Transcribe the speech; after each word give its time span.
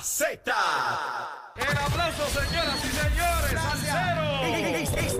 la 0.00 0.04
Z. 0.04 0.40
El 1.56 1.76
aplauso, 1.76 2.26
señoras 2.28 2.78
y 2.82 2.88
señores. 2.88 3.60
Salsero. 3.60 4.40
Esta 4.96 4.96
es 4.96 5.12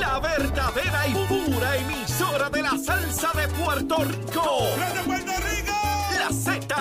la 0.00 0.18
verdadera 0.20 1.06
y 1.06 1.12
pura 1.26 1.76
emisora 1.76 2.48
de 2.48 2.62
la 2.62 2.78
salsa 2.78 3.30
de 3.34 3.46
Puerto 3.48 3.96
Rico. 4.04 4.62
¡De 4.94 5.02
Puerto 5.02 5.32
Rico! 5.50 5.74
La 6.18 6.32
Z. 6.32 6.74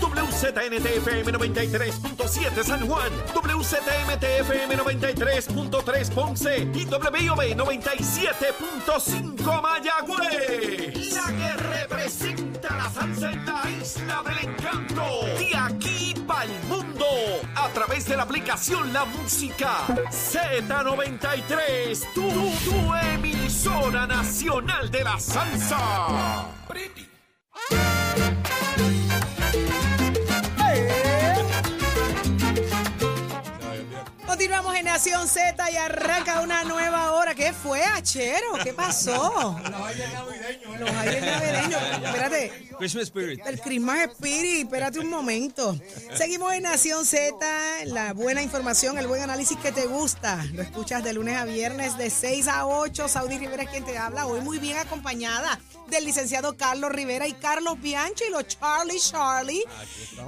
WZNTFM 0.00 1.32
93.7 1.32 2.62
San 2.62 2.86
Juan, 2.86 3.12
WZMTFM 3.34 4.78
93.3 4.78 6.10
Ponce 6.14 6.60
y 6.60 6.86
WIOB 6.86 7.56
97.5 7.56 9.60
Mayagüez. 9.60 11.12
La 11.14 11.26
que 11.26 11.52
representa 11.56 12.74
la 12.74 12.88
salsa 12.90 13.30
isla 13.84 14.22
del 14.24 14.48
encanto. 14.48 15.04
De 15.38 15.54
aquí 15.54 16.14
para 16.26 16.44
el 16.44 16.62
mundo. 16.64 17.04
A 17.54 17.68
través 17.68 18.06
de 18.06 18.16
la 18.16 18.22
aplicación 18.22 18.90
La 18.92 19.04
Música 19.04 19.86
Z93. 20.10 22.12
Tu, 22.14 22.22
tu 22.22 22.94
emisora 22.94 24.06
nacional 24.06 24.90
de 24.90 25.04
la 25.04 25.20
salsa. 25.20 26.54
Continuamos 34.34 34.74
en 34.74 34.86
Nación 34.86 35.28
Z 35.28 35.70
y 35.70 35.76
arranca 35.76 36.40
una 36.40 36.64
nueva 36.64 37.12
hora. 37.12 37.36
¿Qué 37.36 37.52
fue, 37.52 37.84
Achero? 37.84 38.54
¿Qué 38.64 38.72
pasó? 38.72 39.56
Los 40.76 40.90
aires 40.90 41.22
navideños. 41.22 41.80
Espérate. 42.04 42.64
Christmas 42.76 43.04
Spirit. 43.04 43.40
El 43.46 43.60
Christmas 43.60 44.10
Spirit, 44.10 44.64
espérate 44.64 44.98
un 44.98 45.08
momento. 45.08 45.78
Seguimos 46.14 46.52
en 46.52 46.64
Nación 46.64 47.06
Z, 47.06 47.36
la 47.84 48.12
buena 48.12 48.42
información, 48.42 48.98
el 48.98 49.06
buen 49.06 49.22
análisis 49.22 49.56
que 49.58 49.70
te 49.70 49.86
gusta. 49.86 50.44
Lo 50.52 50.62
escuchas 50.62 51.04
de 51.04 51.12
lunes 51.12 51.36
a 51.36 51.44
viernes 51.44 51.96
de 51.96 52.10
6 52.10 52.48
a 52.48 52.66
8. 52.66 53.06
Saudi 53.06 53.38
Rivera 53.38 53.62
es 53.62 53.70
quien 53.70 53.84
te 53.84 53.96
habla. 53.96 54.26
Hoy 54.26 54.40
muy 54.40 54.58
bien 54.58 54.78
acompañada 54.78 55.60
del 55.88 56.04
licenciado 56.04 56.56
Carlos 56.56 56.90
Rivera 56.90 57.28
y 57.28 57.34
Carlos 57.34 57.80
Bianchi, 57.80 58.24
los 58.30 58.46
Charlie 58.48 58.98
Charlie, 58.98 59.62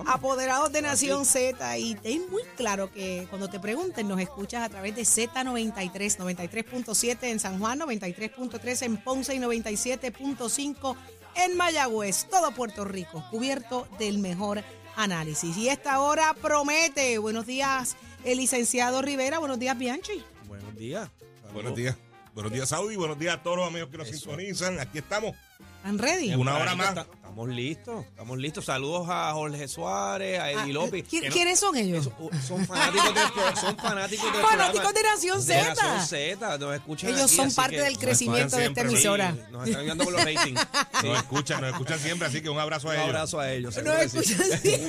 apoderados 0.07 0.71
de 0.71 0.83
Nación 0.83 1.25
Z. 1.25 1.79
Y 1.79 1.95
ten 1.97 2.31
muy 2.31 2.43
claro 2.57 2.93
que 2.93 3.27
cuando 3.31 3.49
te 3.49 3.59
pregunten, 3.97 4.09
nos 4.09 4.21
escuchas 4.21 4.63
a 4.63 4.69
través 4.69 4.95
de 4.95 5.03
Z93, 5.03 6.19
93.7 6.19 7.17
en 7.23 7.41
San 7.41 7.59
Juan, 7.59 7.81
93.3 7.81 8.83
en 8.83 8.97
Ponce 8.99 9.35
y 9.35 9.39
97.5 9.39 10.97
en 11.37 11.57
Mayagüez, 11.57 12.27
todo 12.31 12.53
Puerto 12.53 12.85
Rico, 12.85 13.25
cubierto 13.31 13.89
del 13.99 14.19
mejor 14.19 14.63
análisis. 14.97 15.57
Y 15.57 15.69
esta 15.69 16.01
hora 16.01 16.35
promete. 16.41 17.19
Buenos 17.19 17.47
días, 17.47 17.97
el 18.25 18.39
licenciado 18.39 19.03
Rivera. 19.03 19.39
Buenos 19.39 19.59
días, 19.59 19.79
Bianchi. 19.79 20.23
Buenos 20.47 20.77
días. 20.77 21.11
Buenos 21.53 21.75
días. 21.75 21.97
Buenos 22.35 22.53
días, 22.53 22.69
Saudi. 22.69 22.97
Buenos 22.97 23.19
días 23.19 23.37
a 23.37 23.43
todos 23.43 23.57
los 23.57 23.67
amigos 23.67 23.89
que 23.91 23.99
nos 23.99 24.09
sintonizan. 24.09 24.79
Aquí 24.79 24.99
estamos. 24.99 25.35
¿Están 25.79 25.99
ready? 25.99 26.35
Una 26.35 26.57
hora 26.57 26.75
más. 26.75 27.07
Estamos 27.37 27.55
listos, 27.55 28.05
estamos 28.07 28.39
listos. 28.39 28.65
Saludos 28.65 29.07
a 29.11 29.31
Jorge 29.35 29.69
Suárez, 29.69 30.41
a 30.41 30.51
Eddie 30.53 30.59
Ah, 30.63 30.67
López. 30.69 31.05
¿qui- 31.05 31.21
que 31.21 31.29
no- 31.29 31.35
¿Quiénes 31.35 31.61
son 31.61 31.77
ellos? 31.77 32.09
Son 32.49 32.65
fanáticos 32.67 33.13
pro- 33.31 33.57
son 33.61 33.77
fanáticos 33.77 34.33
del 34.33 34.43
Fanáticos 34.43 34.95
de 34.95 35.03
Nación 35.03 35.39
de 35.47 35.55
Z. 35.55 35.75
Nación 35.75 36.07
Z, 36.07 36.57
nos 36.59 36.75
escuchan 36.75 37.11
Ellos 37.11 37.25
aquí, 37.25 37.37
son 37.37 37.55
parte 37.55 37.77
del 37.77 37.93
nos 37.93 38.03
crecimiento 38.03 38.57
de 38.57 38.63
esta 38.65 38.81
siempre, 38.81 38.83
emisora. 38.85 39.33
Sí, 39.35 39.41
nos 39.53 39.67
están 39.69 39.81
ayudando 39.83 40.05
con 40.05 40.13
los 40.15 40.25
ratings. 40.25 40.61
Sí. 40.61 40.67
Nos 41.07 41.17
escuchan, 41.19 41.61
nos 41.61 41.71
escuchan 41.73 41.99
siempre, 42.01 42.27
así 42.27 42.41
que 42.41 42.49
un 42.49 42.59
abrazo 42.59 42.89
a 42.89 42.93
Un 42.93 42.97
ellos. 42.97 43.09
abrazo 43.09 43.39
a 43.41 43.53
ellos. 43.53 43.77
No 43.77 43.83
seguro 43.83 43.99
que 44.01 44.09
sí. 44.09 44.33
escuchan. 44.33 44.89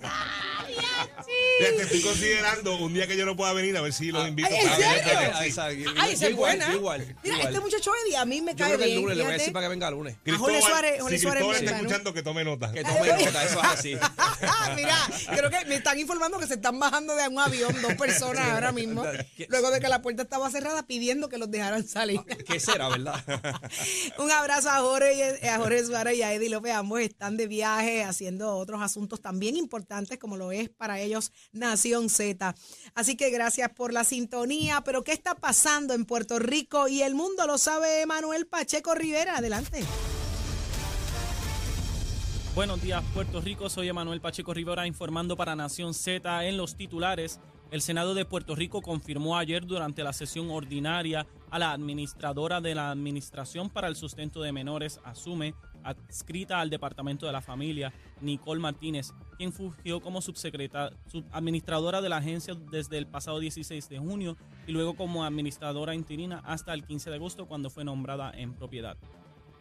Ya 1.60 1.76
te 1.76 1.82
estoy 1.82 2.00
considerando 2.00 2.76
un 2.78 2.94
día 2.94 3.06
que 3.06 3.16
yo 3.16 3.26
no 3.26 3.36
pueda 3.36 3.52
venir 3.52 3.76
a 3.76 3.80
ver 3.82 3.92
si 3.92 4.10
los 4.10 4.26
invito. 4.26 4.48
Ay, 4.50 4.56
¿en 4.60 4.64
para 4.68 4.78
ver 4.78 5.04
serio? 5.04 5.12
Ah. 5.58 5.72
Yo- 5.72 5.90
Ay, 5.96 6.08
yo 6.08 6.12
esa 6.14 6.24
es 6.26 6.30
igual, 6.32 6.56
buena. 6.56 6.68
yo 6.72 6.78
igual, 6.78 7.16
Mira, 7.22 7.38
este 7.42 7.60
muchacho 7.60 7.90
Eddie 8.06 8.16
a 8.16 8.24
mí 8.24 8.40
me 8.40 8.52
Yo 8.52 8.58
cae 8.58 8.66
creo 8.68 8.78
que 8.78 8.84
el 8.84 8.90
bien. 8.90 9.02
lunes 9.02 9.16
le 9.18 9.22
voy 9.24 9.30
a 9.32 9.36
decir 9.36 9.52
para 9.52 9.66
que 9.66 9.70
venga 9.70 9.88
el 9.88 9.94
lunes. 9.94 10.16
A 10.26 10.38
Jorge 10.38 10.60
Suárez- 10.62 11.00
Jorge 11.00 11.18
Suárez 11.18 11.39
Hermano. 11.40 11.76
escuchando, 11.76 12.14
que 12.14 12.22
tome 12.22 12.44
nota. 12.44 12.72
Que 12.72 12.82
tome 12.82 13.08
nota, 13.08 13.44
eso 13.44 13.60
es 13.60 13.68
así. 13.68 13.94
Mira, 14.76 14.96
creo 15.34 15.50
que 15.50 15.64
me 15.66 15.76
están 15.76 15.98
informando 15.98 16.38
que 16.38 16.46
se 16.46 16.54
están 16.54 16.78
bajando 16.78 17.14
de 17.16 17.28
un 17.28 17.38
avión 17.38 17.80
dos 17.82 17.94
personas 17.94 18.48
ahora 18.50 18.72
mismo, 18.72 19.04
luego 19.48 19.70
de 19.70 19.80
que 19.80 19.88
la 19.88 20.02
puerta 20.02 20.22
estaba 20.22 20.50
cerrada 20.50 20.86
pidiendo 20.86 21.28
que 21.28 21.38
los 21.38 21.50
dejaran 21.50 21.86
salir. 21.86 22.20
¿Qué 22.46 22.60
será, 22.60 22.88
verdad? 22.88 23.22
Un 24.18 24.30
abrazo 24.30 24.70
a 24.70 24.78
Jorge, 24.80 25.48
a 25.48 25.58
Jorge 25.58 25.84
Suárez 25.84 26.18
y 26.18 26.22
a 26.22 26.32
Eddie 26.32 26.50
López. 26.50 26.72
Ambos 26.72 27.00
están 27.00 27.36
de 27.36 27.46
viaje 27.46 28.04
haciendo 28.04 28.56
otros 28.56 28.82
asuntos 28.82 29.20
también 29.20 29.56
importantes 29.56 30.18
como 30.18 30.36
lo 30.36 30.52
es 30.52 30.68
para 30.68 31.00
ellos 31.00 31.32
Nación 31.52 32.08
Z. 32.08 32.54
Así 32.94 33.16
que 33.16 33.30
gracias 33.30 33.70
por 33.70 33.92
la 33.92 34.04
sintonía. 34.04 34.82
Pero 34.82 35.04
¿qué 35.04 35.12
está 35.12 35.34
pasando 35.34 35.94
en 35.94 36.04
Puerto 36.04 36.38
Rico 36.38 36.88
y 36.88 37.02
el 37.02 37.14
mundo? 37.14 37.46
Lo 37.46 37.58
sabe 37.58 38.04
Manuel 38.06 38.46
Pacheco 38.46 38.94
Rivera. 38.94 39.36
Adelante. 39.36 39.84
Buenos 42.52 42.82
días, 42.82 43.04
Puerto 43.14 43.40
Rico. 43.40 43.70
Soy 43.70 43.88
Emanuel 43.88 44.20
Pacheco 44.20 44.52
Rivera 44.52 44.84
informando 44.84 45.36
para 45.36 45.54
Nación 45.54 45.94
Z 45.94 46.44
en 46.46 46.56
los 46.56 46.74
titulares. 46.74 47.38
El 47.70 47.80
Senado 47.80 48.12
de 48.12 48.24
Puerto 48.24 48.56
Rico 48.56 48.82
confirmó 48.82 49.38
ayer 49.38 49.64
durante 49.64 50.02
la 50.02 50.12
sesión 50.12 50.50
ordinaria 50.50 51.28
a 51.50 51.60
la 51.60 51.70
administradora 51.70 52.60
de 52.60 52.74
la 52.74 52.90
Administración 52.90 53.70
para 53.70 53.86
el 53.86 53.94
Sustento 53.94 54.42
de 54.42 54.50
Menores, 54.50 55.00
Asume, 55.04 55.54
adscrita 55.84 56.60
al 56.60 56.70
Departamento 56.70 57.24
de 57.24 57.32
la 57.32 57.40
Familia, 57.40 57.92
Nicole 58.20 58.60
Martínez, 58.60 59.12
quien 59.38 59.52
fungió 59.52 60.00
como 60.00 60.20
subadministradora 60.20 62.02
de 62.02 62.08
la 62.08 62.16
agencia 62.16 62.56
desde 62.72 62.98
el 62.98 63.06
pasado 63.06 63.38
16 63.38 63.88
de 63.88 63.98
junio 64.00 64.36
y 64.66 64.72
luego 64.72 64.96
como 64.96 65.24
administradora 65.24 65.94
interina 65.94 66.42
hasta 66.44 66.74
el 66.74 66.84
15 66.84 67.10
de 67.10 67.16
agosto 67.16 67.46
cuando 67.46 67.70
fue 67.70 67.84
nombrada 67.84 68.32
en 68.34 68.54
propiedad. 68.54 68.96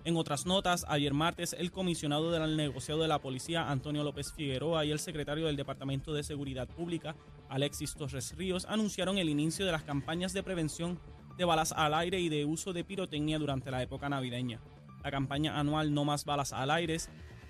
En 0.06 0.16
otras 0.16 0.46
notas, 0.46 0.86
ayer 0.88 1.14
martes, 1.14 1.54
el 1.60 1.72
comisionado 1.72 2.32
del 2.32 2.56
negociado 2.56 3.02
de 3.02 3.10
la 3.10 3.20
policía, 3.20 3.70
Antonio 3.70 4.04
López 4.04 4.32
Figueroa, 4.32 4.86
y 4.86 4.92
el 4.92 5.00
secretario 5.00 5.46
del 5.46 5.58
Departamento 5.58 6.14
de 6.14 6.24
Seguridad 6.24 6.70
Pública, 6.70 7.16
Alexis 7.50 7.96
Torres 7.96 8.34
Ríos, 8.38 8.66
anunciaron 8.70 9.18
el 9.18 9.28
inicio 9.28 9.66
de 9.66 9.74
las 9.74 9.84
campañas 9.84 10.32
de 10.32 10.42
prevención 10.42 11.00
de 11.38 11.44
balas 11.44 11.74
al 11.74 11.94
aire 11.94 12.20
y 12.20 12.30
de 12.30 12.46
uso 12.46 12.72
de 12.72 12.86
pirotecnia 12.86 13.40
durante 13.40 13.72
la 13.72 13.84
época 13.84 14.08
navideña. 14.08 14.62
La 15.04 15.12
campaña 15.12 15.60
anual 15.60 15.94
No 15.94 16.06
Más 16.06 16.26
Balas 16.26 16.54
al 16.54 16.72
Aire 16.72 16.98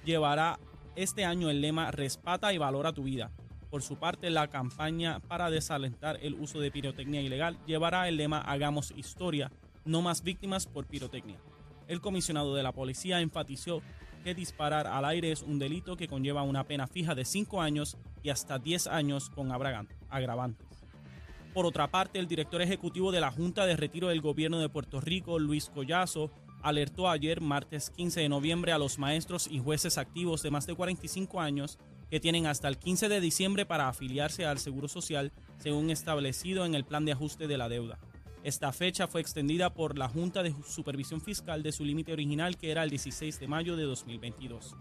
llevará 0.06 0.60
este 0.96 1.26
año 1.26 1.50
el 1.50 1.62
lema 1.62 1.92
Respata 1.92 2.54
y 2.54 2.58
valora 2.58 2.94
tu 2.94 3.04
vida. 3.04 3.32
Por 3.70 3.84
su 3.84 3.98
parte, 3.98 4.30
la 4.30 4.48
campaña 4.48 5.20
para 5.20 5.50
desalentar 5.50 6.18
el 6.22 6.34
uso 6.34 6.60
de 6.60 6.72
pirotecnia 6.72 7.22
ilegal 7.22 7.58
llevará 7.66 8.08
el 8.08 8.18
lema 8.18 8.42
Hagamos 8.42 8.92
historia, 8.96 9.52
no 9.86 10.02
más 10.02 10.24
víctimas 10.24 10.66
por 10.66 10.88
pirotecnia. 10.88 11.40
El 11.90 12.02
comisionado 12.02 12.54
de 12.54 12.62
la 12.62 12.72
policía 12.72 13.20
enfatizó 13.20 13.82
que 14.24 14.36
disparar 14.36 14.86
al 14.86 15.06
aire 15.06 15.32
es 15.32 15.42
un 15.42 15.58
delito 15.58 15.98
que 15.98 16.08
conlleva 16.08 16.44
una 16.44 16.64
pena 16.66 16.86
fija 16.86 17.16
de 17.16 17.26
5 17.26 17.62
años 17.64 17.98
y 18.22 18.30
hasta 18.30 18.60
10 18.60 18.86
años 18.86 19.32
con 19.32 19.52
agravantes. 19.52 20.68
Por 21.52 21.66
otra 21.66 21.90
parte, 21.90 22.20
el 22.20 22.28
director 22.28 22.62
ejecutivo 22.62 23.12
de 23.12 23.22
la 23.22 23.32
Junta 23.32 23.66
de 23.66 23.76
Retiro 23.76 24.10
del 24.10 24.22
Gobierno 24.22 24.60
de 24.60 24.70
Puerto 24.70 25.02
Rico, 25.02 25.40
Luis 25.40 25.72
Collazo, 25.74 26.30
alertó 26.62 27.10
ayer, 27.10 27.42
martes 27.42 27.90
15 27.90 28.20
de 28.20 28.30
noviembre, 28.30 28.72
a 28.72 28.78
los 28.78 29.00
maestros 29.00 29.48
y 29.50 29.58
jueces 29.58 29.98
activos 29.98 30.44
de 30.44 30.52
más 30.52 30.68
de 30.68 30.76
45 30.76 31.42
años 31.42 31.80
que 32.12 32.20
tienen 32.20 32.46
hasta 32.46 32.68
el 32.68 32.78
15 32.78 33.10
de 33.10 33.20
diciembre 33.20 33.66
para 33.66 33.88
afiliarse 33.88 34.46
al 34.46 34.60
Seguro 34.60 34.88
Social, 34.88 35.32
según 35.58 35.90
establecido 35.90 36.66
en 36.66 36.76
el 36.76 36.86
plan 36.86 37.04
de 37.06 37.14
ajuste 37.14 37.48
de 37.48 37.58
la 37.58 37.68
deuda. 37.68 37.98
Esta 38.44 38.72
fecha 38.72 39.08
fue 39.08 39.20
extendida 39.20 39.74
por 39.74 39.98
la 39.98 40.08
Junta 40.08 40.44
de 40.44 40.56
Supervisión 40.66 41.20
Fiscal 41.20 41.62
de 41.62 41.74
su 41.74 41.84
límite 41.84 42.14
original, 42.14 42.58
que 42.58 42.72
era 42.72 42.84
el 42.84 42.90
16 42.90 43.40
de 43.40 43.48
mayo 43.48 43.76
de 43.76 43.84
2022. 43.84 44.76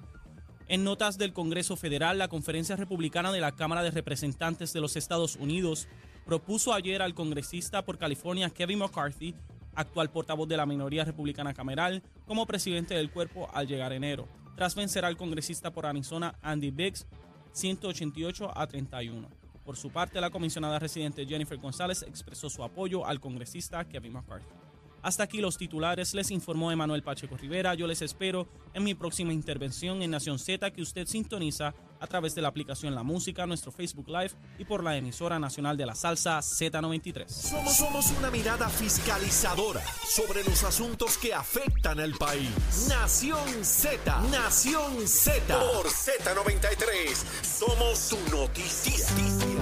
En 0.68 0.84
notas 0.84 1.18
del 1.18 1.32
Congreso 1.32 1.76
Federal, 1.76 2.18
la 2.18 2.28
Conferencia 2.28 2.76
Republicana 2.76 3.32
de 3.32 3.40
la 3.40 3.52
Cámara 3.52 3.82
de 3.82 3.90
Representantes 3.90 4.72
de 4.72 4.80
los 4.80 4.96
Estados 4.96 5.36
Unidos 5.36 5.88
propuso 6.24 6.72
ayer 6.72 7.02
al 7.02 7.14
congresista 7.14 7.84
por 7.84 7.98
California 7.98 8.50
Kevin 8.50 8.78
McCarthy, 8.78 9.34
actual 9.74 10.10
portavoz 10.10 10.46
de 10.46 10.56
la 10.56 10.66
minoría 10.66 11.04
republicana 11.04 11.54
cameral, 11.54 12.02
como 12.26 12.46
presidente 12.46 12.94
del 12.94 13.10
cuerpo 13.10 13.48
al 13.54 13.66
llegar 13.66 13.92
enero, 13.92 14.28
tras 14.56 14.74
vencer 14.74 15.04
al 15.04 15.16
congresista 15.16 15.72
por 15.72 15.86
Arizona 15.86 16.38
Andy 16.42 16.70
Biggs 16.70 17.06
188 17.52 18.56
a 18.56 18.66
31. 18.66 19.47
Por 19.68 19.76
su 19.76 19.90
parte, 19.90 20.18
la 20.18 20.30
comisionada 20.30 20.78
residente 20.78 21.26
Jennifer 21.26 21.58
González 21.58 22.02
expresó 22.02 22.48
su 22.48 22.64
apoyo 22.64 23.04
al 23.04 23.20
congresista 23.20 23.86
Kevin 23.86 24.14
McCarthy. 24.14 24.54
Hasta 25.02 25.24
aquí 25.24 25.42
los 25.42 25.56
titulares, 25.58 26.14
les 26.14 26.30
informó 26.30 26.72
Emanuel 26.72 27.02
Pacheco 27.02 27.36
Rivera. 27.36 27.74
Yo 27.74 27.86
les 27.86 28.02
espero 28.02 28.48
en 28.74 28.82
mi 28.82 28.94
próxima 28.94 29.32
intervención 29.32 30.02
en 30.02 30.10
Nación 30.10 30.38
Z 30.38 30.70
que 30.70 30.82
usted 30.82 31.06
sintoniza 31.06 31.74
a 32.00 32.06
través 32.06 32.34
de 32.34 32.42
la 32.42 32.48
aplicación 32.48 32.94
La 32.94 33.02
Música, 33.02 33.46
nuestro 33.46 33.72
Facebook 33.72 34.08
Live 34.08 34.30
y 34.58 34.64
por 34.64 34.82
la 34.84 34.96
emisora 34.96 35.38
nacional 35.38 35.76
de 35.76 35.86
la 35.86 35.94
salsa 35.94 36.38
Z93. 36.38 37.28
Somos, 37.28 37.76
somos 37.76 38.10
una 38.18 38.30
mirada 38.30 38.68
fiscalizadora 38.68 39.82
sobre 40.04 40.44
los 40.44 40.64
asuntos 40.64 41.18
que 41.18 41.34
afectan 41.34 42.00
al 42.00 42.12
país. 42.14 42.86
Nación 42.88 43.64
Z, 43.64 44.20
Nación 44.30 45.06
Z. 45.06 45.58
Por 45.58 45.86
Z93, 45.86 47.14
somos 47.42 47.98
su 47.98 48.18
noticia. 48.30 49.57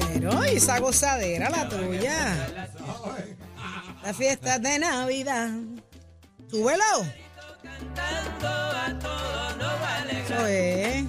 María, 0.00 0.12
chero, 0.14 0.44
y 0.52 0.56
esa 0.56 0.78
gozadera 0.78 1.50
la 1.50 1.68
tuya. 1.68 2.36
La 4.02 4.14
fiesta 4.14 4.58
de 4.58 4.78
Navidad. 4.78 5.50
Súbelo. 6.50 7.06
Eso 10.24 10.46
es. 10.46 11.04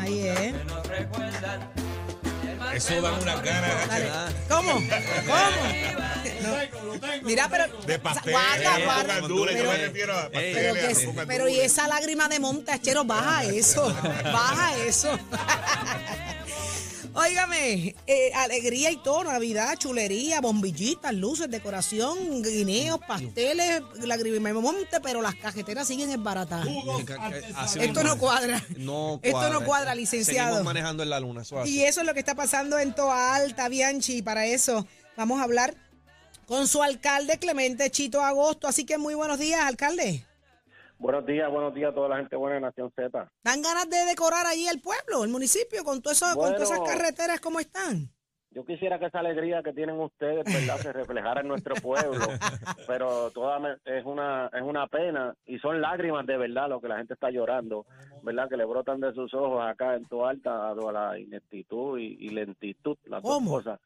Ahí 0.00 0.28
es. 0.28 0.54
Eso 2.74 3.02
da 3.02 3.12
unas 3.12 3.42
ganas 3.42 3.88
Dale. 3.88 4.10
¿Cómo? 4.48 4.72
¿Cómo? 4.72 4.82
No. 6.42 6.56
Mira, 7.22 7.48
pero. 7.48 7.66
de 7.86 7.98
pastel, 7.98 8.32
Guarda, 8.32 8.76
de 8.78 8.84
guarda. 8.84 9.00
azúcar 9.14 9.28
dulce, 9.28 9.52
yo 9.52 9.58
Pero- 9.58 9.70
me 9.72 9.76
refiero 9.78 10.12
a 10.18 10.28
Pero, 10.30 10.32
pasteles, 10.32 10.74
que 10.84 10.90
es- 10.90 10.98
azúcar 10.98 11.26
pero 11.26 11.48
y 11.48 11.60
esa 11.60 11.86
lágrima 11.86 12.28
de 12.28 12.40
montachero, 12.40 13.04
baja 13.04 13.44
eso, 13.44 13.94
baja 14.24 14.76
eso. 14.78 15.18
Óigame, 17.14 17.94
eh, 18.06 18.32
alegría 18.34 18.90
y 18.90 18.96
todo, 18.96 19.24
Navidad, 19.24 19.76
chulería, 19.76 20.40
bombillitas, 20.40 21.12
luces, 21.14 21.50
decoración, 21.50 22.42
guineos, 22.42 23.00
pasteles, 23.06 23.82
monte, 24.54 25.00
pero 25.02 25.20
las 25.20 25.34
cajeteras 25.34 25.86
siguen 25.86 26.10
esbaratadas. 26.10 26.66
Esto 27.78 28.02
no 28.02 28.18
cuadra. 28.18 28.64
No 28.76 29.20
Esto 29.22 29.40
no 29.40 29.48
cuadra. 29.48 29.66
cuadra, 29.66 29.94
licenciado. 29.94 30.48
Seguimos 30.48 30.64
manejando 30.64 31.02
en 31.02 31.10
la 31.10 31.20
luna. 31.20 31.42
Y 31.66 31.82
eso 31.82 32.00
es 32.00 32.06
lo 32.06 32.14
que 32.14 32.20
está 32.20 32.34
pasando 32.34 32.78
en 32.78 32.94
Toa 32.94 33.34
Alta, 33.34 33.68
Bianchi. 33.68 34.18
Y 34.18 34.22
para 34.22 34.46
eso 34.46 34.86
vamos 35.16 35.40
a 35.40 35.44
hablar 35.44 35.76
con 36.46 36.66
su 36.66 36.82
alcalde 36.82 37.38
Clemente 37.38 37.90
Chito 37.90 38.22
Agosto. 38.22 38.68
Así 38.68 38.84
que 38.84 38.98
muy 38.98 39.14
buenos 39.14 39.38
días, 39.38 39.60
alcalde. 39.62 40.24
Buenos 41.02 41.26
días, 41.26 41.50
buenos 41.50 41.74
días 41.74 41.90
a 41.90 41.94
toda 41.94 42.10
la 42.10 42.18
gente 42.18 42.36
buena 42.36 42.54
de 42.54 42.60
Nación 42.60 42.92
Z. 42.94 43.28
¿Dan 43.42 43.60
ganas 43.60 43.90
de 43.90 44.04
decorar 44.04 44.46
allí 44.46 44.68
el 44.68 44.80
pueblo, 44.80 45.24
el 45.24 45.30
municipio, 45.30 45.82
con, 45.82 46.00
todo 46.00 46.12
eso, 46.12 46.26
con 46.36 46.54
todas 46.54 46.70
esas 46.70 46.80
carreteras 46.88 47.40
como 47.40 47.58
están? 47.58 48.08
Yo 48.52 48.64
quisiera 48.64 49.00
que 49.00 49.06
esa 49.06 49.18
alegría 49.18 49.64
que 49.64 49.72
tienen 49.72 49.98
ustedes, 49.98 50.44
¿verdad?, 50.44 50.76
se 50.76 50.92
reflejara 50.92 51.40
en 51.40 51.48
nuestro 51.48 51.74
pueblo, 51.74 52.20
pero 52.86 53.32
toda 53.32 53.80
es 53.84 54.04
una 54.04 54.48
es 54.52 54.62
una 54.62 54.86
pena 54.86 55.34
y 55.44 55.58
son 55.58 55.80
lágrimas 55.80 56.24
de 56.24 56.36
verdad 56.36 56.68
lo 56.68 56.80
que 56.80 56.86
la 56.86 56.98
gente 56.98 57.14
está 57.14 57.32
llorando, 57.32 57.84
¿verdad?, 58.22 58.48
que 58.48 58.56
le 58.56 58.64
brotan 58.64 59.00
de 59.00 59.12
sus 59.12 59.34
ojos 59.34 59.60
acá 59.60 59.96
en 59.96 60.04
tu 60.04 60.24
alta 60.24 60.52
dado 60.52 60.88
a 60.88 60.92
la 60.92 61.18
ineptitud 61.18 61.98
y, 61.98 62.16
y 62.20 62.28
lentitud, 62.28 62.96
las 63.06 63.22
¿Cómo? 63.22 63.50
dos 63.50 63.64
cosas 63.64 63.80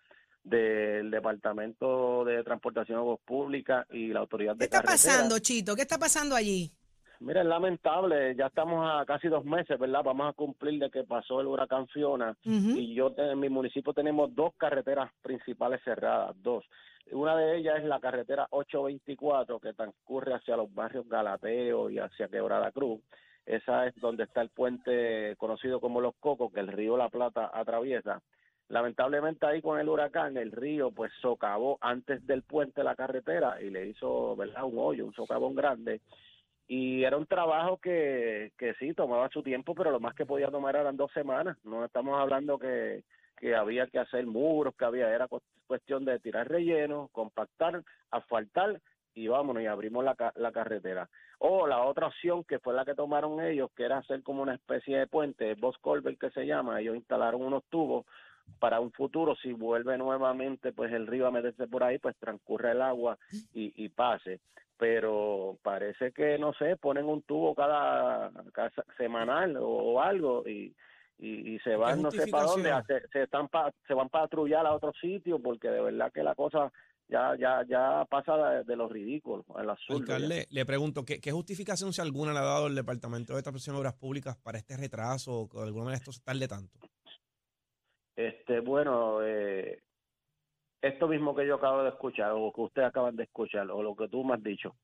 del 0.45 1.11
Departamento 1.11 2.27
de 2.27 2.45
Transportación 2.45 3.17
Pública 3.25 3.87
y 3.91 4.09
la 4.09 4.21
Autoridad 4.21 4.53
¿Qué 4.53 4.59
de 4.59 4.65
está 4.67 4.83
Carreteras. 4.83 5.17
pasando, 5.17 5.39
Chito? 5.39 5.75
¿Qué 5.75 5.83
está 5.83 5.99
pasando 5.99 6.37
allí? 6.37 6.71
Mira, 7.21 7.41
es 7.41 7.47
lamentable, 7.47 8.35
ya 8.37 8.47
estamos 8.47 8.87
a 8.87 9.05
casi 9.07 9.29
dos 9.29 9.45
meses, 9.45 9.79
¿verdad? 9.79 10.03
Vamos 10.05 10.29
a 10.29 10.33
cumplir 10.35 10.79
de 10.79 10.91
que 10.91 11.05
pasó 11.05 11.41
el 11.41 11.47
huracán 11.47 11.87
Fiona 11.89 12.37
y 12.45 12.95
yo 12.95 13.15
en 13.17 13.41
mi 13.41 13.49
municipio 13.49 13.93
tenemos 13.95 14.35
dos 14.35 14.53
carreteras 14.57 15.11
principales 15.23 15.81
cerradas, 15.83 16.37
dos. 16.43 16.65
Una 17.13 17.37
de 17.37 17.57
ellas 17.57 17.79
es 17.79 17.85
la 17.85 18.01
carretera 18.01 18.49
824 18.51 19.61
que 19.61 19.73
transcurre 19.73 20.35
hacia 20.35 20.57
los 20.57 20.73
barrios 20.75 21.09
Galateo 21.09 21.89
y 21.89 21.99
hacia 21.99 22.29
Quebrada 22.29 22.71
Cruz. 22.73 23.01
Esa 23.47 23.87
es 23.87 23.95
donde 23.97 24.25
está 24.25 24.43
el 24.43 24.51
puente 24.51 25.37
conocido 25.37 25.81
como 25.81 26.01
Los 26.01 26.17
Cocos 26.17 26.53
que 26.53 26.61
el 26.61 26.69
río 26.69 26.97
La 26.97 27.09
Plata 27.09 27.51
atraviesa. 27.55 28.21
Lamentablemente 28.69 29.47
ahí 29.47 29.63
con 29.63 29.79
el 29.79 29.89
huracán 29.89 30.37
el 30.37 30.51
río 30.51 30.91
pues 30.91 31.13
socavó 31.23 31.79
antes 31.81 32.27
del 32.27 32.43
puente 32.43 32.83
la 32.83 32.97
carretera 32.97 33.63
y 33.63 33.71
le 33.71 33.87
hizo, 33.87 34.35
¿verdad? 34.35 34.65
Un 34.65 34.79
hoyo, 34.79 35.07
un 35.07 35.15
socavón 35.15 35.55
grande 35.55 36.01
y 36.69 37.05
era 37.05 37.17
un 37.17 37.27
trabajo 37.27 37.79
que, 37.79 38.53
que 38.59 38.75
sí 38.75 38.93
tomaba 38.95 39.29
su 39.29 39.43
tiempo, 39.43 39.75
pero 39.75 39.91
lo 39.91 40.01
más 40.01 40.15
que 40.15 40.27
podía 40.27 40.51
tomar 40.51 40.77
eran 40.77 40.97
dos 40.97 41.13
semanas. 41.13 41.57
No 41.65 41.85
estamos 41.85 42.19
hablando 42.21 42.59
que, 42.59 43.05
que 43.39 43.55
había 43.55 43.87
que 43.87 43.99
hacer 43.99 44.27
muros, 44.27 44.75
que 44.77 44.85
había, 44.85 45.09
era 45.15 45.29
cu- 45.29 45.43
cuestión 45.67 46.05
de 46.05 46.19
tirar 46.19 46.49
relleno, 46.49 47.09
compactar, 47.13 47.83
asfaltar 48.11 48.81
y 49.15 49.29
vámonos 49.29 49.63
y 49.63 49.67
abrimos 49.67 50.05
la, 50.05 50.17
la 50.35 50.53
carretera. 50.53 51.09
O 51.39 51.67
la 51.67 51.83
otra 51.85 52.09
opción 52.09 52.45
que 52.45 52.59
fue 52.59 52.75
la 52.75 52.85
que 52.85 52.95
tomaron 52.95 53.41
ellos, 53.41 53.71
que 53.77 53.85
era 53.85 53.99
hacer 53.99 54.23
como 54.23 54.43
una 54.43 54.55
especie 54.55 54.99
de 54.99 55.07
puente, 55.07 55.55
Boss 55.55 55.79
Colbert 55.79 56.19
que 56.19 56.31
se 56.31 56.47
llama, 56.47 56.81
ellos 56.81 56.97
instalaron 56.97 57.43
unos 57.43 57.65
tubos 57.71 58.07
para 58.59 58.81
un 58.81 58.91
futuro, 58.93 59.37
si 59.37 59.53
vuelve 59.53 59.97
nuevamente 59.99 60.73
pues 60.73 60.93
el 60.93 61.07
río 61.07 61.27
a 61.27 61.31
meterse 61.31 61.67
por 61.69 61.85
ahí, 61.85 61.99
pues 61.99 62.17
transcurre 62.19 62.73
el 62.73 62.83
agua 62.83 63.19
y, 63.53 63.73
y 63.85 63.89
pase 63.91 64.41
pero 64.79 65.57
parece 65.63 66.13
que 66.13 66.39
no 66.39 66.53
sé 66.53 66.77
ponen 66.77 67.07
un 67.07 67.23
tubo 67.23 67.55
cada, 67.55 68.31
cada 68.53 68.71
semanal 68.99 69.57
o, 69.57 69.67
o 69.69 70.01
algo 70.03 70.47
y, 70.47 70.75
y, 71.19 71.55
y 71.55 71.59
se 71.61 71.77
van 71.77 72.03
no 72.03 72.11
sé 72.11 72.27
para 72.29 72.45
dónde 72.45 72.71
se, 72.87 73.09
se 73.09 73.23
están 73.23 73.49
pa- 73.49 73.73
se 73.87 73.95
van 73.95 74.11
para 74.11 74.25
patrullar 74.25 74.67
a 74.67 74.75
otro 74.75 74.93
sitio 75.01 75.39
porque 75.39 75.69
de 75.71 75.81
verdad 75.81 76.13
que 76.13 76.23
la 76.23 76.35
cosa 76.35 76.71
ya 77.09 77.35
ya 77.39 77.65
ya 77.67 78.05
pasa 78.05 78.37
de, 78.37 78.65
de 78.65 78.77
lo 78.77 78.87
ridículo 78.89 79.47
al 79.55 79.71
absurdo. 79.71 80.13
Alcalde, 80.13 80.47
le 80.51 80.67
pregunto, 80.67 81.05
¿qué, 81.07 81.21
qué 81.21 81.33
justificación 81.33 81.95
si 81.95 82.03
alguna 82.03 82.35
le 82.35 82.41
ha 82.41 82.43
dado 82.43 82.67
el 82.67 82.75
Departamento 82.75 83.35
de 83.35 83.43
Transportación 83.43 83.77
y 83.77 83.79
Obras 83.79 83.95
Públicas 83.95 84.37
para 84.37 84.59
este 84.59 84.77
retraso 84.77 85.49
o 85.51 85.61
de 85.61 85.67
alguna 85.69 85.85
manera 85.87 85.99
esto 85.99 86.13
se 86.13 86.21
tarde 86.21 86.47
tanto? 86.49 86.79
Este 88.17 88.61
bueno 88.61 89.19
eh, 89.23 89.83
esto 90.83 91.09
mismo 91.09 91.35
que 91.35 91.47
yo 91.47 91.57
acabo 91.57 91.83
de 91.83 91.91
escuchar 91.91 92.33
o 92.35 92.53
que 92.53 92.61
ustedes 92.63 92.89
acaban 92.89 93.17
de 93.17 93.25
escuchar 93.25 93.71
o 93.71 93.83
lo 93.83 93.95
que 93.95 94.09
tú 94.09 94.25
me 94.25 94.35
has 94.35 94.43
dicho 94.43 94.75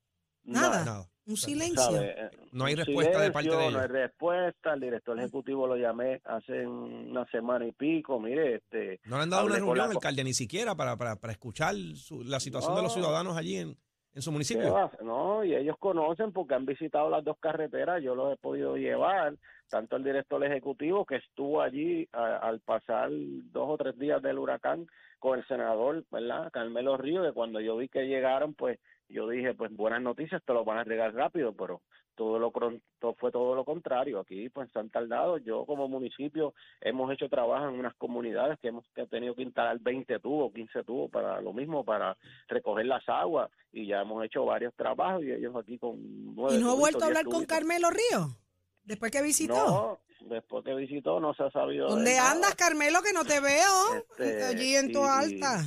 Nada. 0.45 0.85
Nada. 0.85 1.07
Un 1.25 1.37
silencio. 1.37 1.81
¿sabe? 1.85 2.15
Eh, 2.19 2.31
No 2.51 2.65
hay 2.65 2.75
respuesta 2.75 3.21
de 3.21 3.31
parte 3.31 3.49
de 3.49 3.55
silencio, 3.55 3.71
No 3.71 3.79
hay 3.79 3.85
ellos. 3.85 3.93
respuesta. 3.93 4.75
El 4.75 4.81
director 4.81 5.17
ejecutivo 5.21 5.67
lo 5.69 5.77
llamé 5.77 6.21
hace 6.25 6.67
una 6.67 7.25
semana 7.27 7.65
y 7.65 7.71
pico. 7.71 8.19
Mire, 8.19 8.57
este. 8.57 8.99
No 9.05 9.19
le 9.19 9.23
han 9.23 9.31
dado 9.31 9.47
una 9.47 9.55
reunión, 9.55 9.79
la 9.79 9.85
alcalde, 9.85 10.25
ni 10.25 10.35
siquiera 10.35 10.75
para, 10.75 10.97
para, 10.97 11.15
para 11.15 11.33
escuchar 11.33 11.77
su- 11.95 12.25
la 12.25 12.41
situación 12.41 12.75
de 12.75 12.83
los 12.83 12.97
No. 12.97 13.03
ciudadanos 13.05 13.37
allí 13.37 13.55
en, 13.59 13.77
en 14.15 14.21
su 14.23 14.31
¿qué 14.31 14.33
municipio. 14.33 14.91
No, 15.05 15.45
y 15.45 15.55
ellos 15.55 15.77
conocen 15.79 16.33
porque 16.33 16.55
han 16.55 16.67
visitado 16.67 17.09
las 17.09 17.23
dos 17.23 17.37
carreteras. 17.39 18.03
Yo 18.03 18.17
los 18.17 18.33
he 18.33 18.37
podido 18.37 18.77
llevar. 18.77 19.37
Tanto 19.73 19.97
el 19.97 20.05
director 20.05 20.45
ejecutivo 20.45 21.07
que 21.07 21.17
estuvo 21.17 21.63
allí 21.63 22.07
a- 22.13 22.37
al 22.37 22.61
pasar 22.61 23.09
dos 23.11 23.71
o 23.71 23.79
tres 23.79 23.99
días 23.99 24.21
del 24.21 24.39
huracán 24.39 24.87
con 25.19 25.39
el 25.39 25.47
senador, 25.47 26.05
¿verdad? 26.11 26.51
Carmelo 26.53 26.99
Río, 26.99 27.23
que 27.23 27.33
cuando 27.33 27.59
yo 27.59 27.79
vi 27.79 27.89
que 27.89 28.07
llegaron, 28.07 28.53
pues 28.53 28.79
yo 29.09 29.27
dije, 29.31 29.55
pues 29.55 29.75
buenas 29.75 30.03
noticias, 30.03 30.43
te 30.45 30.53
lo 30.53 30.63
van 30.67 30.77
a 30.77 30.85
regar 30.85 31.15
rápido, 31.15 31.55
pero 31.55 31.81
todo 32.15 32.39
lo 32.39 32.53
todo 32.99 33.15
fue 33.15 33.33
todo 33.33 33.55
lo 33.55 33.65
contrario. 33.65 34.21
Aquí 34.21 34.51
pues 34.51 34.71
se 34.73 34.79
han 34.79 34.91
tardado. 34.91 35.39
Yo 35.39 35.65
como 35.65 35.89
municipio 35.89 36.53
hemos 36.83 37.11
hecho 37.11 37.31
trabajo 37.31 37.71
en 37.71 37.79
unas 37.79 37.95
comunidades 37.95 38.59
que 38.61 38.69
hemos 38.69 38.85
que 38.95 39.07
tenido 39.07 39.35
que 39.35 39.41
instalar 39.43 39.79
20 39.81 40.19
tubos, 40.19 40.53
15 40.53 40.85
tubos 40.85 41.11
para 41.11 41.41
lo 41.41 41.55
mismo, 41.55 41.83
para 41.83 42.15
recoger 42.49 42.85
las 42.85 43.09
aguas 43.09 43.51
y 43.73 43.87
ya 43.87 44.03
hemos 44.03 44.23
hecho 44.23 44.45
varios 44.45 44.75
trabajos 44.75 45.25
y 45.25 45.33
ellos 45.33 45.57
aquí 45.57 45.79
con 45.79 45.97
nueve 46.35 46.57
¿Y 46.57 46.61
no 46.61 46.73
ha 46.73 46.75
vuelto 46.75 46.99
a 47.05 47.07
10 47.09 47.17
hablar 47.21 47.25
con. 47.25 47.47
Carmelo 47.47 47.89
Río? 47.89 48.37
Después 48.85 49.11
que 49.13 49.23
visitó. 49.23 49.55
No, 49.55 50.01
después 50.29 50.65
que 50.65 50.75
visitó 50.75 51.21
no 51.21 51.35
se 51.35 51.45
ha 51.45 51.51
sabido. 51.51 51.87
de 51.87 51.93
¿Dónde 51.95 52.19
andas, 52.19 52.55
Carmelo, 52.55 53.01
que 53.03 53.13
no 53.13 53.25
te 53.25 53.41
veo? 53.41 54.05
Este, 54.19 54.45
allí 54.45 54.77
en 54.77 54.91
y- 54.91 54.93
tu 54.93 55.05
alta. 55.05 55.63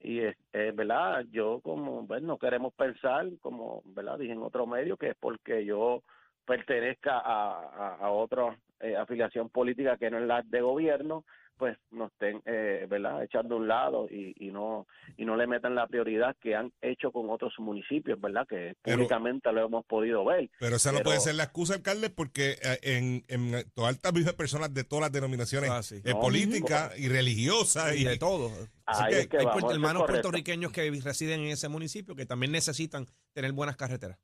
Y 0.00 0.20
es, 0.20 0.36
es 0.52 0.74
verdad, 0.76 1.24
yo 1.30 1.60
como, 1.60 2.02
bueno, 2.02 2.28
no 2.28 2.38
queremos 2.38 2.72
pensar, 2.74 3.26
como, 3.40 3.82
¿verdad? 3.84 4.16
Dije 4.18 4.32
en 4.32 4.42
otro 4.42 4.64
medio, 4.64 4.96
que 4.96 5.08
es 5.10 5.16
porque 5.18 5.64
yo 5.64 6.04
pertenezca 6.44 7.18
a, 7.18 7.62
a, 7.64 7.96
a 7.96 8.10
otra 8.10 8.56
eh, 8.80 8.96
afiliación 8.96 9.48
política 9.50 9.96
que 9.96 10.08
no 10.08 10.18
es 10.18 10.24
la 10.24 10.42
de 10.42 10.60
gobierno, 10.60 11.24
pues 11.58 11.76
nos 11.90 12.10
estén, 12.12 12.40
eh, 12.46 12.86
¿verdad? 12.88 13.22
Echando 13.24 13.56
a 13.56 13.58
un 13.58 13.68
lado 13.68 14.06
y, 14.10 14.34
y 14.38 14.50
no 14.52 14.86
y 15.16 15.24
no 15.24 15.36
le 15.36 15.46
metan 15.46 15.74
la 15.74 15.86
prioridad 15.86 16.36
que 16.40 16.54
han 16.54 16.72
hecho 16.80 17.10
con 17.12 17.28
otros 17.30 17.52
municipios, 17.58 18.20
¿verdad? 18.20 18.46
Que 18.48 18.76
Pero- 18.82 18.96
públicamente 18.98 19.52
lo 19.52 19.66
hemos 19.66 19.84
podido 19.84 20.24
ver. 20.24 20.48
Pero 20.60 20.76
esa 20.76 20.92
no 20.92 21.00
puede 21.00 21.20
ser 21.20 21.34
la 21.34 21.44
excusa, 21.44 21.74
alcalde, 21.74 22.10
porque 22.10 22.56
eh, 22.62 22.78
en, 22.82 23.24
en 23.28 23.70
Toalta 23.74 24.10
viven 24.12 24.34
personas 24.36 24.72
de 24.72 24.84
todas 24.84 25.02
las 25.02 25.12
denominaciones 25.12 25.70
Ah, 25.70 25.82
sí. 25.82 25.96
eh, 26.04 26.12
No, 26.14 26.20
políticas 26.20 26.98
y 26.98 27.08
religiosas. 27.08 27.96
y 27.96 28.02
Y, 28.02 28.04
de 28.04 28.16
todo. 28.18 28.50
Así 28.86 29.04
que 29.10 29.18
es 29.20 29.26
que 29.28 29.38
hay 29.38 29.44
vamos, 29.44 29.72
hermanos 29.72 30.04
puertorriqueños 30.06 30.72
que 30.72 30.90
residen 31.02 31.40
en 31.40 31.48
ese 31.48 31.68
municipio 31.68 32.14
que 32.14 32.24
también 32.24 32.52
necesitan 32.52 33.06
tener 33.34 33.52
buenas 33.52 33.76
carreteras. 33.76 34.18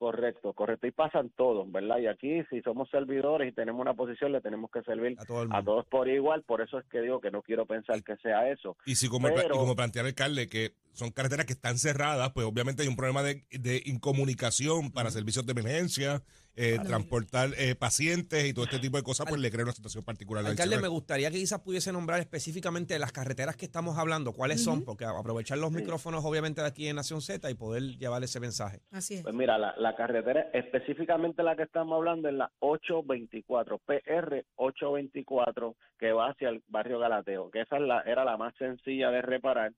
Correcto, 0.00 0.54
correcto. 0.54 0.86
Y 0.86 0.92
pasan 0.92 1.28
todos, 1.36 1.70
¿verdad? 1.70 1.98
Y 1.98 2.06
aquí, 2.06 2.40
si 2.48 2.62
somos 2.62 2.88
servidores 2.88 3.50
y 3.50 3.54
tenemos 3.54 3.82
una 3.82 3.92
posición, 3.92 4.32
le 4.32 4.40
tenemos 4.40 4.70
que 4.70 4.80
servir 4.80 5.14
A 5.18 5.26
todo 5.26 5.46
a 5.50 5.62
todos 5.62 5.84
por 5.84 6.08
igual. 6.08 6.42
Por 6.42 6.62
eso 6.62 6.78
es 6.78 6.86
que 6.86 7.02
digo 7.02 7.20
que 7.20 7.30
no 7.30 7.42
quiero 7.42 7.66
pensar 7.66 8.02
que 8.02 8.16
sea 8.16 8.50
eso. 8.50 8.78
Y 8.86 8.94
si 8.94 9.08
como, 9.10 9.28
Pero- 9.28 9.54
y 9.54 9.58
como 9.58 9.76
plantea 9.76 10.00
el 10.00 10.08
alcalde 10.08 10.48
que 10.48 10.72
son 10.94 11.10
carreteras 11.10 11.44
que 11.44 11.52
están 11.52 11.76
cerradas, 11.76 12.32
pues 12.32 12.46
obviamente 12.46 12.80
hay 12.82 12.88
un 12.88 12.96
problema 12.96 13.22
de, 13.22 13.44
de 13.50 13.82
incomunicación 13.84 14.90
para 14.90 15.10
servicios 15.10 15.44
de 15.46 15.52
emergencia, 15.52 16.22
eh, 16.56 16.78
transportar 16.84 17.50
eh, 17.58 17.74
pacientes 17.74 18.44
y 18.44 18.52
todo 18.52 18.64
este 18.64 18.80
tipo 18.80 18.96
de 18.96 19.02
cosas, 19.02 19.26
pues 19.28 19.40
le 19.40 19.50
crea 19.50 19.64
una 19.64 19.72
situación 19.72 20.02
particular. 20.04 20.44
Alcalde, 20.44 20.78
me 20.78 20.88
gustaría 20.88 21.30
que 21.30 21.38
quizás 21.38 21.60
pudiese 21.60 21.92
nombrar 21.92 22.20
específicamente 22.20 22.98
las 22.98 23.12
carreteras 23.12 23.56
que 23.56 23.64
estamos 23.66 23.96
hablando, 23.98 24.32
cuáles 24.32 24.62
son, 24.62 24.82
porque 24.82 25.04
aprovechar 25.04 25.58
los 25.58 25.70
micrófonos 25.70 26.24
obviamente 26.24 26.60
de 26.60 26.66
aquí 26.66 26.88
en 26.88 26.96
Nación 26.96 27.22
Z 27.22 27.48
y 27.50 27.54
poder 27.54 27.82
llevar 27.96 28.22
ese 28.24 28.40
mensaje. 28.40 28.80
Así 28.90 29.14
es. 29.14 29.22
Pues 29.22 29.34
mira, 29.34 29.56
la, 29.58 29.74
la 29.78 29.89
carretera, 29.94 30.48
específicamente 30.52 31.42
la 31.42 31.56
que 31.56 31.64
estamos 31.64 31.96
hablando 31.96 32.28
es 32.28 32.34
la 32.34 32.50
824, 32.60 33.78
PR 33.78 34.44
824, 34.56 35.76
que 35.98 36.12
va 36.12 36.30
hacia 36.30 36.48
el 36.48 36.62
barrio 36.68 36.98
Galateo, 36.98 37.50
que 37.50 37.62
esa 37.62 37.76
es 37.76 37.82
la, 37.82 38.00
era 38.02 38.24
la 38.24 38.36
más 38.36 38.54
sencilla 38.56 39.10
de 39.10 39.22
reparar. 39.22 39.72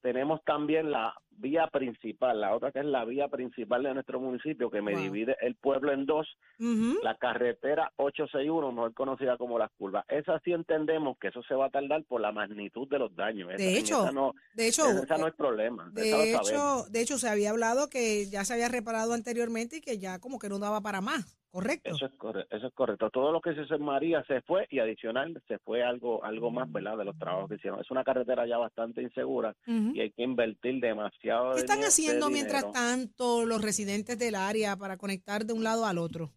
Tenemos 0.00 0.42
también 0.44 0.90
la 0.90 1.14
vía 1.40 1.66
principal, 1.68 2.40
la 2.40 2.54
otra 2.54 2.70
que 2.70 2.80
es 2.80 2.84
la 2.84 3.04
vía 3.04 3.28
principal 3.28 3.82
de 3.82 3.94
nuestro 3.94 4.20
municipio, 4.20 4.70
que 4.70 4.82
me 4.82 4.92
Wow. 4.92 5.02
divide 5.02 5.36
el 5.40 5.54
pueblo 5.56 5.92
en 5.92 6.04
dos, 6.06 6.28
Ujú. 6.58 6.98
la 7.02 7.16
carretera 7.16 7.92
861, 7.96 8.72
mejor 8.72 8.94
conocida 8.94 9.36
como 9.38 9.58
las 9.58 9.70
curvas. 9.72 10.04
Esa 10.08 10.38
sí 10.44 10.52
entendemos 10.52 11.16
que 11.18 11.28
eso 11.28 11.42
se 11.44 11.54
va 11.54 11.66
a 11.66 11.70
tardar 11.70 12.04
por 12.04 12.20
la 12.20 12.30
magnitud 12.32 12.86
de 12.88 12.98
los 12.98 13.14
daños. 13.16 13.48
Esa- 13.50 13.56
De 13.56 13.78
hecho, 13.78 14.02
esa 14.02 14.12
no, 14.12 14.34
de 14.54 14.68
hecho, 14.68 14.88
esa 15.02 15.16
no 15.18 15.26
es 15.26 15.34
problema. 15.34 15.90
esa 15.96 16.16
lo 16.16 16.22
De 16.22 16.30
hecho, 16.32 16.84
de 16.90 17.00
hecho, 17.00 17.18
se 17.18 17.28
había 17.28 17.50
hablado 17.50 17.88
que 17.88 18.26
ya 18.26 18.44
se 18.44 18.52
había 18.54 18.68
reparado 18.68 19.14
anteriormente 19.14 19.76
y 19.76 19.80
que 19.80 19.98
ya 19.98 20.18
como 20.18 20.38
que 20.38 20.48
no 20.48 20.58
daba 20.58 20.80
para 20.82 21.00
más, 21.00 21.39
¿correcto? 21.50 21.90
Eso 21.90 22.06
es, 22.06 22.12
corre- 22.12 22.46
eso 22.50 22.66
es 22.66 22.72
correcto. 22.74 23.10
Todo 23.10 23.32
lo 23.32 23.40
que 23.40 23.54
se 23.54 23.62
hizo 23.62 23.74
en 23.74 23.82
María 23.84 24.22
se 24.24 24.40
fue 24.42 24.66
y 24.70 24.78
adicional 24.78 25.40
se 25.48 25.58
fue 25.58 25.82
algo 25.82 26.24
algo 26.24 26.50
más, 26.50 26.70
¿verdad? 26.72 26.96
De 26.98 27.04
los 27.04 27.18
trabajos 27.18 27.48
que 27.48 27.56
hicieron. 27.56 27.80
Es 27.80 27.90
una 27.90 28.04
carretera 28.04 28.46
ya 28.46 28.58
bastante 28.58 29.02
insegura 29.02 29.54
y 29.66 30.00
hay 30.00 30.10
que 30.12 30.22
invertir 30.22 30.80
demasiado. 30.80 31.52
¿Qué 31.52 31.60
están 31.60 31.76
dinero- 31.76 31.88
haciendo 31.88 32.30
mientras 32.30 32.70
tanto 32.72 33.44
los 33.44 33.60
residentes 33.62 34.18
del 34.18 34.34
área 34.34 34.76
para 34.76 34.96
conectar 34.96 35.44
de 35.44 35.52
un 35.52 35.64
lado 35.64 35.84
al 35.86 35.98
otro? 35.98 36.30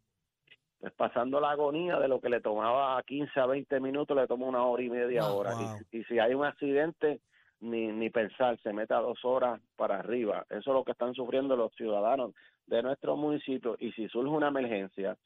Pues 0.80 0.92
pasando 0.94 1.40
la 1.40 1.52
agonía 1.52 1.98
de 1.98 2.10
lo 2.10 2.20
que 2.20 2.28
le 2.30 2.42
tomaba 2.42 3.02
15 3.04 3.40
a 3.40 3.46
20 3.46 3.80
minutos, 3.80 4.18
le 4.18 4.28
toma 4.28 4.48
una 4.48 4.66
hora 4.66 4.84
y 4.84 4.90
media 4.90 5.22
Wow, 5.24 5.38
hora. 5.38 5.56
wow. 5.56 5.78
Y, 5.92 6.00
y 6.00 6.04
si 6.04 6.20
hay 6.20 6.34
un 6.34 6.44
accidente, 6.46 7.22
ni, 7.62 7.88
ni 7.88 8.10
pensar, 8.10 8.60
se 8.62 8.74
mete 8.74 8.94
a 8.94 8.98
dos 9.00 9.24
horas 9.24 9.62
para 9.78 10.00
arriba. 10.00 10.46
Eso 10.50 10.58
es 10.60 10.68
lo 10.68 10.84
que 10.84 10.92
están 10.92 11.14
sufriendo 11.14 11.56
los 11.56 11.74
ciudadanos 11.76 12.34
de 12.68 12.82
nuestro 12.84 13.16
municipio. 13.16 13.76
Y 13.80 13.92
si 13.94 14.08
surge 14.10 14.30
una 14.30 14.48
emergencia, 14.50 15.18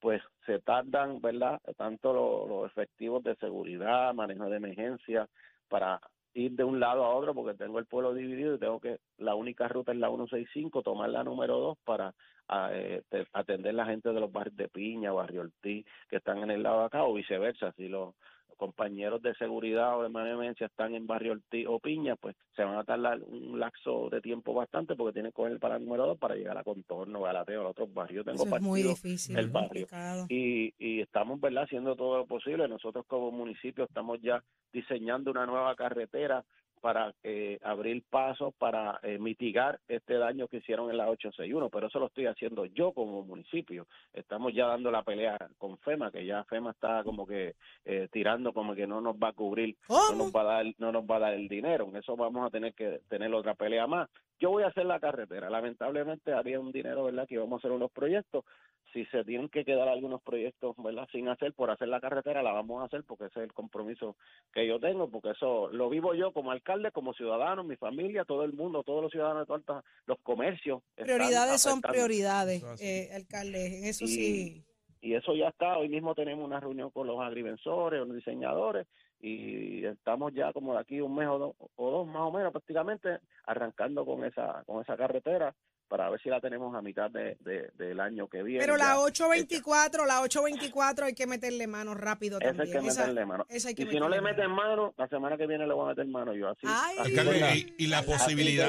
pues 0.00 0.22
se 0.46 0.60
tardan, 0.60 1.20
¿verdad? 1.20 1.60
Tanto 1.76 2.12
lo- 2.12 2.46
los 2.46 2.70
efectivos 2.70 3.22
de 3.24 3.34
seguridad, 3.36 4.14
manejo 4.14 4.48
de 4.48 4.56
emergencia, 4.56 5.28
para 5.68 6.00
ir 6.34 6.52
de 6.52 6.64
un 6.64 6.78
lado 6.78 7.04
a 7.04 7.14
otro, 7.14 7.34
porque 7.34 7.56
tengo 7.58 7.78
el 7.78 7.86
pueblo 7.86 8.14
dividido 8.14 8.54
y 8.54 8.58
tengo 8.58 8.78
que, 8.80 9.00
la 9.18 9.34
única 9.34 9.66
ruta 9.66 9.92
es 9.92 9.98
la 9.98 10.08
165, 10.08 10.82
tomar 10.82 11.10
la 11.10 11.24
número 11.24 11.58
2 11.58 11.78
para 11.84 12.14
a, 12.46 12.70
eh, 12.72 13.02
te- 13.10 13.26
atender 13.32 13.74
la 13.74 13.84
gente 13.86 14.10
de 14.10 14.20
los 14.20 14.32
barrios 14.32 14.56
de 14.56 14.68
Piña, 14.68 15.12
Barrio 15.12 15.42
Ortiz, 15.42 15.84
que 16.08 16.16
están 16.16 16.38
en 16.38 16.50
el 16.50 16.62
lado 16.62 16.80
de 16.80 16.86
acá, 16.86 17.04
o 17.04 17.12
viceversa, 17.12 17.72
si 17.72 17.88
los 17.88 18.14
compañeros 18.58 19.22
de 19.22 19.34
seguridad 19.36 19.96
o 19.96 20.02
de 20.02 20.08
emergencia 20.08 20.66
están 20.66 20.94
en 20.94 21.06
Barrio 21.06 21.32
Ortiz 21.32 21.66
o 21.66 21.78
Piña, 21.78 22.16
pues 22.16 22.36
se 22.54 22.62
van 22.62 22.76
a 22.76 22.84
tardar 22.84 23.20
un 23.22 23.58
lapso 23.58 24.10
de 24.10 24.20
tiempo 24.20 24.52
bastante 24.52 24.94
porque 24.94 25.14
tienen 25.14 25.32
que 25.32 25.36
coger 25.36 25.52
el 25.52 25.58
número 25.78 26.06
2 26.06 26.18
para 26.18 26.34
llegar 26.34 26.58
a 26.58 26.64
Contorno, 26.64 27.22
Galateo, 27.22 27.62
a 27.62 27.70
otros 27.70 27.92
barrios. 27.94 28.26
Tengo 28.26 28.44
Eso 28.44 28.56
es 28.56 28.62
muy 28.62 28.82
difícil, 28.82 29.38
el 29.38 29.48
barrio. 29.48 29.86
y, 30.28 30.74
y 30.78 31.00
estamos 31.00 31.40
verdad 31.40 31.64
haciendo 31.64 31.96
todo 31.96 32.18
lo 32.18 32.26
posible 32.26 32.68
nosotros 32.68 33.06
como 33.06 33.30
municipio 33.30 33.84
estamos 33.84 34.20
ya 34.20 34.42
diseñando 34.72 35.30
una 35.30 35.46
nueva 35.46 35.74
carretera 35.74 36.44
para 36.78 37.14
eh, 37.22 37.58
abrir 37.62 38.02
pasos 38.08 38.54
para 38.54 38.98
eh, 39.02 39.18
mitigar 39.18 39.80
este 39.88 40.14
daño 40.14 40.48
que 40.48 40.58
hicieron 40.58 40.90
en 40.90 40.96
la 40.96 41.08
861 41.08 41.68
pero 41.70 41.86
eso 41.88 41.98
lo 41.98 42.06
estoy 42.06 42.26
haciendo 42.26 42.64
yo 42.66 42.92
como 42.92 43.22
municipio. 43.22 43.86
Estamos 44.12 44.54
ya 44.54 44.66
dando 44.66 44.90
la 44.90 45.02
pelea 45.02 45.36
con 45.58 45.78
FEMA 45.78 46.10
que 46.10 46.24
ya 46.24 46.44
FEMA 46.44 46.70
está 46.70 47.02
como 47.04 47.26
que 47.26 47.54
eh, 47.84 48.08
tirando 48.10 48.52
como 48.52 48.74
que 48.74 48.86
no 48.86 49.00
nos 49.00 49.16
va 49.16 49.28
a 49.28 49.32
cubrir 49.32 49.76
no 49.88 50.14
nos 50.14 50.32
va 50.32 50.40
a 50.42 50.44
dar 50.44 50.66
no 50.78 50.92
nos 50.92 51.04
va 51.04 51.16
a 51.16 51.20
dar 51.20 51.34
el 51.34 51.48
dinero. 51.48 51.88
En 51.88 51.96
eso 51.96 52.16
vamos 52.16 52.46
a 52.46 52.50
tener 52.50 52.74
que 52.74 53.00
tener 53.08 53.32
otra 53.34 53.54
pelea 53.54 53.86
más 53.86 54.08
yo 54.40 54.50
voy 54.50 54.62
a 54.62 54.68
hacer 54.68 54.86
la 54.86 55.00
carretera 55.00 55.50
lamentablemente 55.50 56.32
había 56.32 56.60
un 56.60 56.72
dinero 56.72 57.04
verdad 57.04 57.26
que 57.26 57.34
íbamos 57.34 57.58
a 57.58 57.60
hacer 57.60 57.72
unos 57.72 57.90
proyectos 57.90 58.44
si 58.92 59.04
se 59.06 59.22
tienen 59.24 59.48
que 59.50 59.64
quedar 59.66 59.86
algunos 59.88 60.22
proyectos 60.22 60.74
verdad 60.78 61.06
sin 61.12 61.28
hacer 61.28 61.52
por 61.52 61.70
hacer 61.70 61.88
la 61.88 62.00
carretera 62.00 62.42
la 62.42 62.52
vamos 62.52 62.80
a 62.82 62.86
hacer 62.86 63.04
porque 63.04 63.26
ese 63.26 63.40
es 63.40 63.44
el 63.44 63.52
compromiso 63.52 64.16
que 64.52 64.66
yo 64.66 64.78
tengo 64.80 65.10
porque 65.10 65.30
eso 65.30 65.68
lo 65.68 65.88
vivo 65.90 66.14
yo 66.14 66.32
como 66.32 66.52
alcalde 66.52 66.90
como 66.92 67.12
ciudadano 67.14 67.64
mi 67.64 67.76
familia 67.76 68.24
todo 68.24 68.44
el 68.44 68.52
mundo 68.54 68.82
todos 68.84 69.02
los 69.02 69.12
ciudadanos 69.12 69.42
de 69.42 69.46
Tualta, 69.46 69.82
los 70.06 70.18
comercios 70.20 70.82
Prioridades 70.96 71.60
son 71.60 71.80
prioridades, 71.80 72.62
eh, 72.80 73.10
alcalde. 73.14 73.78
En 73.78 73.84
eso 73.84 74.04
Y- 74.04 74.08
sí. 74.08 74.64
y 75.00 75.14
eso 75.14 75.34
ya 75.34 75.48
está. 75.48 75.78
Hoy 75.78 75.88
mismo 75.88 76.14
tenemos 76.14 76.44
una 76.44 76.60
reunión 76.60 76.90
con 76.90 77.06
los 77.06 77.20
agrivensores, 77.20 78.00
los 78.00 78.14
diseñadores, 78.14 78.86
y 79.20 79.84
estamos 79.84 80.32
ya 80.32 80.52
como 80.52 80.74
de 80.74 80.80
aquí 80.80 81.00
un 81.00 81.14
mes 81.14 81.28
o, 81.28 81.38
dos 81.38 81.54
o 81.76 81.90
dos 81.90 82.06
más 82.06 82.22
o 82.22 82.32
menos 82.32 82.52
prácticamente 82.52 83.18
arrancando 83.44 84.04
con 84.06 84.24
esa 84.24 84.62
con 84.64 84.80
esa 84.82 84.96
carretera 84.96 85.54
para 85.88 86.08
ver 86.10 86.20
si 86.22 86.28
la 86.28 86.40
tenemos 86.40 86.74
a 86.74 86.82
mitad 86.82 87.10
de, 87.10 87.36
de- 87.40 87.70
del 87.76 87.98
año 88.00 88.28
que 88.28 88.42
viene. 88.42 88.60
Pero 88.60 88.76
la 88.76 88.84
ya. 88.94 89.00
824, 89.00 90.06
la 90.06 90.20
824 90.22 91.06
hay 91.06 91.14
que 91.14 91.26
meterle 91.26 91.66
mano 91.66 91.94
rápido 91.94 92.38
Esa 92.38 92.48
también. 92.48 92.66
hay 92.76 92.82
que 92.82 92.88
Esa- 92.88 93.00
meterle 93.00 93.26
mano. 93.26 93.46
esa 93.48 93.68
hay 93.68 93.74
que 93.74 93.82
y 93.84 93.86
si 93.90 93.98
no 93.98 94.08
le 94.08 94.20
meten 94.20 94.50
mano, 94.50 94.94
la 94.96 95.08
semana 95.08 95.36
que 95.36 95.46
viene 95.46 95.66
le 95.66 95.72
voy 95.74 95.86
a 95.86 95.88
meter 95.88 96.06
mano 96.06 96.34
yo. 96.34 96.48
Así, 96.50 96.60
Ay. 96.66 96.96
así 97.00 97.14
tenga- 97.14 97.54
y, 97.56 97.74
y 97.78 97.86
la 97.86 98.02
posibilidad. 98.02 98.68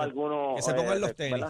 algunos, 0.00 0.56
Que 0.56 0.62
se 0.62 0.74
pongan 0.74 0.96
eh, 0.96 1.00
los 1.00 1.16
tenis, 1.16 1.44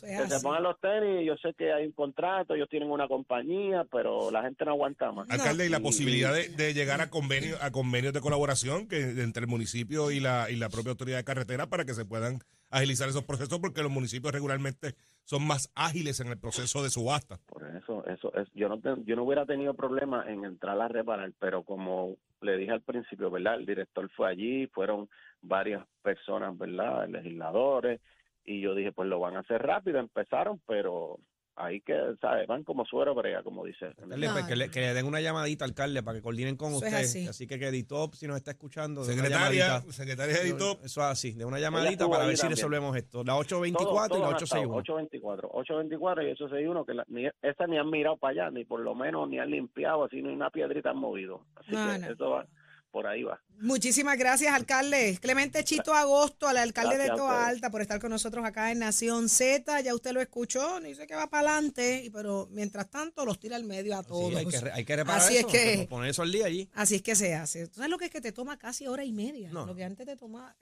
que 0.00 0.28
se 0.28 0.40
pongan 0.40 0.62
los 0.62 0.80
tenis, 0.80 1.26
yo 1.26 1.36
sé 1.36 1.54
que 1.56 1.72
hay 1.72 1.86
un 1.86 1.92
contrato, 1.92 2.54
ellos 2.54 2.68
tienen 2.68 2.90
una 2.90 3.08
compañía, 3.08 3.84
pero 3.90 4.30
la 4.30 4.42
gente 4.42 4.64
no 4.64 4.72
aguanta 4.72 5.12
más. 5.12 5.28
Alcalde, 5.30 5.66
y 5.66 5.68
la 5.68 5.80
posibilidad 5.80 6.32
de, 6.34 6.48
de 6.48 6.74
llegar 6.74 7.00
a 7.00 7.10
convenios 7.10 7.58
a 7.62 7.70
convenios 7.70 8.12
de 8.12 8.20
colaboración 8.20 8.88
que 8.88 9.00
entre 9.22 9.42
el 9.42 9.48
municipio 9.48 10.10
y 10.10 10.20
la 10.20 10.50
y 10.50 10.56
la 10.56 10.68
propia 10.68 10.90
autoridad 10.90 11.18
de 11.18 11.24
carretera 11.24 11.66
para 11.66 11.84
que 11.84 11.94
se 11.94 12.04
puedan 12.04 12.40
agilizar 12.70 13.08
esos 13.08 13.24
procesos 13.24 13.58
porque 13.60 13.82
los 13.82 13.90
municipios 13.90 14.32
regularmente 14.32 14.94
son 15.24 15.46
más 15.46 15.70
ágiles 15.74 16.20
en 16.20 16.28
el 16.28 16.38
proceso 16.38 16.82
de 16.82 16.90
subasta. 16.90 17.38
Por 17.46 17.64
eso, 17.76 18.04
eso 18.06 18.32
es, 18.34 18.48
yo 18.54 18.68
no 18.68 18.80
te- 18.80 19.02
yo 19.04 19.16
no 19.16 19.24
hubiera 19.24 19.44
tenido 19.46 19.74
problema 19.74 20.24
en 20.30 20.44
entrar 20.44 20.80
a 20.80 20.88
reparar, 20.88 21.32
pero 21.38 21.62
como 21.64 22.16
le 22.40 22.56
dije 22.56 22.72
al 22.72 22.82
principio, 22.82 23.30
¿verdad? 23.30 23.56
El 23.56 23.66
director 23.66 24.08
fue 24.16 24.28
allí, 24.30 24.66
fueron 24.68 25.08
varias 25.42 25.86
personas, 26.02 26.56
¿verdad? 26.56 27.08
Legisladores, 27.08 28.00
y 28.44 28.60
yo 28.60 28.74
dije, 28.74 28.92
pues 28.92 29.08
lo 29.08 29.20
van 29.20 29.36
a 29.36 29.40
hacer 29.40 29.62
rápido, 29.62 29.98
empezaron, 29.98 30.60
pero 30.66 31.18
ahí 31.58 31.80
que, 31.80 31.94
¿sabes? 32.20 32.46
Van 32.46 32.64
como 32.64 32.84
suero 32.84 33.14
brea, 33.14 33.42
como 33.42 33.64
dice. 33.64 33.86
Alcalde, 33.86 34.28
pues, 34.32 34.44
que, 34.46 34.56
le, 34.56 34.70
que 34.70 34.80
le 34.80 34.94
den 34.94 35.06
una 35.06 35.20
llamadita, 35.20 35.64
alcalde, 35.64 36.02
para 36.02 36.16
que 36.18 36.22
coordinen 36.22 36.56
con 36.56 36.72
Eso 36.74 36.86
es 36.86 37.06
usted. 37.14 37.28
así. 37.28 37.46
que 37.46 37.58
que 37.58 37.68
Editop, 37.68 38.14
si 38.14 38.26
nos 38.26 38.36
está 38.36 38.52
escuchando, 38.52 39.04
de 39.04 39.12
Secretaria, 39.14 39.80
secretaria 39.90 40.34
de 40.36 40.40
Editop, 40.48 40.84
Eso 40.84 41.00
es 41.00 41.06
así, 41.06 41.32
de 41.32 41.44
una 41.44 41.58
llamadita 41.58 41.90
estuvo 41.92 42.10
para 42.10 42.22
ahí 42.22 42.28
ver 42.28 42.36
si 42.36 42.42
también. 42.42 42.56
resolvemos 42.56 42.96
esto. 42.96 43.18
La 43.24 43.32
Todo- 43.32 43.38
824 43.40 44.06
y 44.06 44.08
todo 44.08 44.18
la 44.30 44.36
han 44.36 44.42
estado, 44.42 44.62
861. 44.62 44.74
824, 44.78 45.50
824 45.52 46.22
y 46.22 46.30
861, 46.32 46.84
que 46.86 46.94
la, 46.94 47.04
ni, 47.08 47.26
esa 47.42 47.66
ni 47.66 47.78
han 47.78 47.90
mirado 47.90 48.16
para 48.16 48.30
allá, 48.32 48.50
ni 48.50 48.64
por 48.64 48.80
lo 48.80 48.94
menos 48.94 49.28
ni 49.28 49.38
han 49.38 49.50
limpiado, 49.50 50.04
así 50.04 50.22
ni 50.22 50.28
una 50.32 50.50
piedrita 50.50 50.90
han 50.90 50.98
movido. 50.98 51.42
Así 51.56 51.72
No, 51.72 51.92
que 51.92 51.98
no. 51.98 52.12
eso 52.12 52.30
va, 52.30 52.46
por 52.90 53.06
ahí 53.06 53.22
va. 53.22 53.40
Muchísimas 53.60 54.16
gracias, 54.18 54.54
alcalde. 54.54 55.18
Clemente 55.20 55.64
Chito 55.64 55.92
Agosto, 55.92 56.46
al 56.46 56.56
alcalde 56.58 56.94
Gracias 56.94 57.16
de 57.16 57.18
Toa. 57.20 57.46
Alta, 57.46 57.70
por 57.70 57.82
estar 57.82 58.00
con 58.00 58.10
nosotros 58.10 58.44
acá 58.44 58.70
en 58.70 58.78
Nación 58.78 59.28
Z. 59.28 59.80
Ya 59.80 59.94
usted 59.94 60.12
lo 60.12 60.20
escuchó, 60.20 60.80
dice 60.80 61.06
que 61.06 61.14
va 61.16 61.28
para 61.28 61.50
adelante, 61.54 62.04
y- 62.04 62.10
pero 62.10 62.48
mientras 62.52 62.88
tanto 62.88 63.24
los 63.24 63.38
tira 63.40 63.56
al 63.56 63.64
medio 63.64 63.96
a 63.96 64.02
todos. 64.04 64.30
Sí, 64.30 64.36
hay, 64.36 64.46
que, 64.46 64.70
hay 64.72 64.84
que 64.84 64.96
reparar 64.96 65.20
Así 65.22 65.34
es 65.34 65.40
eso, 65.40 65.48
que- 65.48 65.86
poner 65.90 66.10
eso 66.10 66.22
al 66.22 66.30
día 66.32 66.46
allí. 66.46 66.68
Así 66.74 66.94
es 66.96 67.02
que 67.02 67.16
se 67.16 67.34
hace. 67.34 67.66
¿Tú 67.66 67.74
sabes 67.76 67.90
lo 67.90 67.98
que 67.98 68.04
es 68.06 68.10
que 68.12 68.20
te 68.20 68.32
toma 68.32 68.58
casi 68.58 68.86
hora 68.86 69.04
y 69.04 69.12
media? 69.12 69.50
No. 69.50 69.66
Lo 69.66 69.74
que 69.74 69.84
antes 69.84 70.06
te 70.06 70.16
tomaba. 70.16 70.54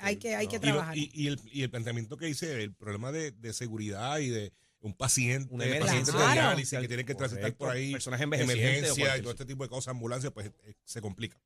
Hay 0.00 0.16
que, 0.16 0.34
hay 0.36 0.46
que 0.46 0.56
Y 0.56 0.58
lo- 0.58 0.62
trabajar. 0.62 0.96
Y, 0.96 1.10
y 1.12 1.26
el, 1.28 1.38
y 1.52 1.62
el 1.62 1.70
planteamiento 1.70 2.16
que 2.16 2.28
hice, 2.28 2.62
el 2.62 2.72
problema 2.74 3.12
de, 3.12 3.30
de 3.32 3.52
seguridad 3.52 4.18
y 4.18 4.30
de 4.30 4.52
un 4.80 4.94
paciente, 4.94 5.52
Una 5.52 5.64
emergencia. 5.66 6.12
de 6.12 6.18
Claro. 6.18 6.32
diálisis 6.32 6.78
que 6.78 6.88
tienen 6.88 7.06
que 7.06 7.14
transitar 7.14 7.54
por 7.54 7.70
ahí, 7.70 7.92
Personas 7.92 8.20
emergencia 8.20 9.16
y 9.18 9.20
todo 9.22 9.32
este 9.32 9.44
tipo 9.44 9.62
de 9.62 9.68
cosas, 9.68 9.88
ambulancias, 9.88 10.32
pues 10.32 10.46
eh, 10.64 10.74
se 10.84 11.00
complica. 11.00 11.38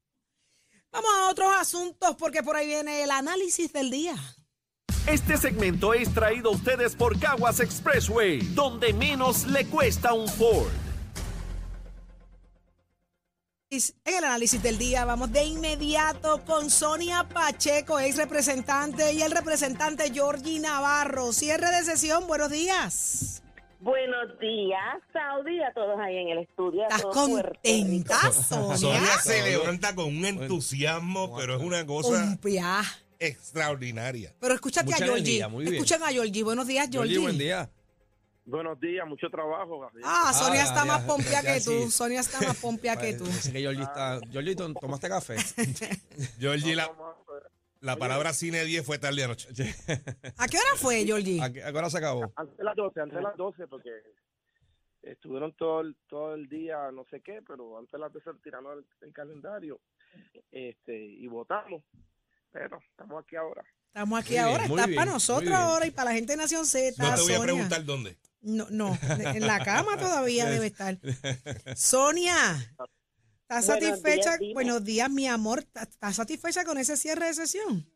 Vamos 0.92 1.10
a 1.18 1.30
otros 1.30 1.52
asuntos 1.58 2.14
porque 2.16 2.42
por 2.42 2.54
ahí 2.56 2.66
viene 2.66 3.02
el 3.02 3.10
análisis 3.10 3.72
del 3.72 3.90
día. 3.90 4.14
Este 5.06 5.36
segmento 5.36 5.92
es 5.92 6.14
traído 6.14 6.50
a 6.50 6.52
ustedes 6.54 6.94
por 6.94 7.18
Caguas 7.18 7.60
Expressway, 7.60 8.38
donde 8.54 8.92
menos 8.94 9.44
le 9.46 9.66
cuesta 9.66 10.12
un 10.14 10.28
Ford. 10.28 10.70
En 13.75 14.14
el 14.19 14.23
análisis 14.23 14.62
del 14.62 14.78
día 14.78 15.04
vamos 15.04 15.33
de 15.33 15.43
inmediato 15.43 16.45
con 16.45 16.71
Sonia 16.71 17.25
Pacheco, 17.25 17.99
ex 17.99 18.16
representante, 18.16 19.14
y 19.14 19.23
el 19.23 19.33
representante 19.33 20.12
Georgie 20.12 20.61
Navarro. 20.61 21.33
Cierre 21.33 21.69
de 21.73 21.83
sesión, 21.83 22.28
buenos 22.28 22.50
días. 22.50 23.43
Buenos 23.81 24.38
días, 24.38 24.78
Saudi, 25.12 25.61
a 25.61 25.73
todos 25.75 25.99
ahí 25.99 26.19
en 26.19 26.28
el 26.28 26.38
estudio. 26.38 26.85
¿Estás 26.85 27.04
contenta. 27.07 28.33
Sonia? 28.49 28.76
Sonia 28.76 29.19
se 29.21 29.43
levanta 29.43 29.93
con 29.93 30.04
un 30.19 30.25
entusiasmo, 30.25 31.37
pero 31.37 31.57
es 31.57 31.61
una 31.61 31.85
cosa 31.85 32.38
extraordinaria. 33.19 34.33
Pero 34.38 34.54
escúchate 34.54 34.93
Mucha 34.93 35.02
a 35.02 35.07
Georgie. 35.09 35.40
energía. 35.43 35.73
Escuchen 35.73 36.02
a 36.04 36.09
Georgie. 36.11 36.43
Buenos 36.45 36.69
días, 36.69 36.88
Georgie. 36.93 37.14
Georgie, 37.14 37.19
buen 37.19 37.38
día. 37.38 37.69
Buenos 38.46 38.78
días, 38.78 39.06
mucho 39.08 39.30
trabajo. 39.30 39.88
Ah, 40.04 40.32
Sonia 40.34 40.60
Ah, 40.62 40.64
está 40.64 40.80
ya, 40.80 40.84
más 40.84 41.02
pompia 41.04 41.42
ya, 41.42 41.54
que 41.54 41.60
tú. 41.62 41.84
sí. 41.84 41.90
Sonia 41.90 42.20
está 42.20 42.40
más 42.42 42.56
pompia 42.58 42.96
que 42.96 43.14
tú. 43.14 43.24
Parece 43.24 43.52
que 43.52 43.60
Georgie 43.60 43.82
está. 43.82 44.20
Georgie, 44.30 44.54
¿tom- 44.54 44.74
¿tomaste 44.74 45.08
café? 45.08 45.36
Georgie, 46.38 46.74
la, 46.76 46.90
la 47.80 47.96
palabra 47.96 48.34
cine 48.34 48.62
10 48.64 48.84
fue 48.84 48.98
tarde 48.98 49.24
anoche. 49.24 49.48
¿A 50.36 50.46
qué 50.48 50.58
hora 50.58 50.76
fue, 50.76 51.04
Georgie? 51.06 51.40
¿A 51.42 51.50
qué 51.50 51.64
a 51.64 51.72
qué 51.72 51.78
hora 51.78 51.88
se 51.88 51.96
acabó? 51.98 52.32
Antes 52.36 52.56
de 52.58 52.64
las 52.64 52.76
12, 52.76 53.00
antes 53.00 53.16
de 53.16 53.22
las 53.22 53.36
12, 53.36 53.66
porque 53.66 53.90
estuvieron 55.02 55.52
todo 55.54 55.80
el, 55.80 55.96
todo 56.06 56.34
el 56.34 56.46
día, 56.48 56.90
no 56.92 57.06
sé 57.10 57.22
qué, 57.22 57.40
pero 57.46 57.78
antes 57.78 57.92
de 57.92 57.98
las 57.98 58.12
12 58.12 58.30
tiraron 58.42 58.78
el, 58.78 59.06
el 59.08 59.12
calendario 59.14 59.80
este 60.52 60.94
y 61.02 61.26
votamos. 61.28 61.82
Pero 62.52 62.78
estamos 62.90 63.24
aquí 63.24 63.36
ahora. 63.36 63.64
Estamos 63.88 64.20
aquí 64.20 64.34
Muy 64.34 64.38
bien, 64.38 64.44
ahora. 64.44 64.68
muy 64.68 64.76
Está 64.76 64.86
bien, 64.86 64.96
para 65.00 65.12
nosotros 65.12 65.42
bien. 65.48 65.54
ahora 65.54 65.86
y 65.86 65.90
para 65.92 66.10
la 66.10 66.16
gente 66.16 66.32
de 66.34 66.36
Nación 66.36 66.66
Z. 66.66 67.02
No 67.02 67.14
te 67.14 67.22
voy 67.22 67.32
a 67.32 67.36
Sonia. 67.36 67.42
preguntar 67.42 67.84
dónde. 67.84 68.16
No, 68.44 68.66
no, 68.70 68.96
en 69.34 69.46
la 69.46 69.58
cama 69.64 69.96
todavía 69.96 70.46
debe 70.46 70.66
estar. 70.66 70.98
Sonia, 71.76 72.36
¿estás 73.42 73.66
Buenos 73.66 73.66
satisfecha? 74.00 74.36
días. 74.38 74.54
Buenos 74.54 74.84
días, 74.84 75.10
mi 75.10 75.26
amor. 75.26 75.60
¿Estás- 75.60 75.88
¿Estás 75.88 76.16
satisfecha 76.16 76.64
con 76.64 76.78
ese 76.78 76.96
cierre 76.96 77.26
de 77.26 77.34
sesión? 77.34 77.86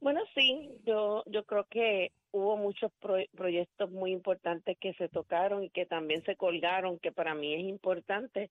Bueno, 0.00 0.20
sí, 0.34 0.70
yo, 0.86 1.24
yo 1.26 1.44
creo 1.44 1.64
que 1.68 2.12
hubo 2.30 2.56
muchos 2.56 2.92
pro- 3.00 3.24
proyectos 3.36 3.90
muy 3.90 4.12
importantes 4.12 4.78
que 4.80 4.94
se 4.94 5.08
tocaron 5.08 5.64
y 5.64 5.70
que 5.70 5.86
también 5.86 6.24
se 6.24 6.36
colgaron, 6.36 6.98
que 6.98 7.12
para 7.12 7.34
mí 7.34 7.54
es 7.54 7.60
importante. 7.68 8.50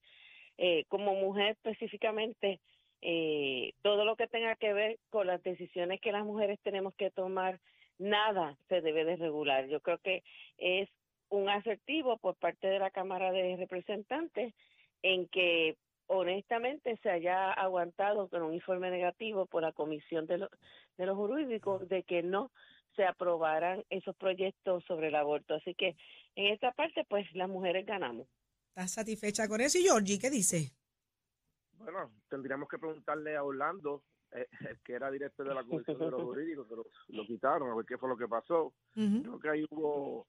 Eh, 0.58 0.84
como 0.88 1.14
mujer 1.14 1.52
específicamente, 1.52 2.60
eh, 3.00 3.72
todo 3.82 4.04
lo 4.04 4.16
que 4.16 4.26
tenga 4.26 4.56
que 4.56 4.72
ver 4.72 4.98
con 5.10 5.26
las 5.26 5.42
decisiones 5.42 6.00
que 6.00 6.12
las 6.12 6.24
mujeres 6.24 6.58
tenemos 6.62 6.94
que 6.96 7.10
tomar, 7.10 7.60
nada 7.98 8.56
se 8.68 8.80
debe 8.80 9.04
de 9.04 9.16
regular. 9.16 9.66
Yo 9.68 9.80
creo 9.80 9.98
que 9.98 10.22
es 10.56 10.88
un 11.30 11.48
asertivo 11.48 12.16
por 12.18 12.36
parte 12.36 12.66
de 12.66 12.78
la 12.78 12.90
Cámara 12.90 13.32
de 13.32 13.56
Representantes 13.56 14.54
en 15.02 15.28
que 15.28 15.76
honestamente 16.06 16.98
se 17.02 17.10
haya 17.10 17.52
aguantado 17.52 18.28
con 18.28 18.42
un 18.42 18.54
informe 18.54 18.90
negativo 18.90 19.46
por 19.46 19.62
la 19.62 19.72
Comisión 19.72 20.26
de, 20.26 20.38
de 20.96 21.06
los 21.06 21.16
Jurídicos 21.16 21.88
de 21.88 22.02
que 22.02 22.22
no 22.22 22.50
se 22.96 23.04
aprobaran 23.04 23.84
esos 23.90 24.16
proyectos 24.16 24.82
sobre 24.84 25.08
el 25.08 25.14
aborto. 25.14 25.54
Así 25.54 25.74
que 25.74 25.96
en 26.34 26.46
esta 26.52 26.72
parte, 26.72 27.04
pues 27.08 27.26
las 27.34 27.48
mujeres 27.48 27.86
ganamos. 27.86 28.26
¿Estás 28.70 28.92
satisfecha 28.92 29.46
con 29.48 29.60
eso? 29.60 29.78
Y 29.78 29.82
Georgie, 29.82 30.18
¿qué 30.18 30.30
dice? 30.30 30.72
Bueno, 31.78 32.10
tendríamos 32.28 32.68
que 32.68 32.78
preguntarle 32.78 33.36
a 33.36 33.44
Orlando, 33.44 34.02
eh, 34.32 34.46
el 34.68 34.78
que 34.84 34.92
era 34.94 35.10
director 35.10 35.48
de 35.48 35.54
la 35.54 35.64
Comisión 35.64 35.98
de 35.98 36.10
los 36.10 36.22
Jurídicos, 36.24 36.68
que 36.68 36.76
lo, 36.76 36.84
lo 37.08 37.26
quitaron, 37.26 37.70
a 37.70 37.74
ver 37.74 37.86
qué 37.86 37.98
fue 37.98 38.08
lo 38.08 38.16
que 38.16 38.28
pasó. 38.28 38.72
Creo 38.94 39.38
que 39.38 39.48
ahí 39.50 39.64
hubo 39.70 40.26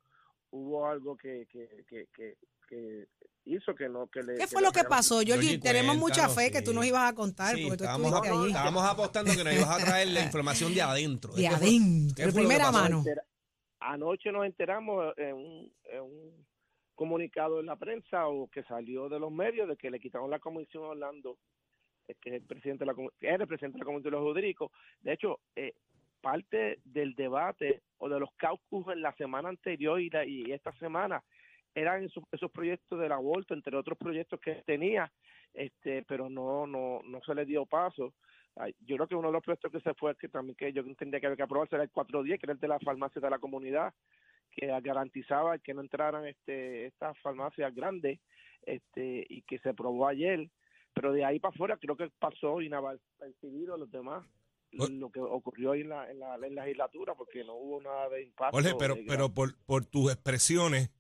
hubo 0.52 0.88
algo 0.88 1.16
que, 1.16 1.46
que, 1.52 1.86
que, 1.88 2.08
que, 2.12 2.36
que 2.68 3.08
hizo 3.46 3.76
que 3.76 3.88
no 3.88 4.08
que 4.08 4.24
le 4.24 4.34
¿Qué 4.34 4.40
que 4.42 4.48
fue 4.48 4.62
le 4.62 4.68
lo 4.68 4.72
que 4.72 4.84
pasó? 4.84 5.20
Georgie, 5.22 5.60
Tenemos 5.60 5.96
mucha 5.96 6.28
fe 6.28 6.52
que 6.52 6.62
tú 6.64 6.74
nos 6.74 6.86
ibas 6.86 7.12
a 7.12 7.14
contar, 7.14 7.56
Sí, 7.56 7.64
porque 7.64 7.78
tú 7.78 7.84
estábamos, 7.84 8.48
estábamos 8.48 8.84
apostando 8.84 9.32
que 9.32 9.44
nos 9.44 9.54
ibas 9.54 9.70
a 9.70 9.86
traer 9.86 10.08
la 10.08 10.22
información 10.24 10.74
de 10.74 10.82
adentro. 10.82 11.34
De 11.34 11.44
¿Qué 11.44 11.48
fue- 11.50 11.56
adentro, 11.56 12.26
de 12.26 12.32
primera 12.34 12.72
mano. 12.72 13.04
Anoche 13.82 14.32
nos 14.32 14.46
enteramos 14.46 15.14
en 15.18 15.36
un, 15.36 15.74
en 15.86 16.02
un 16.02 16.48
comunicado 17.00 17.62
en 17.62 17.68
la 17.68 17.78
prensa 17.78 18.28
o 18.28 18.50
que 18.50 18.62
salió 18.64 19.08
de 19.08 19.20
los 19.22 19.32
medios 19.32 19.70
de 19.70 19.78
que 19.78 19.90
le 19.90 20.02
quitaron 20.02 20.30
la 20.30 20.40
comisión 20.40 20.84
a 20.84 20.88
Orlando, 20.90 21.38
que 22.20 22.30
es 22.30 22.36
el 22.36 22.46
presidente 22.46 22.84
de 22.84 22.92
la, 22.92 22.94
que 23.18 23.26
era 23.26 23.44
el 23.44 23.48
presidente 23.48 23.78
de 23.78 23.80
la 23.80 23.86
Comisión 23.86 24.12
de 24.12 24.18
los 24.20 24.28
Jurídicos. 24.28 24.70
De 25.00 25.14
hecho, 25.14 25.40
eh, 25.56 25.74
parte 26.20 26.80
del 26.84 27.16
debate 27.16 27.84
o 28.00 28.10
de 28.10 28.20
los 28.20 28.30
caucus 28.36 28.86
en 28.92 29.02
la 29.02 29.14
semana 29.14 29.48
anterior 29.48 30.02
y, 30.02 30.10
la- 30.10 30.26
y 30.26 30.52
esta 30.52 30.74
semana 30.74 31.24
eran 31.74 32.04
esos, 32.04 32.26
esos 32.34 32.52
proyectos 32.52 33.00
del 33.00 33.14
aborto, 33.14 33.54
entre 33.54 33.78
otros 33.78 33.98
proyectos 33.98 34.38
que 34.42 34.56
tenía, 34.66 35.10
este, 35.54 36.04
pero 36.04 36.30
no, 36.30 36.68
no, 36.68 37.00
no 37.06 37.22
se 37.22 37.34
le 37.34 37.46
dio 37.46 37.66
paso. 37.66 38.14
Yo 38.82 38.98
creo 38.98 39.08
que 39.08 39.16
uno 39.16 39.30
de 39.30 39.34
los 39.36 39.44
proyectos 39.44 39.72
que 39.72 39.80
se 39.80 39.94
fue, 39.94 40.18
que 40.18 40.28
también 40.28 40.58
que 40.58 40.74
yo 40.74 40.82
entendía 40.82 41.22
que 41.22 41.28
había 41.28 41.38
que 41.38 41.44
aprobarse 41.44 41.76
era 41.76 41.84
el 41.86 41.92
410, 41.92 42.40
que 42.40 42.46
era 42.46 42.54
el 42.54 42.60
de 42.60 42.68
la 42.68 42.80
farmacia 42.80 43.22
de 43.22 43.30
la 43.30 43.40
comunidad, 43.40 43.94
que 44.52 44.68
garantizaba 44.82 45.58
que 45.60 45.74
no 45.74 45.82
entraran 45.82 46.26
este, 46.26 46.86
estas 46.88 47.18
farmacias 47.20 47.74
grandes 47.74 48.20
este, 48.64 49.26
y 49.30 49.42
que 49.44 49.60
se 49.60 49.70
aprobó 49.70 50.08
ayer. 50.08 50.50
Pero 50.94 51.14
de 51.14 51.24
ahí 51.24 51.40
para 51.40 51.54
afuera 51.54 51.78
creo 51.78 51.96
que 51.96 52.10
pasó 52.20 52.62
inapercibido 52.62 53.78
los 53.78 53.92
demás 53.92 54.26
lo 54.72 55.12
que 55.12 55.20
ocurrió 55.20 55.72
ahí 55.72 55.82
en 55.82 55.90
la, 55.90 56.10
en 56.10 56.20
la, 56.20 56.36
en 56.36 56.56
la 56.56 56.64
legislatura 56.64 57.16
porque 57.16 57.44
no 57.44 57.56
hubo 57.56 57.82
nada 57.82 58.10
de 58.10 58.24
impacto. 58.24 58.56
Jorge, 58.56 58.76
pero, 58.78 58.96
pero 59.08 59.34
por, 59.34 59.58
por 59.66 59.86
tus 59.86 60.12
expresiones, 60.12 60.92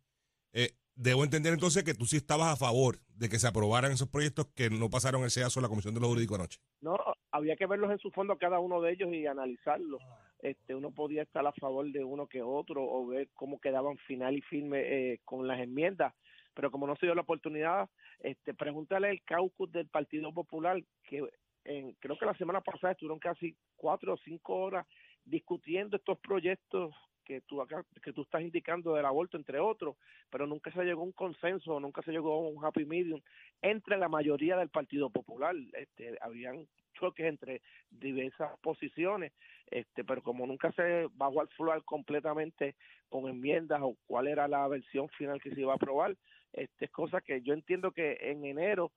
eh, 0.53 0.71
debo 0.95 1.23
entender 1.23 1.53
entonces 1.53 1.83
que 1.83 1.93
tú 1.93 2.05
sí 2.05 2.17
estabas 2.17 2.53
a 2.53 2.55
favor 2.55 2.97
de 3.15 3.29
que 3.29 3.39
se 3.39 3.47
aprobaran 3.47 3.91
esos 3.91 4.09
proyectos 4.09 4.47
que 4.55 4.69
no 4.69 4.89
pasaron 4.89 5.23
el 5.23 5.29
SEASO 5.29 5.59
a 5.59 5.63
la 5.63 5.69
Comisión 5.69 5.93
de 5.93 5.99
los 5.99 6.09
Jurídicos 6.09 6.39
anoche. 6.39 6.59
No, 6.81 6.97
había 7.31 7.55
que 7.55 7.67
verlos 7.67 7.91
en 7.91 7.99
su 7.99 8.11
fondo 8.11 8.37
cada 8.37 8.59
uno 8.59 8.81
de 8.81 8.93
ellos 8.93 9.13
y 9.13 9.27
analizarlos. 9.27 10.01
Este, 10.41 10.73
uno 10.73 10.91
podía 10.91 11.23
estar 11.23 11.45
a 11.45 11.51
favor 11.51 11.91
de 11.91 12.03
uno 12.03 12.27
que 12.27 12.41
otro 12.41 12.83
o 12.83 13.07
ver 13.07 13.27
cómo 13.33 13.59
quedaban 13.59 13.97
final 13.97 14.37
y 14.37 14.41
firme 14.41 14.79
eh, 14.79 15.19
con 15.25 15.47
las 15.47 15.59
enmiendas, 15.59 16.13
pero 16.53 16.71
como 16.71 16.87
no 16.87 16.95
se 16.95 17.05
dio 17.05 17.15
la 17.15 17.21
oportunidad, 17.21 17.89
este, 18.19 18.53
pregúntale 18.53 19.09
al 19.09 19.21
caucus 19.23 19.71
del 19.71 19.87
Partido 19.87 20.33
Popular 20.33 20.81
que 21.03 21.27
en, 21.65 21.93
creo 21.99 22.17
que 22.17 22.25
la 22.25 22.37
semana 22.37 22.61
pasada 22.61 22.93
estuvieron 22.93 23.19
casi 23.19 23.55
cuatro 23.75 24.13
o 24.13 24.17
cinco 24.17 24.55
horas 24.55 24.87
discutiendo 25.25 25.97
estos 25.97 26.17
proyectos 26.19 26.95
que 27.29 27.41
tú 27.41 27.63
que 28.01 28.11
tú 28.11 28.23
estás 28.23 28.41
indicando 28.41 28.95
del 28.95 29.05
aborto 29.05 29.37
entre 29.37 29.59
otros, 29.59 29.95
pero 30.31 30.47
nunca 30.47 30.71
se 30.71 30.83
llegó 30.83 31.01
a 31.01 31.05
un 31.05 31.11
consenso, 31.11 31.79
nunca 31.79 32.01
se 32.01 32.11
llegó 32.11 32.33
a 32.33 32.49
un 32.49 32.65
happy 32.65 32.85
medium 32.85 33.21
entre 33.61 33.97
la 33.97 34.09
mayoría 34.09 34.57
del 34.57 34.69
Partido 34.69 35.11
Popular. 35.11 35.55
Este, 35.73 36.17
habían 36.21 36.67
choques 36.95 37.27
entre 37.27 37.61
diversas 37.91 38.57
posiciones, 38.61 39.31
este, 39.67 40.03
pero 40.03 40.23
como 40.23 40.47
nunca 40.47 40.71
se 40.71 41.07
bajó 41.13 41.41
al 41.41 41.49
floor 41.49 41.85
completamente 41.85 42.75
con 43.09 43.29
enmiendas 43.29 43.79
o 43.83 43.95
cuál 44.07 44.27
era 44.27 44.47
la 44.47 44.67
versión 44.67 45.07
final 45.09 45.39
que 45.39 45.53
se 45.53 45.61
iba 45.61 45.73
a 45.73 45.75
aprobar, 45.75 46.17
este, 46.51 46.85
es 46.85 46.91
cosa 46.91 47.21
que 47.21 47.43
yo 47.43 47.53
entiendo 47.53 47.91
que 47.91 48.17
en 48.21 48.43
enero 48.43 48.91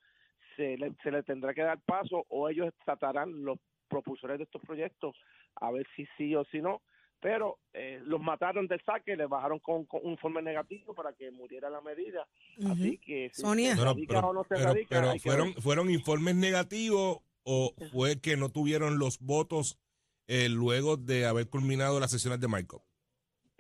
se 0.57 0.79
le, 0.79 0.95
se 1.03 1.11
le 1.11 1.23
tendrá 1.23 1.53
que 1.53 1.63
dar 1.63 1.81
paso 1.83 2.25
o 2.31 2.49
ellos 2.49 2.73
tratarán 2.83 3.45
los 3.45 3.59
propulsores 3.89 4.39
de 4.39 4.45
estos 4.45 4.63
proyectos 4.63 5.15
a 5.57 5.71
ver 5.71 5.87
si 5.95 6.07
sí 6.17 6.35
o 6.35 6.45
si 6.47 6.63
no, 6.63 6.81
pero 7.23 7.61
eh, 7.73 8.03
los 8.05 8.21
mataron 8.21 8.67
del 8.67 8.83
saque, 8.85 9.17
les 9.17 9.29
bajaron 9.29 9.61
con, 9.61 9.85
con 9.87 10.01
un 10.05 10.11
informe 10.13 10.43
negativo 10.43 10.93
para 10.93 11.13
que 11.15 11.31
muriera 11.31 11.71
la 11.71 11.81
medida, 11.81 12.27
así 12.71 12.99
que 12.99 13.31
si 13.33 13.41
Sonia. 13.43 13.71
se 13.71 13.77
No, 13.77 13.85
no, 13.85 13.91
radica 13.93 14.15
pero, 14.17 14.29
o 14.29 14.33
no 14.35 14.43
se 14.43 14.49
pero- 14.57 14.65
radica, 14.67 15.15
fueron, 15.21 15.55
fueron 15.55 15.89
informes 15.91 16.35
negativos 16.35 17.21
o 17.45 17.73
fue 17.93 18.21
que 18.21 18.37
no 18.37 18.51
tuvieron 18.51 18.99
los 18.99 19.19
votos 19.21 19.79
eh, 20.27 20.49
luego 20.49 20.97
de 20.97 21.25
haber 21.27 21.49
culminado 21.49 21.99
las 22.01 22.11
sesiones 22.11 22.41
de 22.41 22.49
Michael. 22.49 22.83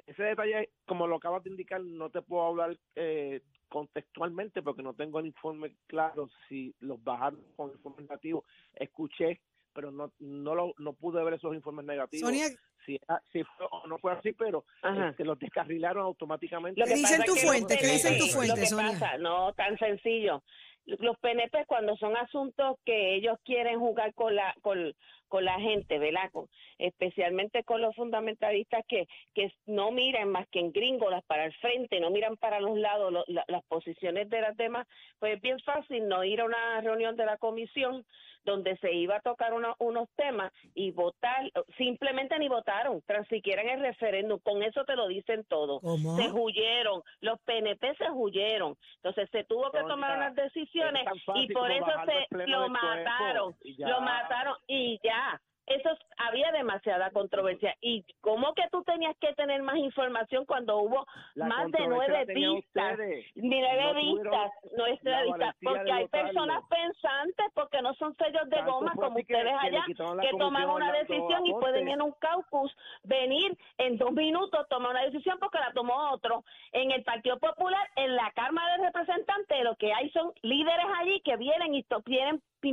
ese 0.06 0.22
detalle, 0.24 0.70
como 0.84 1.06
lo 1.06 1.16
acabas 1.16 1.42
de 1.44 1.50
indicar, 1.50 1.80
no 1.82 2.10
te 2.10 2.20
puedo 2.20 2.44
hablar 2.44 2.76
eh, 2.96 3.42
contextualmente 3.68 4.60
porque 4.62 4.82
no 4.82 4.94
tengo 4.94 5.18
el 5.20 5.26
informe 5.26 5.74
claro 5.86 6.28
si 6.48 6.74
los 6.80 7.02
bajaron 7.02 7.40
con 7.56 7.70
informes 7.70 8.02
negativos. 8.02 8.44
Escuché, 8.74 9.40
pero 9.74 9.90
no 9.90 10.12
no 10.18 10.54
lo, 10.54 10.74
no 10.78 10.92
pude 10.92 11.22
ver 11.24 11.34
esos 11.34 11.54
informes 11.54 11.84
negativos. 11.86 12.28
Sonia, 12.28 12.46
si, 12.84 12.98
si 13.32 13.42
fue 13.44 13.66
o 13.70 13.86
no 13.86 13.98
fue 13.98 14.12
así, 14.12 14.32
pero 14.32 14.64
Ajá. 14.82 15.10
este, 15.10 15.24
los 15.24 15.38
descarrilaron 15.38 16.04
automáticamente. 16.04 16.80
Lo 16.80 16.86
que 16.86 16.92
¿Qué 16.94 16.98
dicen 16.98 17.22
tu 17.24 17.34
es 17.34 17.40
que 17.40 17.46
fuente? 17.46 17.78
¿Qué 17.78 17.86
dicen 17.86 18.18
tu 18.18 18.26
fuente, 18.26 18.54
Lo 18.54 18.60
que 18.60 18.66
Sonia? 18.66 18.92
pasa, 18.92 19.18
no 19.18 19.52
tan 19.54 19.78
sencillo. 19.78 20.42
Los 20.84 21.16
PNP 21.18 21.64
cuando 21.66 21.96
son 21.96 22.16
asuntos 22.16 22.76
que 22.84 23.14
ellos 23.14 23.38
quieren 23.44 23.78
jugar 23.78 24.12
con 24.14 24.34
la 24.34 24.52
con, 24.62 24.92
con 25.28 25.44
la 25.44 25.60
gente, 25.60 25.98
¿verdad? 26.00 26.28
Con- 26.32 26.48
especialmente 26.78 27.62
con 27.62 27.80
los 27.80 27.94
fundamentalistas 27.94 28.84
que 28.88 29.06
que 29.32 29.52
no 29.66 29.92
miran 29.92 30.28
más 30.30 30.48
que 30.48 30.58
en 30.58 30.72
gringolas 30.72 31.22
para 31.24 31.44
el 31.44 31.54
frente, 31.54 32.00
no 32.00 32.10
miran 32.10 32.36
para 32.36 32.58
los 32.58 32.76
lados 32.76 33.12
lo- 33.12 33.24
la- 33.28 33.44
las 33.46 33.62
posiciones 33.66 34.28
de 34.28 34.40
las 34.40 34.56
demás, 34.56 34.88
pues 35.20 35.36
es 35.36 35.40
bien 35.40 35.60
fácil 35.60 36.08
no 36.08 36.24
ir 36.24 36.40
a 36.40 36.46
una 36.46 36.80
reunión 36.80 37.14
de 37.16 37.26
la 37.26 37.36
comisión, 37.38 38.04
donde 38.44 38.76
se 38.78 38.92
iba 38.92 39.16
a 39.16 39.20
tocar 39.20 39.52
uno- 39.54 39.76
unos 39.78 40.08
temas 40.16 40.52
y 40.74 40.90
votar, 40.90 41.50
simplemente 41.76 42.38
ni 42.38 42.48
votaron, 42.48 43.00
tan 43.02 43.26
siquiera 43.28 43.62
en 43.62 43.68
el 43.70 43.80
referéndum, 43.80 44.38
con 44.40 44.62
eso 44.62 44.84
te 44.84 44.96
lo 44.96 45.06
dicen 45.08 45.44
todo. 45.44 45.80
¿Cómo? 45.80 46.16
Se 46.16 46.30
huyeron, 46.30 47.02
los 47.20 47.40
PNP 47.42 47.94
se 47.96 48.10
huyeron, 48.10 48.76
entonces 48.96 49.28
se 49.30 49.44
tuvo 49.44 49.70
que 49.70 49.78
tomar 49.88 50.16
unas 50.16 50.34
decisiones 50.34 51.04
y 51.42 51.52
por 51.52 51.70
eso 51.70 51.84
se 52.06 52.46
lo 52.46 52.68
mataron, 52.68 53.54
lo 53.88 54.00
mataron 54.00 54.56
y 54.66 54.98
ya. 55.02 55.40
Eso 55.66 55.90
es- 55.90 55.98
había 56.18 56.50
demasiada 56.52 57.10
controversia. 57.10 57.76
¿Y 57.80 58.04
cómo 58.20 58.54
que 58.54 58.64
tú 58.70 58.82
tenías 58.84 59.16
que 59.18 59.32
tener 59.34 59.62
más 59.62 59.76
información 59.76 60.44
cuando 60.46 60.78
hubo 60.78 61.06
La 61.34 61.46
más 61.46 61.70
de 61.70 61.86
nueve 61.86 62.24
vistas? 62.26 62.92
ustedes. 62.92 63.26
Nueve 63.36 63.82
No 63.84 63.94
vistas, 63.94 64.50
nuestra 64.76 65.22
vista, 65.22 65.56
porque 65.62 65.92
hay 65.92 66.08
personas 66.08 66.62
pensantes, 66.68 67.46
porque 67.54 67.82
no 67.82 67.94
son 67.94 68.16
sellos 68.16 68.48
de 68.48 68.56
Tanto 68.56 68.72
goma 68.72 68.92
como 68.94 69.18
ustedes 69.18 69.44
que 69.60 69.66
allá, 69.66 69.84
que 70.20 70.30
toman 70.38 70.68
una 70.70 70.92
decisión 70.92 71.46
y 71.46 71.52
pueden 71.52 71.88
en 71.88 72.02
un 72.02 72.12
caucus 72.12 72.74
venir 73.04 73.56
en 73.78 73.98
dos 73.98 74.12
minutos, 74.12 74.66
tomar 74.68 74.92
una 74.92 75.02
decisión 75.02 75.38
porque 75.38 75.58
la 75.58 75.72
tomó 75.72 76.10
otro. 76.12 76.44
En 76.72 76.90
el 76.90 77.02
Partido 77.04 77.38
Popular, 77.38 77.88
en 77.96 78.16
la 78.16 78.30
Cámara 78.32 78.78
de 78.78 78.84
Representantes, 78.86 79.62
lo 79.64 79.76
que 79.76 79.92
hay 79.92 80.10
son 80.10 80.32
líderes 80.42 80.86
allí 80.98 81.20
que 81.20 81.36
vienen 81.36 81.74
y 81.74 81.82
y 81.82 81.84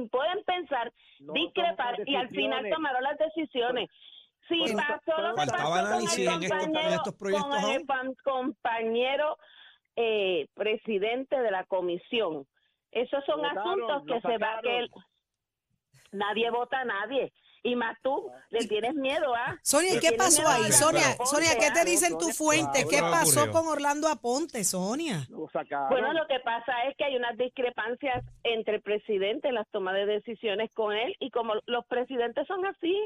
pueden 0.09 0.43
pensar, 0.43 0.93
No 1.19 1.33
discrepar 1.33 1.95
y 2.05 2.15
al 2.15 2.29
final 2.29 2.69
tomaron 2.69 3.03
las 3.03 3.17
decisiones. 3.17 3.89
Si 4.47 4.59
Pero- 4.65 4.77
pasó 4.77 4.99
pero 5.05 5.21
lo 5.29 5.35
que 5.35 5.45
pasó 5.45 5.69
con 5.69 5.79
el 5.79 5.85
en 5.85 6.03
estos- 6.03 6.17
en 6.17 6.49
compañero- 6.49 6.89
estos 6.95 7.15
proyectos 7.15 7.61
con 7.61 7.71
el 7.71 7.85
pan- 7.85 8.15
compañero 8.23 9.37
eh, 9.95 10.47
presidente 10.53 11.39
de 11.41 11.51
la 11.51 11.65
comisión. 11.65 12.47
Esos 12.91 13.23
son 13.25 13.41
Votaron, 13.41 13.59
asuntos 13.67 14.03
que 14.05 14.21
se 14.21 14.37
va 14.37 14.55
sacaron. 14.55 14.61
que 14.63 14.87
nadie 16.13 16.49
vota 16.51 16.79
a 16.79 16.85
nadie. 16.85 17.33
Y 17.63 17.75
más 17.75 17.97
tú 18.01 18.31
le 18.49 18.67
tienes 18.67 18.93
miedo 18.95 19.35
a 19.35 19.57
Sonia, 19.63 19.91
¿y 19.91 19.95
le 19.95 19.99
qué 20.01 20.11
pasó 20.13 20.47
ahí? 20.47 20.71
Sonia, 20.71 21.15
Sonia, 21.25 21.51
¿qué 21.59 21.71
te 21.71 21.81
¿ah? 21.81 21.85
dicen 21.85 22.17
tus 22.17 22.37
fuentes? 22.37 22.85
¿Qué 22.89 22.99
pasó 23.01 23.51
con 23.51 23.67
Orlando 23.67 24.07
Aponte, 24.07 24.63
Sonia? 24.63 25.27
Bueno, 25.89 26.13
lo 26.13 26.25
que 26.27 26.39
pasa 26.39 26.73
es 26.87 26.95
que 26.97 27.03
hay 27.05 27.15
unas 27.15 27.37
discrepancias 27.37 28.23
entre 28.43 28.75
el 28.75 28.81
presidente 28.81 29.49
en 29.49 29.55
las 29.55 29.67
tomas 29.69 29.93
de 29.95 30.05
decisiones 30.05 30.71
con 30.73 30.93
él 30.95 31.15
y 31.19 31.29
como 31.31 31.53
los 31.65 31.85
presidentes 31.87 32.47
son 32.47 32.65
así, 32.65 32.97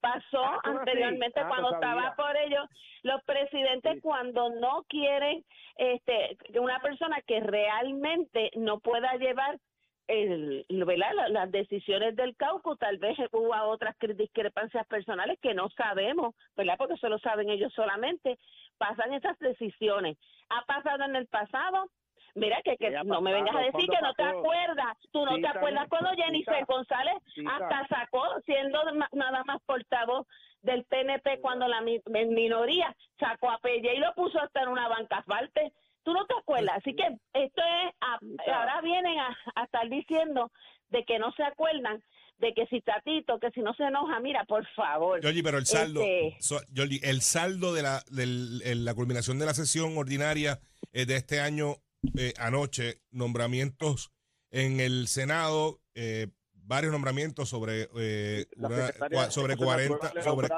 pasó 0.00 0.44
Ah, 0.44 0.60
anteriormente 0.64 1.40
Ah, 1.40 1.48
cuando 1.48 1.70
no 1.70 1.74
estaba 1.76 2.14
por 2.14 2.36
ellos, 2.36 2.68
los 3.02 3.22
presidentes 3.24 3.94
Sí. 3.94 4.00
cuando 4.00 4.50
no 4.50 4.84
quieren 4.88 5.44
este 5.76 6.36
una 6.58 6.78
persona 6.80 7.20
que 7.26 7.40
realmente 7.40 8.50
no 8.56 8.80
pueda 8.80 9.14
llevar 9.14 9.58
el, 10.06 10.64
¿verdad? 10.68 11.12
La- 11.14 11.28
las 11.28 11.50
decisiones 11.50 12.14
del 12.16 12.36
caucus, 12.36 12.78
tal 12.78 12.98
vez 12.98 13.16
hubo 13.32 13.54
otras 13.70 13.96
discrepancias 14.16 14.86
personales 14.86 15.38
que 15.40 15.54
no 15.54 15.68
sabemos, 15.70 16.34
¿verdad? 16.56 16.76
Porque 16.78 16.94
eso 16.94 17.08
lo 17.08 17.18
saben 17.18 17.48
ellos 17.50 17.72
solamente, 17.74 18.38
pasan 18.78 19.12
esas 19.14 19.38
decisiones. 19.38 20.16
Ha 20.48 20.62
pasado 20.66 21.04
en 21.04 21.16
el 21.16 21.26
pasado, 21.26 21.88
Mira 22.36 22.60
que, 22.64 22.76
que 22.76 22.90
no 22.90 23.20
me 23.20 23.32
vengas 23.32 23.54
a 23.54 23.60
decir 23.60 23.86
¿Cuándo 23.86 23.92
que 23.94 24.02
no 24.02 24.14
te 24.14 24.24
acuerdas. 24.24 24.96
Tú 25.12 25.24
no 25.24 25.36
Sí, 25.36 25.40
te 25.42 25.46
acuerdas 25.46 25.86
cuando 25.88 26.10
Jennifer. 26.20 26.64
González 26.66 27.14
Sí, 27.32 27.42
está. 27.42 27.78
hasta 27.78 27.96
sacó, 28.00 28.24
siendo 28.44 28.82
nada 29.12 29.44
más 29.44 29.62
portavoz 29.64 30.26
del 30.60 30.84
PNP 30.84 31.40
cuando 31.40 31.68
la 31.68 31.80
minoría, 31.80 32.96
sacó 33.20 33.50
a 33.52 33.58
Pelle 33.58 33.94
y 33.94 33.98
lo 34.00 34.12
puso 34.14 34.40
hasta 34.40 34.62
en 34.62 34.68
una 34.68 34.88
banca 34.88 35.18
asfalte. 35.18 35.72
Tú 36.04 36.12
no 36.12 36.26
te 36.26 36.34
acuerdas. 36.38 36.76
Así 36.78 36.94
que 36.94 37.02
esto 37.32 37.62
es, 37.62 37.94
a- 38.00 38.18
ahora 38.56 38.80
vienen 38.82 39.18
a, 39.18 39.36
a 39.56 39.64
estar 39.64 39.88
diciendo 39.88 40.50
de 40.90 41.04
que 41.04 41.18
no 41.18 41.32
se 41.32 41.42
acuerdan 41.42 42.02
de 42.38 42.52
que 42.52 42.66
si 42.66 42.80
Tatito, 42.80 43.38
que 43.38 43.50
si 43.52 43.60
no 43.60 43.74
se 43.74 43.84
enoja, 43.84 44.20
mira, 44.20 44.44
por 44.44 44.66
favor. 44.74 45.20
Georgie, 45.20 45.42
pero 45.42 45.58
el 45.58 45.66
saldo, 45.66 46.00
Este- 46.02 46.36
so- 46.40 46.60
el 46.74 47.20
saldo 47.22 47.72
de 47.72 47.82
la, 47.82 48.02
del- 48.10 48.60
el- 48.64 48.84
la 48.84 48.94
culminación 48.94 49.38
de 49.38 49.46
la 49.46 49.54
sesión 49.54 49.96
ordinaria 49.96 50.60
eh, 50.92 51.06
de 51.06 51.16
este 51.16 51.40
año 51.40 51.76
eh, 52.18 52.34
anoche, 52.38 53.00
nombramientos 53.12 54.12
en 54.50 54.78
el 54.80 55.08
Senado, 55.08 55.80
eh, 55.94 56.26
varios 56.52 56.92
nombramientos 56.92 57.48
sobre 57.48 57.88
eh, 57.96 58.46
una- 58.58 59.30
sobre 59.30 59.54
la 59.56 59.64
40 59.64 59.94
secretaria 60.08 60.22
sobre, 60.22 60.48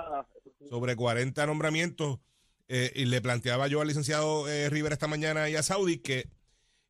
sobre 0.68 0.96
40 0.96 1.46
nombramientos 1.46 2.18
eh, 2.68 2.92
y 2.94 3.05
le 3.07 3.20
planteaba 3.20 3.68
yo 3.68 3.81
al 3.81 3.88
licenciado 3.88 4.48
eh, 4.48 4.68
Rivera 4.70 4.94
esta 4.94 5.07
mañana 5.07 5.48
y 5.48 5.57
a 5.57 5.62
Saudi 5.62 5.98
que 5.98 6.29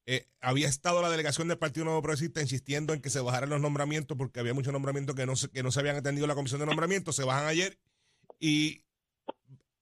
eh, 0.06 0.24
había 0.40 0.68
estado 0.68 1.02
la 1.02 1.10
delegación 1.10 1.48
del 1.48 1.58
Partido 1.58 1.84
Nuevo 1.84 2.00
Progresista 2.02 2.40
insistiendo 2.40 2.92
en 2.94 3.00
que 3.00 3.10
se 3.10 3.20
bajaran 3.20 3.50
los 3.50 3.60
nombramientos 3.60 4.16
porque 4.16 4.40
había 4.40 4.54
muchos 4.54 4.72
nombramientos 4.72 5.16
que 5.16 5.26
no 5.26 5.34
se, 5.36 5.50
que 5.50 5.62
no 5.62 5.70
se 5.72 5.80
habían 5.80 5.96
atendido 5.96 6.24
en 6.24 6.28
la 6.28 6.34
comisión 6.34 6.60
de 6.60 6.66
nombramientos, 6.66 7.16
se 7.16 7.24
bajan 7.24 7.46
ayer 7.46 7.76
y 8.38 8.82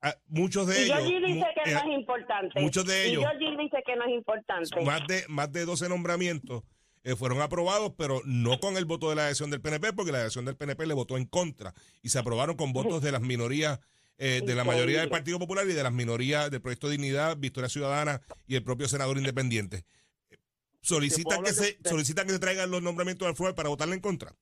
ah, 0.02 0.14
muchos 0.28 0.66
de 0.66 0.80
y 0.80 0.84
ellos 0.84 0.96
Georgie 0.98 1.20
dice 1.26 1.46
que 1.62 1.70
eh, 1.70 1.74
no 1.74 1.78
es 1.80 1.98
importante. 1.98 2.60
muchos 2.60 2.86
de 2.86 3.06
ellos- 3.06 3.22
Y 3.22 3.26
Georgie 3.26 3.62
dice 3.62 3.76
que 3.86 3.96
no 3.96 4.04
es 4.04 4.10
importante. 4.14 4.80
más 4.84 5.06
de 5.06 5.24
más 5.28 5.52
de 5.52 5.64
12 5.64 5.88
nombramientos 5.88 6.62
eh, 7.06 7.16
fueron 7.16 7.42
aprobados, 7.42 7.92
pero 7.98 8.22
no 8.24 8.58
con 8.60 8.78
el 8.78 8.86
voto 8.86 9.10
de 9.10 9.16
la 9.16 9.26
adhesión 9.26 9.50
del 9.50 9.60
PNP, 9.60 9.92
porque 9.92 10.10
la 10.10 10.20
adhesión 10.20 10.46
del 10.46 10.56
PNP 10.56 10.86
le 10.86 10.94
votó 10.94 11.18
en 11.18 11.26
contra 11.26 11.74
y 12.02 12.08
se 12.08 12.18
aprobaron 12.18 12.56
con 12.56 12.72
votos 12.72 13.02
de 13.02 13.12
las 13.12 13.20
minorías, 13.20 13.78
eh, 14.18 14.42
de 14.44 14.54
la 14.54 14.64
mayoría 14.64 15.00
del. 15.00 15.10
Partido 15.10 15.38
Popular 15.38 15.68
y 15.68 15.72
de 15.72 15.82
las 15.82 15.92
minorías 15.92 16.50
del 16.50 16.60
Proyecto 16.60 16.88
Dignidad, 16.88 17.36
Victoria 17.36 17.68
Ciudadana 17.68 18.22
y 18.46 18.56
el 18.56 18.62
propio 18.62 18.88
senador 18.88 19.18
independiente. 19.18 19.84
Solicitan 20.80 21.42
que 21.42 21.52
se 21.52 21.78
solicitan 21.84 22.26
que 22.26 22.34
se 22.34 22.38
traigan 22.38 22.70
los 22.70 22.82
nombramientos 22.82 23.26
al 23.26 23.34
FUE 23.34 23.54
para 23.54 23.70
votarle 23.70 23.94
en 23.94 24.00
contra. 24.00 24.36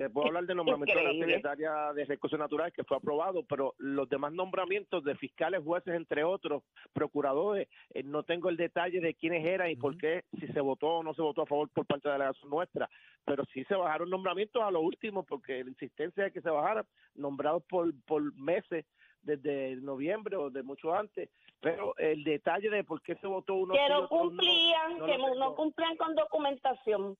Te 0.00 0.08
puedo 0.08 0.28
hablar 0.28 0.46
del 0.46 0.56
nombramiento 0.56 0.98
de 0.98 1.04
la 1.04 1.26
secretaria 1.26 1.92
de 1.92 2.06
Recursos 2.06 2.38
Naturales 2.38 2.72
que 2.72 2.84
fue 2.84 2.96
aprobado, 2.96 3.42
pero 3.42 3.74
los 3.76 4.08
demás 4.08 4.32
nombramientos 4.32 5.04
de 5.04 5.14
fiscales, 5.14 5.62
jueces, 5.62 5.94
entre 5.94 6.24
otros, 6.24 6.62
procuradores, 6.94 7.68
eh, 7.92 8.02
no 8.02 8.22
tengo 8.22 8.48
el 8.48 8.56
detalle 8.56 8.98
de 9.00 9.12
quiénes 9.12 9.46
eran 9.46 9.68
y 9.68 9.76
por 9.76 9.98
qué, 9.98 10.24
si 10.40 10.46
se 10.46 10.60
votó 10.62 10.86
o 10.86 11.02
no 11.02 11.12
se 11.12 11.20
votó 11.20 11.42
a 11.42 11.46
favor 11.46 11.68
por 11.68 11.84
parte 11.84 12.08
de 12.08 12.12
la 12.12 12.24
delegación 12.24 12.48
nuestra, 12.48 12.88
pero 13.26 13.44
sí 13.52 13.62
se 13.64 13.74
bajaron 13.74 14.08
nombramientos 14.08 14.62
a 14.62 14.70
lo 14.70 14.80
último 14.80 15.22
porque 15.22 15.62
la 15.62 15.68
insistencia 15.68 16.24
de 16.24 16.32
que 16.32 16.40
se 16.40 16.48
bajaran, 16.48 16.86
nombrados 17.14 17.62
por, 17.64 17.92
por 18.06 18.22
meses 18.36 18.86
desde 19.20 19.76
noviembre 19.82 20.34
o 20.36 20.48
de 20.48 20.62
mucho 20.62 20.94
antes, 20.94 21.28
pero 21.60 21.94
el 21.98 22.24
detalle 22.24 22.70
de 22.70 22.84
por 22.84 23.02
qué 23.02 23.16
se 23.16 23.26
votó 23.26 23.52
uno 23.52 23.74
que 23.74 23.88
no 23.90 24.04
otro 24.04 24.16
no, 24.16 24.22
cumplían, 24.22 24.98
no 24.98 25.04
que 25.04 25.18
no 25.18 25.54
cumplían 25.54 25.96
con 25.98 26.14
documentación. 26.14 27.18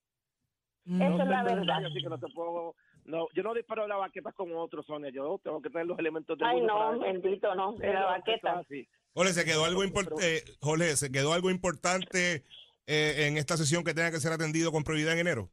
Eso 0.87 0.95
No 0.99 1.23
es 1.23 1.29
la 1.29 1.43
verdad. 1.43 1.61
detalle, 1.61 1.87
Así 1.87 2.03
que 2.03 2.09
no 2.09 2.19
te 2.19 2.29
puedo, 2.29 2.75
no, 3.05 3.27
yo 3.35 3.43
no 3.43 3.55
disparo 3.55 3.87
la 3.87 3.97
baqueta 3.97 4.33
como 4.33 4.61
otros, 4.63 4.87
Sonia. 4.87 5.11
Yo 5.11 5.39
tengo 5.45 5.61
que 5.63 5.71
tener 5.71 5.87
los 5.87 5.99
elementos 5.99 6.37
de 6.39 6.45
Ay, 6.45 6.61
no, 6.63 6.99
bendito, 6.99 7.55
no, 7.55 7.73
de 7.73 7.93
la 7.93 8.05
baqueta. 8.07 8.59
así. 8.61 8.89
Jorge, 9.15 9.33
se 9.33 9.45
quedó 9.45 9.65
algo 9.65 9.85
importante, 9.85 10.45
Jorge, 10.61 10.97
se 10.97 11.11
quedó 11.13 11.33
algo 11.33 11.51
importante 11.51 12.45
eh, 12.87 13.27
en 13.27 13.37
esta 13.37 13.57
sesión 13.57 13.85
que 13.85 13.95
tenga 13.95 14.11
que 14.11 14.21
ser 14.21 14.33
atendido 14.33 14.73
con 14.73 14.85
prioridad 14.85 15.13
en 15.15 15.19
enero. 15.21 15.51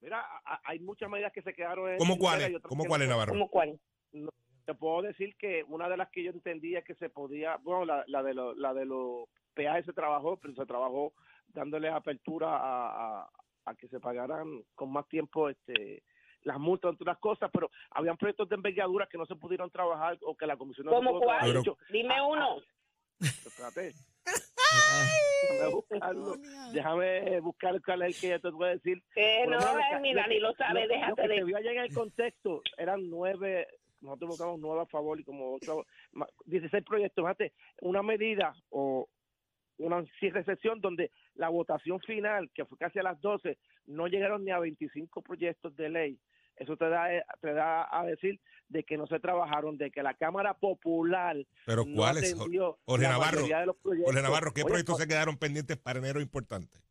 Mira, 0.00 0.20
a- 0.44 0.60
hay 0.64 0.78
muchas 0.78 1.10
medidas 1.10 1.32
que 1.32 1.42
se 1.42 1.52
quedaron 1.52 1.90
en 1.90 1.98
¿Cómo 1.98 2.18
cuáles? 2.18 2.52
¿Cómo 2.62 2.84
cuáles, 2.84 3.08
no. 3.08 3.14
Navarro? 3.14 3.32
¿Cómo 3.32 3.48
cuál? 3.48 3.80
Te 4.64 4.74
puedo 4.74 5.02
decir 5.02 5.34
que 5.38 5.64
una 5.66 5.88
de 5.88 5.96
las 5.96 6.08
que 6.10 6.22
yo 6.22 6.30
entendía 6.30 6.82
que 6.82 6.94
se 6.96 7.08
podía, 7.08 7.56
bueno, 7.56 7.84
la, 7.84 8.04
la 8.06 8.22
de 8.22 8.34
los 8.34 8.56
la 8.58 8.74
de 8.74 8.84
los 8.84 9.24
peajes 9.54 9.86
se 9.86 9.92
trabajó, 9.92 10.36
pero 10.36 10.54
se 10.54 10.66
trabajó 10.66 11.14
dándole 11.48 11.88
apertura 11.88 12.48
a, 12.56 13.20
a- 13.22 13.30
a 13.68 13.74
que 13.74 13.88
se 13.88 14.00
pagaran 14.00 14.62
con 14.74 14.92
más 14.92 15.06
tiempo 15.08 15.48
este 15.48 16.02
las 16.42 16.58
multas 16.58 16.90
entre 16.92 17.02
otras 17.02 17.18
cosas, 17.18 17.50
pero 17.52 17.68
habían 17.90 18.16
proyectos 18.16 18.48
de 18.48 18.54
envergadura 18.54 19.06
que 19.08 19.18
no 19.18 19.26
se 19.26 19.34
pudieron 19.34 19.70
trabajar 19.70 20.16
o 20.22 20.36
que 20.36 20.46
la 20.46 20.56
comisión 20.56 20.86
no 20.86 20.92
se 20.92 20.96
¿Cómo 20.96 21.20
cuál? 21.20 21.56
Hecho, 21.56 21.76
Dime 21.90 22.14
ah, 22.16 22.24
uno. 22.24 22.56
Espérate. 23.20 23.92
Déjame 25.50 25.70
buscarlo. 25.72 26.36
Déjame 26.72 27.40
buscar 27.40 27.82
cuál 27.82 28.02
es 28.02 28.08
el 28.16 28.20
que 28.20 28.28
yo 28.28 28.40
te 28.40 28.50
voy 28.50 28.68
a 28.68 28.72
decir. 28.72 29.02
Que 29.14 29.46
no, 29.46 29.58
eh, 29.58 30.00
mira, 30.00 30.22
lo- 30.22 30.28
ni 30.28 30.38
lo 30.40 30.52
sabe, 30.54 30.82
lo- 30.86 30.94
déjate 30.94 31.22
Lo 31.22 31.46
que 31.46 31.52
de... 31.52 31.56
allá 31.56 31.72
en 31.72 31.78
el 31.78 31.94
contexto 31.94 32.62
eran 32.76 33.08
nueve, 33.10 33.66
nosotros 34.00 34.30
votamos 34.30 34.60
nueve 34.60 34.82
a 34.82 34.86
favor 34.86 35.18
y 35.18 35.24
como 35.24 35.54
ocho, 35.54 35.84
ma- 36.12 36.28
16 36.44 36.84
proyectos. 36.84 37.24
Fíjate, 37.24 37.52
una 37.80 38.02
medida 38.02 38.54
o 38.70 39.08
una 39.78 40.04
sesión 40.44 40.80
donde 40.80 41.10
la 41.38 41.48
votación 41.48 42.00
final, 42.00 42.50
que 42.52 42.64
fue 42.64 42.76
casi 42.76 42.98
a 42.98 43.02
las 43.02 43.20
12, 43.20 43.56
no 43.86 44.08
llegaron 44.08 44.44
ni 44.44 44.50
a 44.50 44.58
25 44.58 45.22
proyectos 45.22 45.74
de 45.76 45.88
ley. 45.88 46.18
Eso 46.56 46.76
te 46.76 46.88
da, 46.88 47.14
eh, 47.14 47.24
te 47.40 47.54
da 47.54 47.88
a 47.90 48.04
decir 48.04 48.40
de 48.68 48.82
que 48.82 48.98
no 48.98 49.06
se 49.06 49.20
trabajaron, 49.20 49.78
de 49.78 49.92
que 49.92 50.02
la 50.02 50.14
Cámara 50.14 50.54
Popular 50.54 51.36
Pero 51.64 51.84
no 51.84 51.94
¿cuáles? 51.94 52.34
atendió 52.34 52.78
Jorge 52.84 53.06
Navarro, 53.06 53.36
mayoría 53.36 53.60
de 53.60 53.66
los 53.66 53.76
proyectos. 53.76 54.12
Jorge 54.12 54.22
Navarro, 54.22 54.52
¿qué 54.52 54.62
Oye, 54.62 54.68
proyectos 54.68 54.98
se 54.98 55.06
quedaron 55.06 55.36
pendientes 55.38 55.76
para 55.76 56.00
enero 56.00 56.20
importantes? 56.20 56.82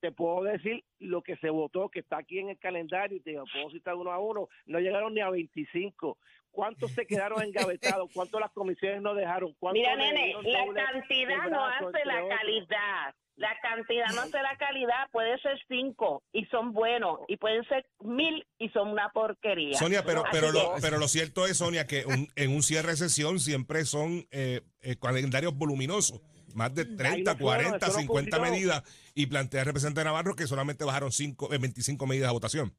te 0.00 0.12
puedo 0.12 0.44
decir 0.44 0.84
lo 1.00 1.22
que 1.22 1.36
se 1.38 1.50
votó, 1.50 1.88
que 1.88 1.98
está 1.98 2.18
aquí 2.18 2.38
en 2.38 2.50
el 2.50 2.58
calendario, 2.58 3.16
y 3.16 3.20
te 3.20 3.30
digo, 3.30 3.42
puedo 3.52 3.68
citar 3.70 3.96
uno 3.96 4.12
a 4.12 4.18
uno, 4.20 4.48
no 4.66 4.78
llegaron 4.78 5.12
ni 5.12 5.20
a 5.20 5.28
25. 5.28 6.18
¿Cuántos 6.52 6.92
se 6.92 7.04
quedaron 7.04 7.42
engavetados? 7.42 8.08
¿Cuántos 8.14 8.40
las 8.40 8.52
comisiones 8.52 9.02
no 9.02 9.14
dejaron? 9.14 9.54
¿Cuántos 9.58 9.80
Mira, 9.80 9.96
nene, 9.96 10.34
la 10.44 10.72
cantidad 10.72 11.50
no 11.50 11.64
hace 11.64 12.04
la 12.04 12.28
calidad. 12.28 13.14
La 13.38 13.56
cantidad 13.62 14.06
no 14.16 14.26
será 14.26 14.56
calidad, 14.58 15.08
puede 15.12 15.38
ser 15.38 15.58
cinco 15.68 16.22
y 16.32 16.44
son 16.46 16.72
buenos, 16.72 17.20
y 17.28 17.36
pueden 17.36 17.62
ser 17.68 17.86
mil 18.00 18.44
y 18.58 18.68
son 18.70 18.88
una 18.88 19.10
porquería. 19.10 19.78
Sonia, 19.78 20.02
pero, 20.04 20.24
pero, 20.32 20.50
lo, 20.50 20.74
pero 20.82 20.98
lo 20.98 21.06
cierto 21.06 21.46
es, 21.46 21.56
Sonia, 21.58 21.86
que 21.86 22.04
un- 22.04 22.28
en 22.34 22.50
un 22.54 22.62
cierre 22.64 22.90
de 22.90 22.96
sesión 22.96 23.38
siempre 23.38 23.84
son 23.84 24.26
eh, 24.32 24.62
eh, 24.82 24.96
calendarios 25.00 25.54
voluminosos. 25.56 26.20
Más 26.54 26.74
de 26.74 26.84
30, 26.84 27.34
no 27.34 27.38
fueron, 27.38 27.64
40, 27.78 27.86
eso 27.86 27.94
no 27.94 28.00
50 28.00 28.36
ocurrió. 28.38 28.52
medidas. 28.52 29.10
Y 29.14 29.26
plantea 29.26 29.60
el 29.60 29.66
representante 29.66 30.02
Navarro 30.04 30.34
que 30.34 30.46
solamente 30.48 30.84
bajaron 30.84 31.12
cinco, 31.12 31.52
eh, 31.54 31.58
25 31.58 32.06
medidas 32.06 32.30
a 32.30 32.32
votación. 32.32 32.72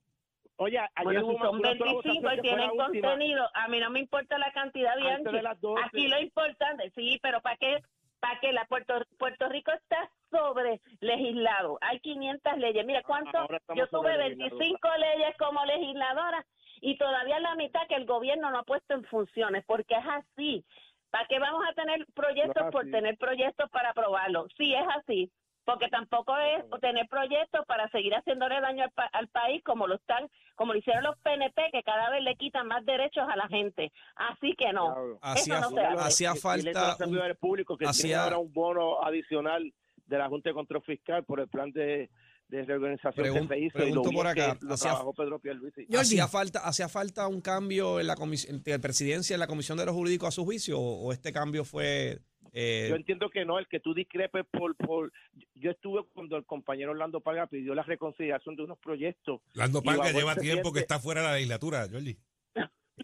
Oye, 0.57 0.77
ayer 0.77 0.91
Bueno, 1.05 1.25
hubo 1.25 1.31
si 1.31 1.37
son 1.37 1.55
una 1.59 1.69
sola 1.77 1.91
25 1.93 2.21
votación 2.21 2.37
y 2.37 2.41
tienen 2.41 2.69
última. 2.71 2.85
contenido, 3.09 3.49
a 3.53 3.67
mí 3.69 3.79
no 3.79 3.89
me 3.91 3.99
importa 4.01 4.37
la 4.37 4.51
cantidad 4.51 4.93
de 4.97 5.09
Antes 5.09 5.31
de 5.31 5.41
las 5.41 5.61
12. 5.61 5.81
Aquí 5.85 6.07
lo 6.09 6.19
importante, 6.19 6.91
sí, 6.95 7.17
pero 7.23 7.39
¿para 7.41 7.55
qué? 7.55 7.77
¿Para 8.19 8.39
qué? 8.39 8.51
La 8.51 8.65
Puerto, 8.65 9.01
Puerto 9.17 9.47
Rico 9.49 9.71
está 9.71 10.09
sobre 10.29 10.81
legislado. 10.99 11.77
Hay 11.81 11.99
500 11.99 12.57
leyes. 12.57 12.85
Mira, 12.85 13.01
¿cuánto? 13.03 13.47
Yo 13.75 13.87
tuve 13.87 14.13
sobre 14.13 14.17
25 14.17 14.89
leyes 14.97 15.37
como 15.37 15.65
legisladora 15.65 16.45
y 16.81 16.97
todavía 16.97 17.39
la 17.39 17.55
mitad 17.55 17.87
que 17.87 17.95
el 17.95 18.05
gobierno 18.05 18.51
no 18.51 18.59
ha 18.59 18.63
puesto 18.63 18.93
en 18.93 19.03
funciones, 19.05 19.63
porque 19.65 19.95
es 19.95 20.05
así. 20.05 20.65
¿Para 21.09 21.27
qué 21.27 21.39
vamos 21.39 21.63
a 21.67 21.73
tener 21.73 22.05
proyectos 22.13 22.65
No 22.65 22.71
por 22.71 22.89
tener 22.89 23.17
proyectos 23.17 23.69
para 23.71 23.89
aprobarlos? 23.89 24.51
Sí, 24.57 24.73
es 24.75 24.85
así. 24.97 25.31
Porque 25.69 25.87
tampoco 25.89 26.35
es 26.37 26.63
tener 26.81 27.07
proyectos 27.07 27.65
para 27.67 27.87
seguir 27.89 28.13
haciéndole 28.15 28.59
daño 28.59 28.83
al, 28.85 28.91
pa- 28.91 29.09
al 29.13 29.27
país 29.27 29.63
como 29.63 29.85
lo 29.87 29.95
están, 29.95 30.27
como 30.55 30.73
lo 30.73 30.79
hicieron 30.79 31.03
los 31.03 31.15
PNP, 31.19 31.69
que 31.71 31.83
cada 31.83 32.09
vez 32.09 32.23
le 32.23 32.35
quitan 32.35 32.67
más 32.67 32.83
derechos 32.85 33.27
a 33.29 33.35
la 33.35 33.47
gente. 33.47 33.91
Así 34.15 34.55
que 34.57 34.73
no. 34.73 34.93
Claro. 34.93 35.19
Hacía, 35.21 35.59
no 35.59 35.99
hacía 35.99 36.29
Y- 36.29 36.31
y 36.31 36.35
le 36.35 36.39
falta 36.41 36.69
hizo 36.71 36.79
a 36.79 36.81
los 36.87 36.91
un- 36.93 36.97
servidores 36.97 37.37
públicos 37.37 37.77
que 37.77 37.85
ahora 38.23 38.37
un 38.39 38.51
bono 38.51 39.01
adicional 39.03 39.71
de 40.07 40.17
la 40.17 40.27
Junta 40.27 40.49
de 40.49 40.53
Control 40.55 40.81
Fiscal 40.81 41.23
por 41.23 41.39
el 41.39 41.47
plan 41.47 41.71
de, 41.71 42.09
de 42.49 42.63
reorganización 42.63 43.25
Pregun- 43.25 43.47
que 43.47 43.53
se 43.55 43.59
hizo 43.59 43.77
y 43.77 43.81
pregunto 43.81 44.03
lo 44.03 44.09
bien 44.09 44.15
por 44.15 44.27
acá, 44.27 44.57
que 44.59 44.65
lo 44.65 44.75
trabajó 44.75 45.13
Pedro 45.13 45.39
Pierluisi. 45.39 45.87
¿Hacía 45.95 46.27
falta, 46.27 46.59
¿Hacía 46.67 46.89
falta 46.89 47.27
un 47.27 47.41
cambio 47.41 47.99
en 47.99 48.07
la 48.07 48.15
comisión 48.15 48.61
de 48.63 48.79
presidencia 48.79 49.33
en 49.35 49.39
la 49.39 49.47
Comisión 49.47 49.77
de 49.77 49.85
los 49.85 49.95
Jurídicos 49.95 50.27
a 50.29 50.31
su 50.31 50.43
juicio 50.45 50.79
o, 50.79 51.07
o 51.07 51.13
este 51.13 51.31
cambio 51.31 51.63
fue 51.63 52.19
eh, 52.51 52.87
Yo 52.89 52.95
entiendo 52.95 53.29
que 53.29 53.45
no, 53.45 53.59
el 53.59 53.67
que 53.67 53.79
tú 53.79 53.93
discrepes 53.93 54.45
por, 54.51 54.75
por... 54.75 55.11
Yo 55.53 55.71
estuve 55.71 56.03
cuando 56.13 56.35
el 56.37 56.45
compañero 56.45 56.91
Orlando 56.91 57.21
Paga 57.21 57.45
pidió 57.47 57.75
la 57.75 57.83
reconciliación 57.83 58.55
de 58.55 58.63
unos 58.63 58.79
proyectos. 58.79 59.41
Lando 59.53 59.79
Y 59.79 59.85
Parga 59.85 59.99
bajó 59.99 60.09
el 60.09 60.15
lleva 60.15 60.35
tiempo 60.35 60.73
que 60.73 60.79
está 60.79 60.99
fuera 60.99 61.21
de 61.21 61.27
la 61.27 61.33
legislatura, 61.35 61.87
Jordi. 61.91 62.17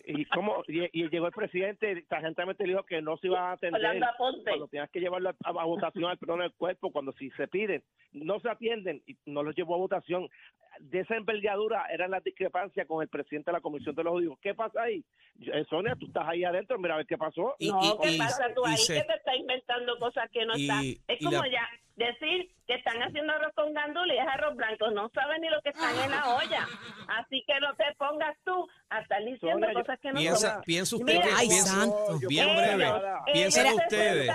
Y, 0.06 0.26
como, 0.26 0.64
y, 0.68 0.84
y 0.92 1.10
llegó 1.10 1.28
el 1.28 1.34
presidente, 1.34 2.04
sargentemente 2.10 2.64
le 2.66 2.74
dijo 2.74 2.84
que 2.84 3.02
no 3.02 3.18
se 3.18 3.28
iba 3.28 3.50
a 3.50 3.54
atender 3.54 4.02
cuando 4.46 4.68
tenías 4.68 4.90
que 4.90 5.00
llevarlo 5.00 5.30
a, 5.30 5.50
a 5.50 5.66
votación 5.66 6.06
al 6.06 6.18
pleno 6.18 6.42
del 6.42 6.54
cuerpo, 6.54 6.92
cuando 6.92 7.12
si 7.14 7.30
se 7.32 7.48
piden, 7.48 7.84
no 8.14 8.40
se 8.40 8.50
atienden 8.50 9.02
y 9.08 9.16
no 9.26 9.44
los 9.44 9.56
llevó 9.56 9.76
a 9.76 9.80
votación. 9.80 10.30
De 10.80 11.00
esa 11.00 11.16
envergadura 11.16 11.86
eran 11.90 12.12
las 12.12 12.24
discrepancias 12.24 12.86
con 12.88 13.02
el 13.02 13.08
presidente 13.08 13.50
de 13.50 13.54
la 13.58 13.62
Comisión 13.62 13.96
de 13.96 14.04
los 14.04 14.14
Judíos. 14.14 14.38
¿Qué 14.42 14.54
pasa 14.54 14.82
ahí? 14.84 15.04
Eh, 15.42 15.66
Sonia, 15.70 15.96
tú 15.98 16.08
estás 16.08 16.28
ahí 16.28 16.44
adentro, 16.44 16.78
mira 16.78 16.96
a 16.96 16.98
ver 16.98 17.06
qué 17.08 17.18
pasó. 17.18 17.56
Y- 17.60 17.70
no, 17.72 17.80
y- 17.82 17.98
¿qué 18.02 18.12
y- 18.16 18.18
pasa 18.18 18.54
tú 18.54 18.66
ahí? 18.66 18.76
se- 18.78 18.96
que 18.96 19.04
te 19.06 19.14
está 19.14 19.36
inventando 19.36 19.98
cosas 20.00 20.30
que 20.32 20.46
no 20.46 20.54
y- 20.58 20.64
están? 20.64 20.84
Es 21.08 21.24
como 21.24 21.42
la- 21.44 21.50
ya 21.50 21.70
decir 21.96 22.52
que 22.68 22.74
están 22.74 23.02
haciendo 23.04 23.32
arroz 23.32 23.54
con 23.56 23.74
gandules 23.74 24.18
y 24.18 24.20
es 24.20 24.28
arroz 24.28 24.54
blanco. 24.58 24.92
No 24.92 25.08
saben 25.10 25.42
ni 25.42 25.50
lo 25.50 25.62
que 25.62 25.70
están 25.70 25.96
en 26.04 26.12
la 26.12 26.36
olla. 26.36 26.68
Así 27.08 27.42
que 27.48 27.58
no 27.62 27.74
te 27.76 27.86
pongas 27.98 28.36
tú 28.44 28.68
a 28.90 29.02
estar 29.02 29.20
diciendo 29.24 29.66
Sonia, 29.68 29.74
cosas 29.82 30.00
que 30.00 30.12
no 30.12 30.20
piensa, 30.20 30.54
son. 30.56 30.62
piensa 30.64 30.96
usted 30.96 31.14
Mira, 31.14 31.26
que 31.28 31.34
Ay, 31.36 31.48
piensa- 31.50 31.68
santo. 31.76 32.20
bien 32.30 32.50
Ellos, 32.50 32.62
breve, 32.78 32.92
piensen 33.34 33.68
se 33.68 33.74
ustedes. 33.76 34.32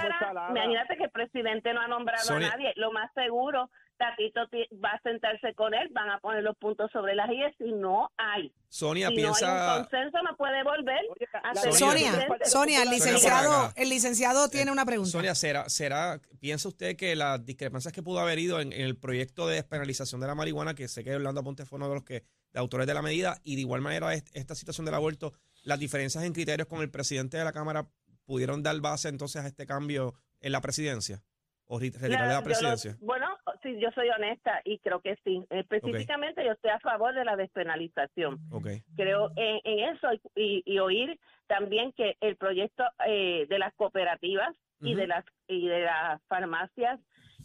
Imagínate 0.50 0.96
que 0.96 1.04
el 1.04 1.10
presidente 1.10 1.72
no 1.72 1.80
ha 1.80 1.88
nombrado 1.88 2.24
Sonia- 2.24 2.48
a 2.48 2.56
nadie. 2.56 2.72
Lo 2.76 2.90
más 2.92 3.10
seguro, 3.14 3.70
Tatito 3.96 4.48
ti- 4.48 4.66
va 4.82 4.92
a 4.92 5.00
sentarse 5.02 5.54
con 5.54 5.74
él, 5.74 5.88
van 5.92 6.08
a 6.10 6.18
poner 6.20 6.42
los 6.42 6.56
puntos 6.56 6.90
sobre 6.90 7.14
las 7.14 7.28
IES 7.30 7.54
y 7.60 7.72
no 7.72 8.10
hay. 8.16 8.50
Sonia 8.68 9.08
si 9.08 9.14
no 9.14 9.18
hay 9.18 9.24
piensa 9.24 9.76
un 9.76 9.82
consenso, 9.82 10.22
no 10.22 10.36
puede 10.36 10.62
volver 10.64 11.00
a 11.42 11.54
Sonia. 11.54 12.28
Sonia, 12.44 12.82
el 12.82 12.88
licenciado, 12.90 13.72
el 13.76 13.88
licenciado 13.90 14.48
tiene 14.48 14.72
una 14.72 14.86
pregunta. 14.86 15.10
Sonia, 15.10 15.34
¿será, 15.34 15.68
será, 15.68 16.18
¿piensa 16.40 16.68
usted 16.68 16.96
que 16.96 17.14
las 17.14 17.44
discrepancias 17.44 17.92
que 17.92 18.02
pudo 18.02 18.20
haber 18.20 18.38
ido 18.38 18.60
en, 18.60 18.72
en 18.72 18.82
el 18.82 18.96
proyecto 18.96 19.46
de 19.46 19.56
despenalización 19.56 20.20
de 20.20 20.26
la 20.28 20.34
marihuana, 20.34 20.74
que 20.74 20.88
sé 20.88 21.04
que 21.04 21.14
Orlando 21.16 21.44
Ponte 21.44 21.66
fue 21.66 21.76
uno 21.76 21.88
de 21.88 21.94
los 21.96 22.04
que, 22.04 22.24
autores 22.54 22.86
de 22.86 22.94
la 22.94 23.02
medida, 23.02 23.36
y 23.44 23.54
de 23.54 23.60
igual 23.62 23.80
manera 23.80 24.12
est- 24.14 24.28
esta 24.34 24.54
situación 24.54 24.84
del 24.84 24.94
aborto, 24.94 25.32
las 25.64 25.78
diferencias 25.78 26.24
en 26.24 26.32
criterios 26.32 26.66
con 26.68 26.80
el 26.80 26.90
presidente 26.90 27.36
de 27.36 27.44
la 27.44 27.52
Cámara 27.52 27.86
pudieron 28.24 28.62
dar 28.62 28.80
base 28.80 29.08
entonces 29.08 29.42
a 29.44 29.46
este 29.46 29.66
cambio 29.66 30.14
en 30.40 30.52
la 30.52 30.60
presidencia? 30.60 31.22
¿O 31.72 31.78
retirarle 31.78 32.16
La- 32.16 32.26
la 32.26 32.38
lo- 32.38 32.44
presidencia? 32.44 32.96
bueno, 33.00 33.28
sí, 33.62 33.78
yo 33.80 33.90
soy 33.94 34.08
honesta 34.08 34.60
y 34.64 34.78
creo 34.80 35.00
que 35.00 35.16
sí. 35.24 35.44
Específicamente 35.50 36.44
yo 36.44 36.52
estoy 36.52 36.70
a 36.72 36.80
favor 36.80 37.14
de 37.14 37.24
la 37.24 37.36
despenalización. 37.36 38.40
Ok. 38.50 38.66
Creo 38.96 39.30
en, 39.36 39.60
en 39.64 39.94
eso 39.94 40.08
y, 40.34 40.62
y 40.66 40.78
oír 40.80 41.18
también 41.46 41.92
que 41.92 42.16
el 42.20 42.36
proyecto 42.36 42.82
eh, 43.06 43.46
de 43.48 43.58
las 43.60 43.72
cooperativas 43.74 44.54
y 44.80 44.94
de 44.94 45.06
las 45.06 45.24
y 45.46 45.68
de 45.68 45.80
las 45.82 46.20
farmacias 46.26 46.98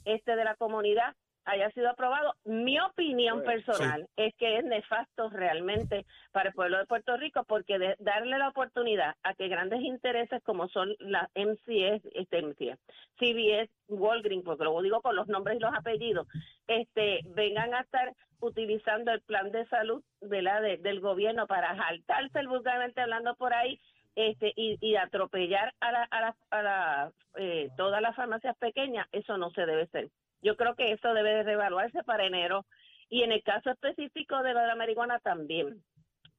este 0.06 0.36
de 0.36 0.44
la 0.46 0.56
comunidad 0.56 1.14
haya 1.46 1.70
sido 1.72 1.90
aprobado. 1.90 2.34
Mi 2.44 2.80
opinión 2.80 3.44
personal 3.44 4.08
es 4.18 4.36
que 4.36 4.58
es 4.58 4.64
nefasto 4.66 5.30
realmente 5.30 6.06
para 6.32 6.50
el 6.50 6.56
pueblo 6.56 6.78
de 6.78 6.86
Puerto 6.86 7.16
Rico 7.18 7.44
porque 7.48 7.80
de 7.80 7.96
darle 8.00 8.38
la 8.38 8.50
oportunidad 8.50 9.16
a 9.24 9.34
que 9.36 9.48
grandes 9.48 9.82
intereses 9.82 10.42
como 10.44 10.68
son 10.70 10.96
la 11.00 11.30
MCS, 11.36 12.04
este 12.14 12.42
MCS, 12.42 12.80
CBS, 13.20 13.70
Walgreens, 13.88 14.44
porque 14.44 14.64
lo 14.64 14.82
digo 14.82 15.02
con 15.02 15.16
los 15.16 15.28
nombres 15.28 15.58
y 15.58 15.60
los 15.62 15.74
apellidos, 15.74 16.28
este 16.68 17.22
vengan 17.36 17.74
a 17.74 17.82
estar 17.82 18.14
utilizando 18.42 19.12
el 19.12 19.22
plan 19.22 19.52
de 19.52 19.66
salud 19.68 20.04
de 20.22 20.42
la 20.42 20.62
de- 20.62 20.78
del 20.78 21.00
gobierno 21.00 21.48
para 21.48 21.76
jaltarse 21.76 22.40
el 22.40 22.48
vulgarmente 22.48 23.02
hablando 23.02 23.36
por 23.36 23.54
ahí 23.54 23.80
este 24.16 24.54
y, 24.56 24.78
y 24.82 24.96
atropellar 24.96 25.74
a 25.80 25.92
la, 25.92 26.04
a 26.04 26.22
la, 26.22 26.36
a 26.52 26.62
la, 26.62 27.12
eh, 27.38 27.70
todas 27.78 28.02
las 28.02 28.16
farmacias 28.16 28.56
pequeñas 28.58 29.08
eso 29.12 29.38
no 29.38 29.50
se 29.52 29.66
debe 29.66 29.84
hacer 29.84 30.10
yo 30.42 30.56
creo 30.56 30.76
que 30.76 30.92
eso 30.92 31.14
debe 31.14 31.34
de 31.34 31.44
reevaluarse 31.44 32.04
para 32.04 32.26
enero. 32.26 32.66
Y 33.10 33.24
en 33.24 33.32
el 33.32 33.44
caso 33.44 33.70
específico 33.70 34.42
de 34.42 34.54
la 34.54 34.76
marihuana 34.76 35.20
también. 35.20 35.84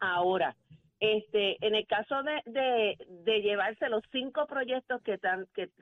Ahora 0.00 0.56
este 1.00 1.56
en 1.66 1.74
el 1.74 1.86
caso 1.86 2.22
de, 2.22 2.42
de, 2.46 2.96
de 3.08 3.42
llevarse 3.42 3.88
los 3.88 4.02
cinco 4.12 4.46
proyectos 4.46 5.02
que 5.02 5.18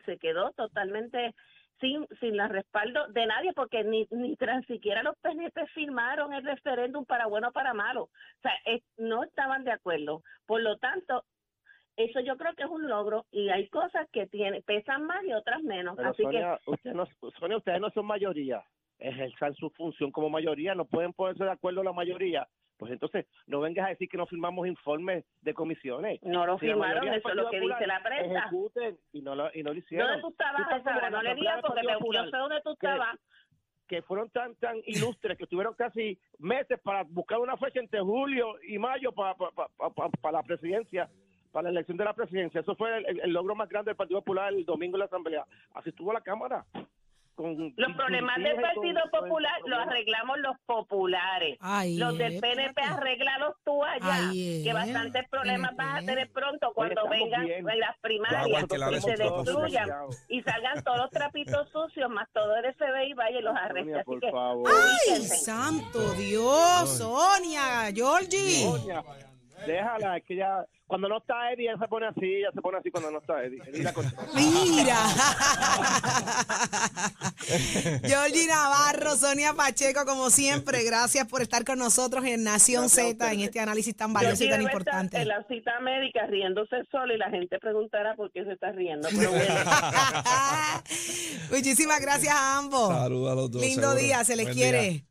se 0.04 0.18
quedó 0.18 0.50
totalmente 0.52 1.34
sin 1.80 2.06
sin 2.20 2.36
la 2.36 2.48
respaldo 2.48 3.06
de 3.08 3.26
nadie 3.26 3.52
porque 3.52 3.84
ni 3.84 4.06
ni 4.10 4.36
tan 4.36 4.66
siquiera 4.66 5.02
los 5.02 5.16
PNP 5.18 5.66
firmaron 5.68 6.32
el 6.32 6.44
referéndum 6.44 7.04
para 7.04 7.26
bueno 7.26 7.48
o 7.48 7.52
para 7.52 7.74
malo. 7.74 8.04
O 8.04 8.40
sea 8.42 8.52
no 8.96 9.22
estaban 9.24 9.64
de 9.64 9.72
acuerdo. 9.72 10.22
Por 10.46 10.62
lo 10.62 10.78
tanto 10.78 11.24
eso 11.96 12.20
yo 12.20 12.36
creo 12.36 12.54
que 12.54 12.64
es 12.64 12.68
un 12.70 12.88
logro 12.88 13.24
y 13.30 13.48
hay 13.50 13.68
cosas 13.68 14.08
que 14.10 14.26
tienen 14.26 14.62
pesan 14.62 15.04
más 15.06 15.24
y 15.24 15.32
otras 15.32 15.62
menos 15.62 15.96
Pero 15.96 16.10
así 16.10 16.22
Sonia, 16.22 16.58
usted 16.66 16.92
no, 16.92 17.06
Sonia, 17.38 17.56
ustedes 17.56 17.80
no 17.80 17.90
son 17.90 18.06
mayoría. 18.06 18.62
Ejerzan 18.98 19.54
su 19.54 19.70
función 19.70 20.10
como 20.10 20.30
mayoría. 20.30 20.74
No 20.74 20.84
pueden 20.84 21.12
ponerse 21.12 21.44
de 21.44 21.50
acuerdo 21.50 21.82
la 21.82 21.92
mayoría. 21.92 22.46
Pues 22.76 22.90
entonces, 22.92 23.26
no 23.46 23.60
vengas 23.60 23.86
a 23.86 23.90
decir 23.90 24.08
que 24.08 24.16
no 24.16 24.26
firmamos 24.26 24.66
informes 24.66 25.24
de 25.42 25.54
comisiones. 25.54 26.20
que 26.20 26.28
no 26.28 26.44
lo 26.46 26.58
Si 26.58 26.66
firmaron 26.66 27.06
eso 27.08 27.28
es 27.28 27.34
lo 27.36 27.48
que 27.50 27.60
dice 27.60 27.86
la 27.86 28.02
prensa 28.02 28.38
Ejecuten 28.40 28.98
y 29.12 29.22
no 29.22 29.34
lo, 29.36 29.48
y 29.54 29.62
no 29.62 29.72
lo 29.72 29.78
hicieron. 29.78 30.08
¿Dónde 30.08 30.22
tú 30.22 30.28
estabas? 30.30 31.10
No 31.12 31.22
le 31.22 31.34
digas 31.36 31.60
porque 31.62 31.80
te- 31.82 31.86
yo 32.12 32.24
sé 32.24 32.36
dónde 32.36 32.60
tú 32.62 32.76
que- 32.76 32.86
estabas. 32.86 33.18
que 33.86 34.02
fueron 34.02 34.30
tan 34.30 34.54
tan 34.56 34.78
ilustres 34.86 35.36
que 35.38 35.46
tuvieron 35.46 35.74
casi 35.74 36.18
meses 36.38 36.80
para 36.80 37.04
buscar 37.04 37.38
una 37.38 37.56
fecha 37.56 37.78
entre 37.80 38.00
julio 38.00 38.56
y 38.66 38.78
mayo 38.78 39.12
para, 39.12 39.34
para- 39.34 39.52
para- 39.94 40.08
para 40.20 40.38
la 40.38 40.42
presidencia, 40.42 41.08
para 41.54 41.64
la 41.64 41.70
elección 41.70 41.96
de 41.96 42.04
la 42.04 42.12
presidencia. 42.12 42.60
Eso 42.60 42.74
fue 42.74 42.98
el, 42.98 43.20
el 43.20 43.32
logro 43.32 43.54
más 43.54 43.68
grande 43.68 43.90
del 43.90 43.96
Partido 43.96 44.20
Popular 44.20 44.52
el 44.52 44.64
domingo 44.66 44.96
en 44.96 45.00
la 45.00 45.04
Asamblea. 45.06 45.44
Así 45.74 45.90
estuvo 45.90 46.12
la 46.12 46.20
Cámara. 46.20 46.64
Con, 47.36 47.74
Los 47.76 47.92
problemas 47.96 48.36
del 48.36 48.60
Partido 48.60 49.00
con- 49.10 49.22
Popular 49.22 49.60
con- 49.60 49.70
los 49.70 49.80
arreglamos 49.80 50.38
los 50.38 50.56
populares. 50.66 51.56
Ay, 51.60 51.96
Los 51.96 52.16
del. 52.16 52.38
PNP 52.40 52.80
arreglalos 52.80 53.54
tú 53.64 53.82
allá, 53.84 54.28
Ay, 54.30 54.62
que 54.62 54.70
eh, 54.70 54.72
bastantes 54.72 55.28
problemas 55.28 55.74
vas 55.76 56.02
a 56.02 56.06
tener 56.06 56.30
pronto 56.30 56.72
cuando 56.74 57.08
vengan 57.08 57.44
bien. 57.44 57.68
en 57.68 57.80
las 57.80 57.98
primarias 58.00 58.64
y 58.92 59.00
se 59.00 59.16
destruyan 59.16 59.88
y 60.28 60.42
salgan 60.42 60.84
todos 60.84 60.98
los 60.98 61.10
trapitos 61.10 61.68
sucios, 61.70 62.08
más 62.10 62.28
todo 62.32 62.54
el 62.56 62.72
FBI 62.74 63.14
vaya 63.14 63.38
y 63.38 63.42
los 63.42 63.56
arreste. 63.56 64.04
Sonia, 64.04 64.20
que 64.20 64.30
favor. 64.30 64.70
¡Ay, 65.08 65.22
santo 65.24 66.12
Dios! 66.14 66.98
Sonia, 66.98 67.90
Georgie. 67.92 68.62
Sonia, 68.64 69.02
Déjala, 69.66 70.16
es 70.18 70.24
que 70.24 70.36
ya, 70.36 70.64
cuando 70.86 71.08
no 71.08 71.18
está 71.18 71.52
Eddie, 71.52 71.68
ella 71.70 71.78
se 71.80 71.88
pone 71.88 72.06
así, 72.06 72.24
ella 72.24 72.50
se 72.54 72.60
pone 72.60 72.78
así 72.78 72.90
cuando 72.90 73.10
no 73.10 73.18
está 73.18 73.42
Eddie. 73.44 73.60
Eddie 73.66 73.82
la 73.82 73.92
controla. 73.92 74.28
Mira. 74.34 74.96
Georgie 78.04 78.46
Navarro, 78.46 79.16
Sonia 79.16 79.54
Pacheco, 79.54 80.04
como 80.06 80.30
siempre, 80.30 80.84
gracias 80.84 81.26
por 81.26 81.42
estar 81.42 81.64
con 81.64 81.78
nosotros 81.78 82.24
en 82.24 82.44
Nación 82.44 82.82
Gracias 82.82 83.06
Z, 83.06 83.32
en 83.32 83.40
este 83.40 83.60
análisis 83.60 83.96
tan 83.96 84.12
valioso 84.12 84.44
y 84.44 84.50
tan 84.50 84.62
importante. 84.62 85.18
En 85.20 85.28
la 85.28 85.44
cita 85.48 85.80
médica 85.80 86.26
riéndose 86.26 86.76
solo 86.90 87.14
y 87.14 87.18
la 87.18 87.30
gente 87.30 87.58
preguntará 87.58 88.14
por 88.14 88.30
qué 88.32 88.44
se 88.44 88.52
está 88.52 88.72
riendo. 88.72 89.08
Pero 89.16 89.30
bueno, 89.30 89.54
Muchísimas 91.50 92.00
gracias 92.00 92.34
a 92.34 92.58
ambos. 92.58 92.88
Saludos 92.88 93.32
a 93.32 93.34
los 93.34 93.50
dos. 93.50 93.62
Lindo 93.62 93.82
seguro. 93.82 94.00
día, 94.00 94.24
se 94.24 94.36
les 94.36 94.46
Buen 94.46 94.56
quiere. 94.56 94.90
día. 94.90 95.02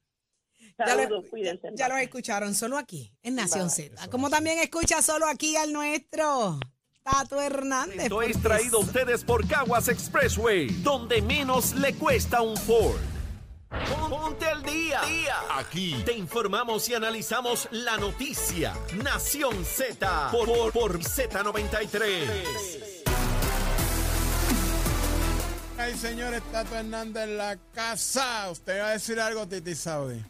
Ya 0.77 0.95
lo, 0.95 1.03
saludos, 1.03 1.25
cuídense. 1.29 1.69
ya 1.75 1.87
los 1.89 1.99
escucharon 1.99 2.55
solo 2.55 2.77
aquí, 2.77 3.13
en 3.21 3.35
Nación 3.35 3.67
Bye. 3.67 3.89
Z. 3.89 4.07
Como 4.09 4.29
también 4.29 4.59
escucha 4.59 5.01
solo 5.01 5.27
aquí 5.27 5.55
al 5.55 5.71
nuestro, 5.73 6.59
Tato 7.03 7.41
Hernández. 7.41 7.99
Esto 8.03 8.21
es 8.21 8.41
traído 8.41 8.77
a 8.77 8.81
ustedes 8.81 9.23
por 9.23 9.47
Caguas 9.47 9.87
Expressway, 9.89 10.67
donde 10.81 11.21
menos 11.21 11.73
le 11.75 11.93
cuesta 11.95 12.41
un 12.41 12.55
Ford. 12.57 12.99
Pon- 13.69 14.09
Ponte 14.09 14.45
al 14.45 14.61
día. 14.63 15.01
Aquí 15.57 16.01
te 16.05 16.13
informamos 16.13 16.87
y 16.89 16.93
analizamos 16.93 17.67
la 17.71 17.97
noticia. 17.97 18.73
Nación 19.03 19.65
Z 19.65 20.29
por, 20.31 20.47
por, 20.47 20.71
por 20.71 20.99
Z93. 20.99 23.03
Ay, 25.77 25.97
señor, 25.97 26.39
Tato 26.51 26.75
Hernández 26.75 27.23
en 27.23 27.37
la 27.37 27.57
casa. 27.73 28.49
Usted 28.51 28.79
va 28.79 28.89
a 28.89 28.91
decir 28.91 29.19
algo, 29.19 29.47
Titi 29.47 29.75
Saudi. 29.75 30.23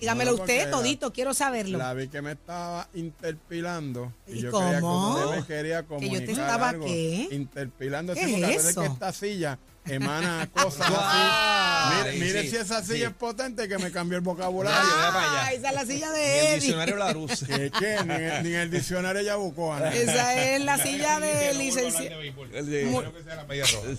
Dígamelo 0.00 0.32
No, 0.36 0.42
usted, 0.42 0.64
la- 0.66 0.70
todito, 0.70 1.12
quiero 1.12 1.32
saberlo. 1.34 1.78
La 1.78 1.94
vi 1.94 2.08
que 2.08 2.20
me 2.22 2.32
estaba 2.32 2.88
interpilando. 2.94 4.12
¿Y 4.26 4.40
yo 4.40 4.50
cómo? 4.50 4.66
creía 4.68 4.80
que 4.80 4.86
usted 4.86 5.36
me 5.40 5.46
quería 5.46 5.76
¿Que 5.78 5.82
yo 5.82 5.88
comunicar 5.88 6.26
te 6.26 6.32
estaba 6.32 6.68
algo. 6.70 6.84
qué? 6.86 7.28
Interpilando. 7.32 8.14
¿Qué 8.14 8.54
es 8.54 8.64
eso? 8.66 8.80
que 8.82 8.86
esta 8.88 9.12
silla 9.12 9.58
emana 9.88 10.48
cosas 10.52 10.86
Ah, 10.90 11.90
así. 11.92 11.98
Mire, 11.98 12.12
sí, 12.12 12.18
mire 12.24 12.42
sí, 12.42 12.48
si 12.50 12.56
esa 12.56 12.82
silla 12.82 12.96
sí. 12.96 13.02
es 13.04 13.12
potente 13.12 13.68
que 13.68 13.78
me 13.78 13.90
cambió 13.90 14.16
el 14.18 14.24
vocabulario. 14.24 14.78
Ah, 14.80 15.50
esa 15.52 15.68
es 15.68 15.74
la 15.74 15.86
silla 15.86 16.06
En 16.08 16.12
de 16.14 16.38
el 16.40 16.46
Eddie. 16.46 16.54
diccionario 16.60 16.96
la 16.96 17.12
luz. 17.12 17.44
¿Qué, 17.46 17.70
qué? 17.78 17.98
Ni, 18.04 18.14
en- 18.14 18.42
ni 18.42 18.48
en 18.54 18.60
el 18.60 18.70
diccionario 18.70 19.20
ella 19.22 19.36
buscó. 19.36 19.72
Ana. 19.74 19.92
Esa 19.94 20.34
es 20.42 20.60
la 20.64 20.78
silla 20.78 21.20
de 21.20 21.54
licenciado. 21.54 22.20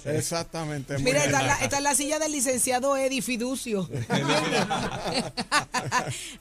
Exactamente. 0.06 0.97
Mira, 1.00 1.23
esta 1.23 1.39
es, 1.41 1.45
la, 1.47 1.56
esta 1.63 1.78
es 1.78 1.84
la 1.84 1.95
silla 1.95 2.19
del 2.19 2.32
licenciado 2.32 2.97
Eddie 2.97 3.21
Fiducio. 3.21 3.89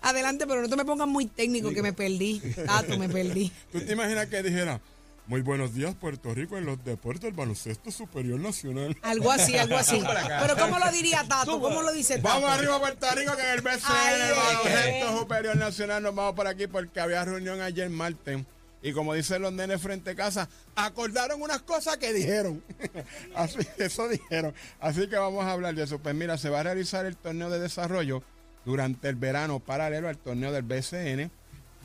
Adelante, 0.02 0.46
pero 0.46 0.62
no 0.62 0.68
te 0.68 0.76
me 0.76 0.84
pongas 0.84 1.08
muy 1.08 1.26
técnico 1.26 1.72
que 1.72 1.82
me 1.82 1.92
perdí. 1.92 2.40
Tato, 2.66 2.98
me 2.98 3.08
perdí. 3.08 3.50
¿Tú 3.72 3.80
te 3.80 3.92
imaginas 3.92 4.26
que 4.26 4.42
dijera, 4.42 4.80
muy 5.26 5.40
buenos 5.40 5.74
días 5.74 5.94
Puerto 5.94 6.32
Rico 6.34 6.56
en 6.56 6.66
los 6.66 6.82
deportes 6.84 7.22
del 7.22 7.32
baloncesto 7.32 7.90
superior 7.90 8.38
nacional? 8.38 8.96
Algo 9.02 9.30
así, 9.32 9.56
algo 9.56 9.76
así. 9.76 10.00
Pero 10.40 10.56
¿cómo 10.56 10.78
lo 10.78 10.90
diría 10.92 11.24
Tato? 11.28 11.60
¿Cómo 11.60 11.82
lo 11.82 11.92
dice 11.92 12.16
Tato? 12.18 12.28
Vamos 12.28 12.50
arriba 12.50 12.78
Puerto 12.78 13.06
Rico 13.14 13.36
que 13.36 13.42
en 13.42 13.50
el 13.50 13.60
BCN, 13.60 13.84
Ay, 13.86 14.20
el 14.20 14.36
baloncesto 14.36 15.08
eh. 15.08 15.18
superior 15.18 15.56
nacional, 15.56 16.02
nos 16.02 16.14
vamos 16.14 16.34
por 16.34 16.46
aquí 16.46 16.66
porque 16.66 17.00
había 17.00 17.24
reunión 17.24 17.60
ayer 17.60 17.90
martes. 17.90 18.44
Y 18.82 18.92
como 18.92 19.14
dicen 19.14 19.42
los 19.42 19.52
nenes 19.52 19.80
frente 19.80 20.10
a 20.10 20.14
casa, 20.14 20.48
acordaron 20.76 21.42
unas 21.42 21.62
cosas 21.62 21.96
que 21.96 22.12
dijeron. 22.12 22.62
Así, 23.34 23.58
eso 23.78 24.06
dijeron. 24.08 24.54
Así 24.78 25.08
que 25.08 25.16
vamos 25.16 25.44
a 25.44 25.52
hablar 25.52 25.74
de 25.74 25.82
eso. 25.82 25.98
Pues 25.98 26.14
mira, 26.14 26.38
se 26.38 26.50
va 26.50 26.60
a 26.60 26.62
realizar 26.62 27.04
el 27.04 27.16
torneo 27.16 27.50
de 27.50 27.58
desarrollo 27.58 28.22
durante 28.64 29.08
el 29.08 29.16
verano 29.16 29.58
paralelo 29.58 30.08
al 30.08 30.18
torneo 30.18 30.52
del 30.52 30.62
BCN. 30.62 31.32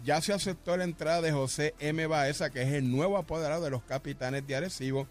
Ya 0.03 0.19
se 0.19 0.33
aceptó 0.33 0.75
la 0.77 0.83
entrada 0.83 1.21
de 1.21 1.31
José 1.31 1.75
M. 1.79 2.07
Baeza, 2.07 2.49
que 2.49 2.63
es 2.63 2.73
el 2.73 2.89
nuevo 2.89 3.17
apoderado 3.17 3.63
de 3.63 3.69
los 3.69 3.83
capitanes 3.83 4.47
de 4.47 4.55
Arecibo. 4.55 5.07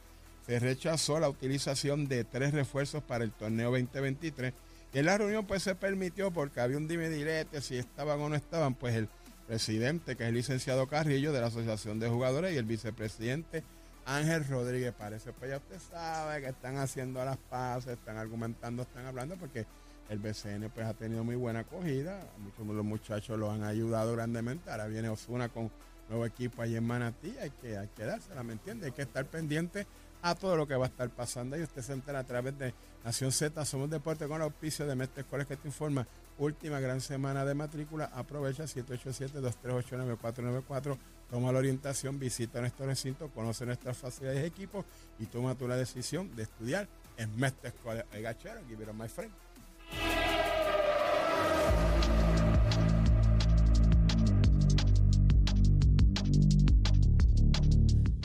Se 0.46 0.58
rechazó 0.58 1.20
la 1.20 1.28
utilización 1.28 2.08
de 2.08 2.24
tres 2.24 2.52
refuerzos 2.52 3.02
para 3.02 3.22
el 3.22 3.30
torneo 3.30 3.70
2023. 3.70 4.52
Y 4.92 4.98
en 4.98 5.06
la 5.06 5.16
reunión 5.16 5.46
pues 5.46 5.62
se 5.62 5.76
permitió 5.76 6.32
porque 6.32 6.60
había 6.60 6.76
un 6.76 6.88
dime 6.88 7.08
direte 7.08 7.60
si 7.60 7.76
estaban 7.76 8.20
o 8.20 8.28
no 8.28 8.34
estaban, 8.34 8.74
pues 8.74 8.96
el 8.96 9.08
presidente, 9.46 10.16
que 10.16 10.24
es 10.24 10.28
el 10.28 10.34
licenciado 10.34 10.88
Carrillo 10.88 11.32
de 11.32 11.40
la 11.40 11.46
Asociación 11.46 12.00
de 12.00 12.08
Jugadores, 12.08 12.52
y 12.52 12.56
el 12.56 12.64
vicepresidente 12.64 13.62
Ángel 14.06 14.46
Rodríguez. 14.48 14.92
Parece, 14.92 15.32
pues 15.32 15.50
ya 15.50 15.58
usted 15.58 15.78
sabe 15.90 16.40
que 16.40 16.48
están 16.48 16.78
haciendo 16.78 17.24
las 17.24 17.36
paces, 17.36 17.92
están 17.92 18.16
argumentando, 18.16 18.82
están 18.82 19.06
hablando, 19.06 19.36
porque 19.36 19.66
el 20.10 20.18
BCN 20.18 20.68
pues 20.74 20.86
ha 20.86 20.92
tenido 20.92 21.24
muy 21.24 21.36
buena 21.36 21.60
acogida. 21.60 22.20
Muchos 22.38 22.66
los 22.66 22.84
muchachos 22.84 23.38
los 23.38 23.54
han 23.54 23.62
ayudado 23.62 24.12
grandemente. 24.12 24.70
Ahora 24.70 24.88
viene 24.88 25.08
Osuna 25.08 25.48
con 25.48 25.70
nuevo 26.08 26.26
equipo 26.26 26.62
ahí 26.62 26.74
en 26.74 26.84
Manatí. 26.84 27.32
Hay 27.40 27.50
que, 27.50 27.78
hay 27.78 27.86
que 27.96 28.04
dársela, 28.04 28.42
¿me 28.42 28.54
entiende? 28.54 28.86
Hay 28.86 28.92
que 28.92 29.02
estar 29.02 29.24
pendiente 29.26 29.86
a 30.22 30.34
todo 30.34 30.56
lo 30.56 30.66
que 30.66 30.74
va 30.74 30.86
a 30.86 30.88
estar 30.88 31.08
pasando. 31.10 31.56
Y 31.56 31.62
usted 31.62 31.82
se 31.82 31.92
entera 31.92 32.18
a 32.18 32.24
través 32.24 32.58
de 32.58 32.74
Nación 33.04 33.30
Z, 33.30 33.64
Somos 33.64 33.88
Deporte 33.88 34.26
con 34.26 34.38
el 34.38 34.42
auspicio 34.42 34.84
de 34.84 34.96
Mestre 34.96 35.20
Escuelas 35.22 35.46
que 35.46 35.56
te 35.56 35.68
informa. 35.68 36.08
Última 36.38 36.80
gran 36.80 37.00
semana 37.00 37.44
de 37.44 37.54
matrícula. 37.54 38.10
Aprovecha 38.12 38.64
787-238-9494. 38.64 40.98
Toma 41.30 41.52
la 41.52 41.60
orientación, 41.60 42.18
visita 42.18 42.60
nuestro 42.60 42.86
recinto, 42.86 43.28
conoce 43.28 43.64
nuestras 43.64 43.96
facilidades 43.96 44.42
y 44.42 44.46
equipos 44.46 44.84
y 45.20 45.26
toma 45.26 45.54
tú 45.54 45.68
la 45.68 45.76
decisión 45.76 46.34
de 46.34 46.42
estudiar 46.42 46.88
en 47.16 47.38
Mestre 47.38 47.68
Escuelas. 47.68 48.06
Oiga, 48.12 48.36
chero, 48.36 48.60
give 48.68 48.82
it 48.82 48.92
my 48.92 49.06
friend. 49.06 49.30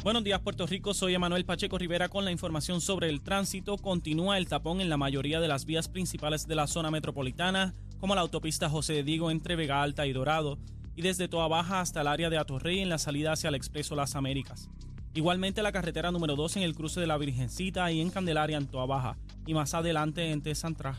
Buenos 0.06 0.24
días, 0.24 0.40
Puerto 0.40 0.68
Rico. 0.68 0.94
Soy 0.94 1.16
Emanuel 1.16 1.46
Pacheco 1.46 1.80
Rivera 1.80 2.10
con 2.10 2.26
la 2.26 2.32
información 2.32 2.80
sobre 2.80 3.10
el 3.10 3.22
tránsito. 3.22 3.76
Continúa 3.80 4.38
el 4.38 4.48
tapón 4.48 4.80
en 4.80 4.88
la 4.88 4.98
mayoría 4.98 5.40
de 5.40 5.48
las 5.48 5.66
vías 5.66 5.90
principales 5.90 6.46
de 6.46 6.54
la 6.54 6.68
zona 6.68 6.92
metropolitana, 6.92 7.74
como 8.00 8.14
la 8.14 8.22
autopista 8.22 8.70
José 8.70 8.94
de 8.94 9.04
Diego 9.04 9.32
entre 9.32 9.56
Vega 9.56 9.82
Alta 9.82 10.06
y 10.06 10.14
Dorado, 10.14 10.60
y 10.96 11.02
desde 11.02 11.28
Toa 11.28 11.48
Baja 11.48 11.80
hasta 11.80 12.02
el 12.02 12.08
área 12.08 12.30
de 12.30 12.38
Atorrey 12.38 12.82
en 12.82 12.90
la 12.90 13.00
salida 13.00 13.32
hacia 13.32 13.48
el 13.48 13.56
Expreso 13.56 13.96
Las 13.96 14.16
Américas. 14.16 14.70
Igualmente 15.16 15.64
la 15.64 15.72
carretera 15.72 16.12
número 16.12 16.36
2 16.36 16.58
en 16.58 16.64
el 16.64 16.76
cruce 16.76 17.00
de 17.00 17.08
la 17.08 17.18
Virgencita 17.18 17.90
y 17.90 18.02
en 18.02 18.10
Candelaria 18.10 18.58
en 18.58 18.68
Toa 18.68 18.86
Baja, 18.86 19.18
y 19.48 19.54
más 19.54 19.74
adelante 19.74 20.30
entre 20.30 20.56
Santa, 20.56 20.92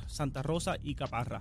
Rosa 0.43 0.79
y 0.83 0.95
Caparra. 0.95 1.39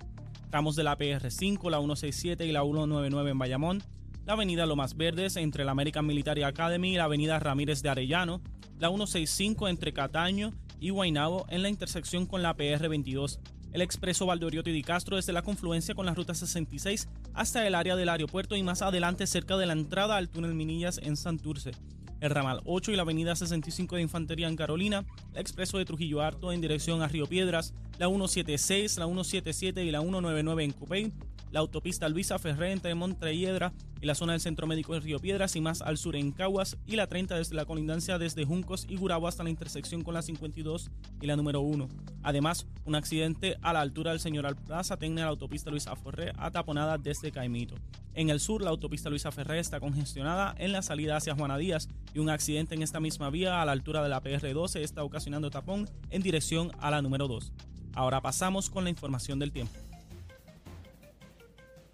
Tramos 0.50 0.76
de 0.76 0.84
la 0.84 0.98
PR5, 0.98 1.70
la 1.70 1.78
167 1.78 2.44
y 2.44 2.52
la 2.52 2.60
199 2.60 3.30
en 3.30 3.38
Bayamón, 3.38 3.82
la 4.26 4.34
avenida 4.34 4.66
Lomas 4.66 4.94
Verdes 4.94 5.36
entre 5.36 5.64
la 5.64 5.70
American 5.70 6.04
Military 6.04 6.42
Academy 6.42 6.92
y 6.92 6.96
la 6.96 7.04
avenida 7.04 7.38
Ramírez 7.38 7.80
de 7.80 7.88
Arellano, 7.88 8.42
la 8.78 8.88
165 8.88 9.68
entre 9.68 9.94
Cataño 9.94 10.52
y 10.78 10.90
Guaynabo 10.90 11.46
en 11.48 11.62
la 11.62 11.70
intersección 11.70 12.26
con 12.26 12.42
la 12.42 12.58
PR22, 12.58 13.38
el 13.72 13.80
expreso 13.80 14.26
Valdoriotti 14.26 14.70
di 14.70 14.82
Castro 14.82 15.16
desde 15.16 15.32
la 15.32 15.40
confluencia 15.40 15.94
con 15.94 16.04
la 16.04 16.12
ruta 16.12 16.34
66 16.34 17.08
hasta 17.32 17.66
el 17.66 17.74
área 17.74 17.96
del 17.96 18.10
aeropuerto 18.10 18.54
y 18.54 18.62
más 18.62 18.82
adelante 18.82 19.26
cerca 19.26 19.56
de 19.56 19.64
la 19.64 19.72
entrada 19.72 20.18
al 20.18 20.28
túnel 20.28 20.52
Minillas 20.52 21.00
en 21.02 21.16
Santurce. 21.16 21.70
El 22.20 22.30
ramal 22.30 22.60
8 22.64 22.92
y 22.92 22.96
la 22.96 23.02
avenida 23.02 23.36
65 23.36 23.96
de 23.96 24.02
Infantería 24.02 24.48
en 24.48 24.56
Carolina, 24.56 25.04
el 25.32 25.40
expreso 25.40 25.78
de 25.78 25.84
Trujillo 25.84 26.22
Alto 26.22 26.52
en 26.52 26.60
dirección 26.60 27.02
a 27.02 27.08
Río 27.08 27.26
Piedras, 27.26 27.74
la 27.98 28.06
176, 28.06 28.98
la 28.98 29.06
177 29.06 29.84
y 29.84 29.90
la 29.90 30.00
199 30.00 30.64
en 30.64 30.72
Cupey, 30.72 31.12
la 31.50 31.60
autopista 31.60 32.08
Luisa 32.08 32.38
Ferré 32.38 32.72
entre 32.72 32.94
Montreyedra 32.94 33.72
y 34.00 34.06
la 34.06 34.14
zona 34.14 34.32
del 34.32 34.40
Centro 34.40 34.66
Médico 34.66 34.94
de 34.94 35.00
Río 35.00 35.18
Piedras 35.18 35.56
y 35.56 35.60
más 35.60 35.82
al 35.82 35.96
sur 35.96 36.16
en 36.16 36.32
Caguas 36.32 36.76
y 36.86 36.96
la 36.96 37.06
30 37.06 37.36
desde 37.36 37.54
la 37.54 37.64
colindancia 37.64 38.18
desde 38.18 38.44
Juncos 38.44 38.86
y 38.88 38.96
Gurabo 38.96 39.28
hasta 39.28 39.42
la 39.42 39.50
intersección 39.50 40.02
con 40.02 40.14
la 40.14 40.22
52 40.22 40.90
y 41.20 41.26
la 41.26 41.36
número 41.36 41.60
1. 41.60 41.88
Además, 42.22 42.66
un 42.84 42.94
accidente 42.94 43.56
a 43.62 43.72
la 43.72 43.80
altura 43.80 44.10
del 44.10 44.20
Señor 44.20 44.54
Plaza 44.56 44.96
tiene 44.96 45.22
la 45.22 45.28
autopista 45.28 45.70
Luisa 45.70 45.96
Ferré 45.96 46.32
ataponada 46.36 46.98
desde 46.98 47.32
Caimito. 47.32 47.74
En 48.14 48.30
el 48.30 48.40
sur, 48.40 48.62
la 48.62 48.70
autopista 48.70 49.10
Luisa 49.10 49.30
Ferré 49.30 49.58
está 49.58 49.78
congestionada 49.78 50.54
en 50.58 50.72
la 50.72 50.82
salida 50.82 51.16
hacia 51.16 51.34
Juana 51.34 51.58
Díaz 51.58 51.88
y 52.14 52.18
un 52.18 52.30
accidente 52.30 52.74
en 52.74 52.82
esta 52.82 53.00
misma 53.00 53.30
vía 53.30 53.60
a 53.60 53.64
la 53.64 53.72
altura 53.72 54.02
de 54.02 54.08
la 54.08 54.22
PR12 54.22 54.80
está 54.80 55.04
ocasionando 55.04 55.50
tapón 55.50 55.88
en 56.10 56.22
dirección 56.22 56.70
a 56.80 56.90
la 56.90 57.02
número 57.02 57.28
2. 57.28 57.52
Ahora 57.94 58.20
pasamos 58.20 58.70
con 58.70 58.84
la 58.84 58.90
información 58.90 59.38
del 59.38 59.52
tiempo. 59.52 59.85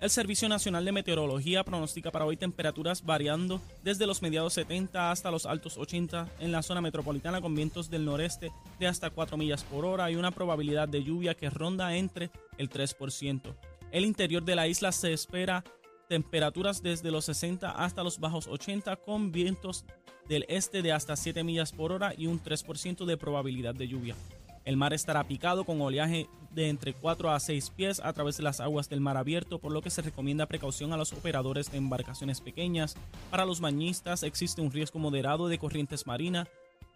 El 0.03 0.11
Servicio 0.11 0.49
Nacional 0.49 0.85
de 0.85 0.91
Meteorología 0.91 1.63
pronostica 1.63 2.11
para 2.11 2.25
hoy 2.25 2.37
temperaturas 2.37 3.05
variando 3.05 3.61
desde 3.85 4.05
los 4.05 4.21
mediados 4.21 4.55
70 4.55 5.13
hasta 5.13 5.31
los 5.31 5.47
altos 5.47 5.79
80 5.79 6.29
en 6.41 6.51
la 6.51 6.65
zona 6.65 6.81
metropolitana 6.81 7.41
con 7.41 7.55
vientos 7.55 7.89
del 7.89 8.05
noreste 8.05 8.51
de 8.81 8.89
hasta 8.89 9.11
4 9.11 9.37
millas 9.37 9.63
por 9.63 9.85
hora 9.85 10.11
y 10.11 10.17
una 10.17 10.33
probabilidad 10.33 10.89
de 10.89 11.05
lluvia 11.05 11.37
que 11.37 11.51
ronda 11.51 11.95
entre 11.95 12.33
el 12.59 12.69
3%. 12.69 13.55
El 13.93 14.05
interior 14.05 14.43
de 14.43 14.57
la 14.57 14.67
isla 14.67 14.91
se 14.91 15.13
espera 15.13 15.63
temperaturas 16.09 16.83
desde 16.83 17.13
los 17.13 17.27
60 17.27 17.71
hasta 17.71 18.03
los 18.03 18.19
bajos 18.19 18.49
80 18.49 18.97
con 18.97 19.31
vientos 19.31 19.85
del 20.29 20.45
este 20.49 20.83
de 20.83 20.91
hasta 20.91 21.15
7 21.15 21.45
millas 21.45 21.71
por 21.71 21.93
hora 21.93 22.13
y 22.19 22.27
un 22.27 22.43
3% 22.43 23.05
de 23.05 23.17
probabilidad 23.17 23.77
de 23.77 23.87
lluvia. 23.87 24.17
El 24.65 24.77
mar 24.77 24.93
estará 24.93 25.25
picado 25.25 25.65
con 25.65 25.81
oleaje 25.81 26.29
de 26.53 26.69
entre 26.69 26.93
4 26.93 27.31
a 27.31 27.41
6 27.41 27.71
pies 27.71 28.01
a 28.01 28.13
través 28.13 28.37
de 28.37 28.43
las 28.43 28.61
aguas 28.61 28.89
del 28.89 29.01
mar 29.01 29.17
abierto, 29.17 29.59
por 29.59 29.73
lo 29.73 29.83
que 29.83 29.91
se 29.91 30.03
recomienda 30.03 30.47
precaución 30.47 30.93
a 30.93 30.97
los 30.97 31.13
operadores 31.13 31.73
de 31.73 31.79
embarcaciones 31.79 32.41
pequeñas. 32.41 32.97
Para 33.31 33.45
los 33.45 33.61
bañistas 33.61 34.23
existe 34.23 34.61
un 34.61 34.71
riesgo 34.71 34.99
moderado 34.99 35.49
de 35.49 35.59
corrientes 35.59 36.07
marinas 36.07 36.49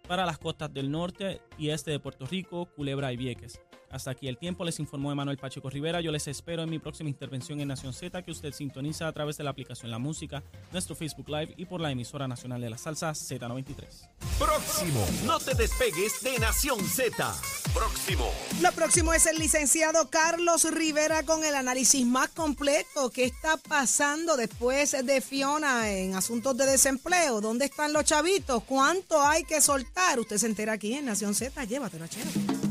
para 0.07 0.27
las 0.27 0.39
costas 0.39 0.73
del 0.73 0.91
norte 0.91 1.41
y 1.59 1.71
este 1.71 1.91
de 1.91 1.99
Puerto 1.99 2.27
Rico, 2.27 2.67
Culebra 2.77 3.13
y 3.13 3.17
Vieques. 3.17 3.61
Hasta 3.91 4.11
aquí 4.11 4.29
el 4.29 4.39
tiempo, 4.39 4.65
les 4.65 4.79
informó 4.81 5.13
Emanuel 5.13 5.39
Pacheco 5.39 5.71
Rivera. 5.71 6.01
Yo 6.01 6.13
les 6.13 6.27
espero 6.29 6.63
en 6.63 6.71
mi 6.71 6.79
próxima 6.79 7.09
intervención 7.09 7.61
en 7.61 7.69
Nación 7.69 7.93
Z, 7.93 8.23
que 8.23 8.31
usted 8.31 8.53
sintoniza 8.53 9.09
a 9.09 9.13
través 9.13 9.37
de 9.37 9.45
la 9.45 9.51
aplicación 9.51 9.91
La 9.91 9.99
Música, 9.99 10.43
nuestro 10.73 10.95
Facebook 10.95 11.29
Live 11.29 11.55
y 11.57 11.67
por 11.67 11.81
la 11.81 11.91
emisora 11.91 12.29
nacional 12.29 12.61
de 12.61 12.71
la 12.71 12.79
salsa 12.79 13.11
Z93. 13.11 14.09
Próximo. 14.39 15.07
No 15.25 15.39
te 15.39 15.55
despegues 15.55 16.23
de 16.23 16.39
Nación 16.39 16.81
Z. 16.85 17.35
Próximo. 17.73 18.31
Lo 18.61 18.73
próximo 18.73 19.13
es 19.13 19.27
el 19.27 19.39
licenciado 19.39 20.09
Carlos 20.11 20.65
Rivera 20.73 21.23
con 21.25 21.45
el 21.45 21.55
análisis 21.55 22.07
más 22.07 22.29
completo. 22.29 23.11
¿Qué 23.11 23.25
está 23.25 23.57
pasando 23.57 24.37
después 24.37 24.97
de 25.05 25.21
Fiona 25.21 25.91
en 25.91 26.15
asuntos 26.15 26.57
de 26.57 26.67
desempleo? 26.67 27.41
¿Dónde 27.41 27.67
están 27.67 27.93
los 27.93 28.05
chavitos? 28.05 28.63
¿Cuánto 28.65 29.21
hay 29.21 29.45
que 29.45 29.61
soltar? 29.61 30.19
Usted 30.19 30.39
se 30.39 30.47
entera 30.47 30.75
aquí 30.75 30.95
en 30.95 31.07
Nación 31.07 31.35
Z. 31.35 31.65
Llévatelo, 31.65 32.07
chévere. 32.07 32.66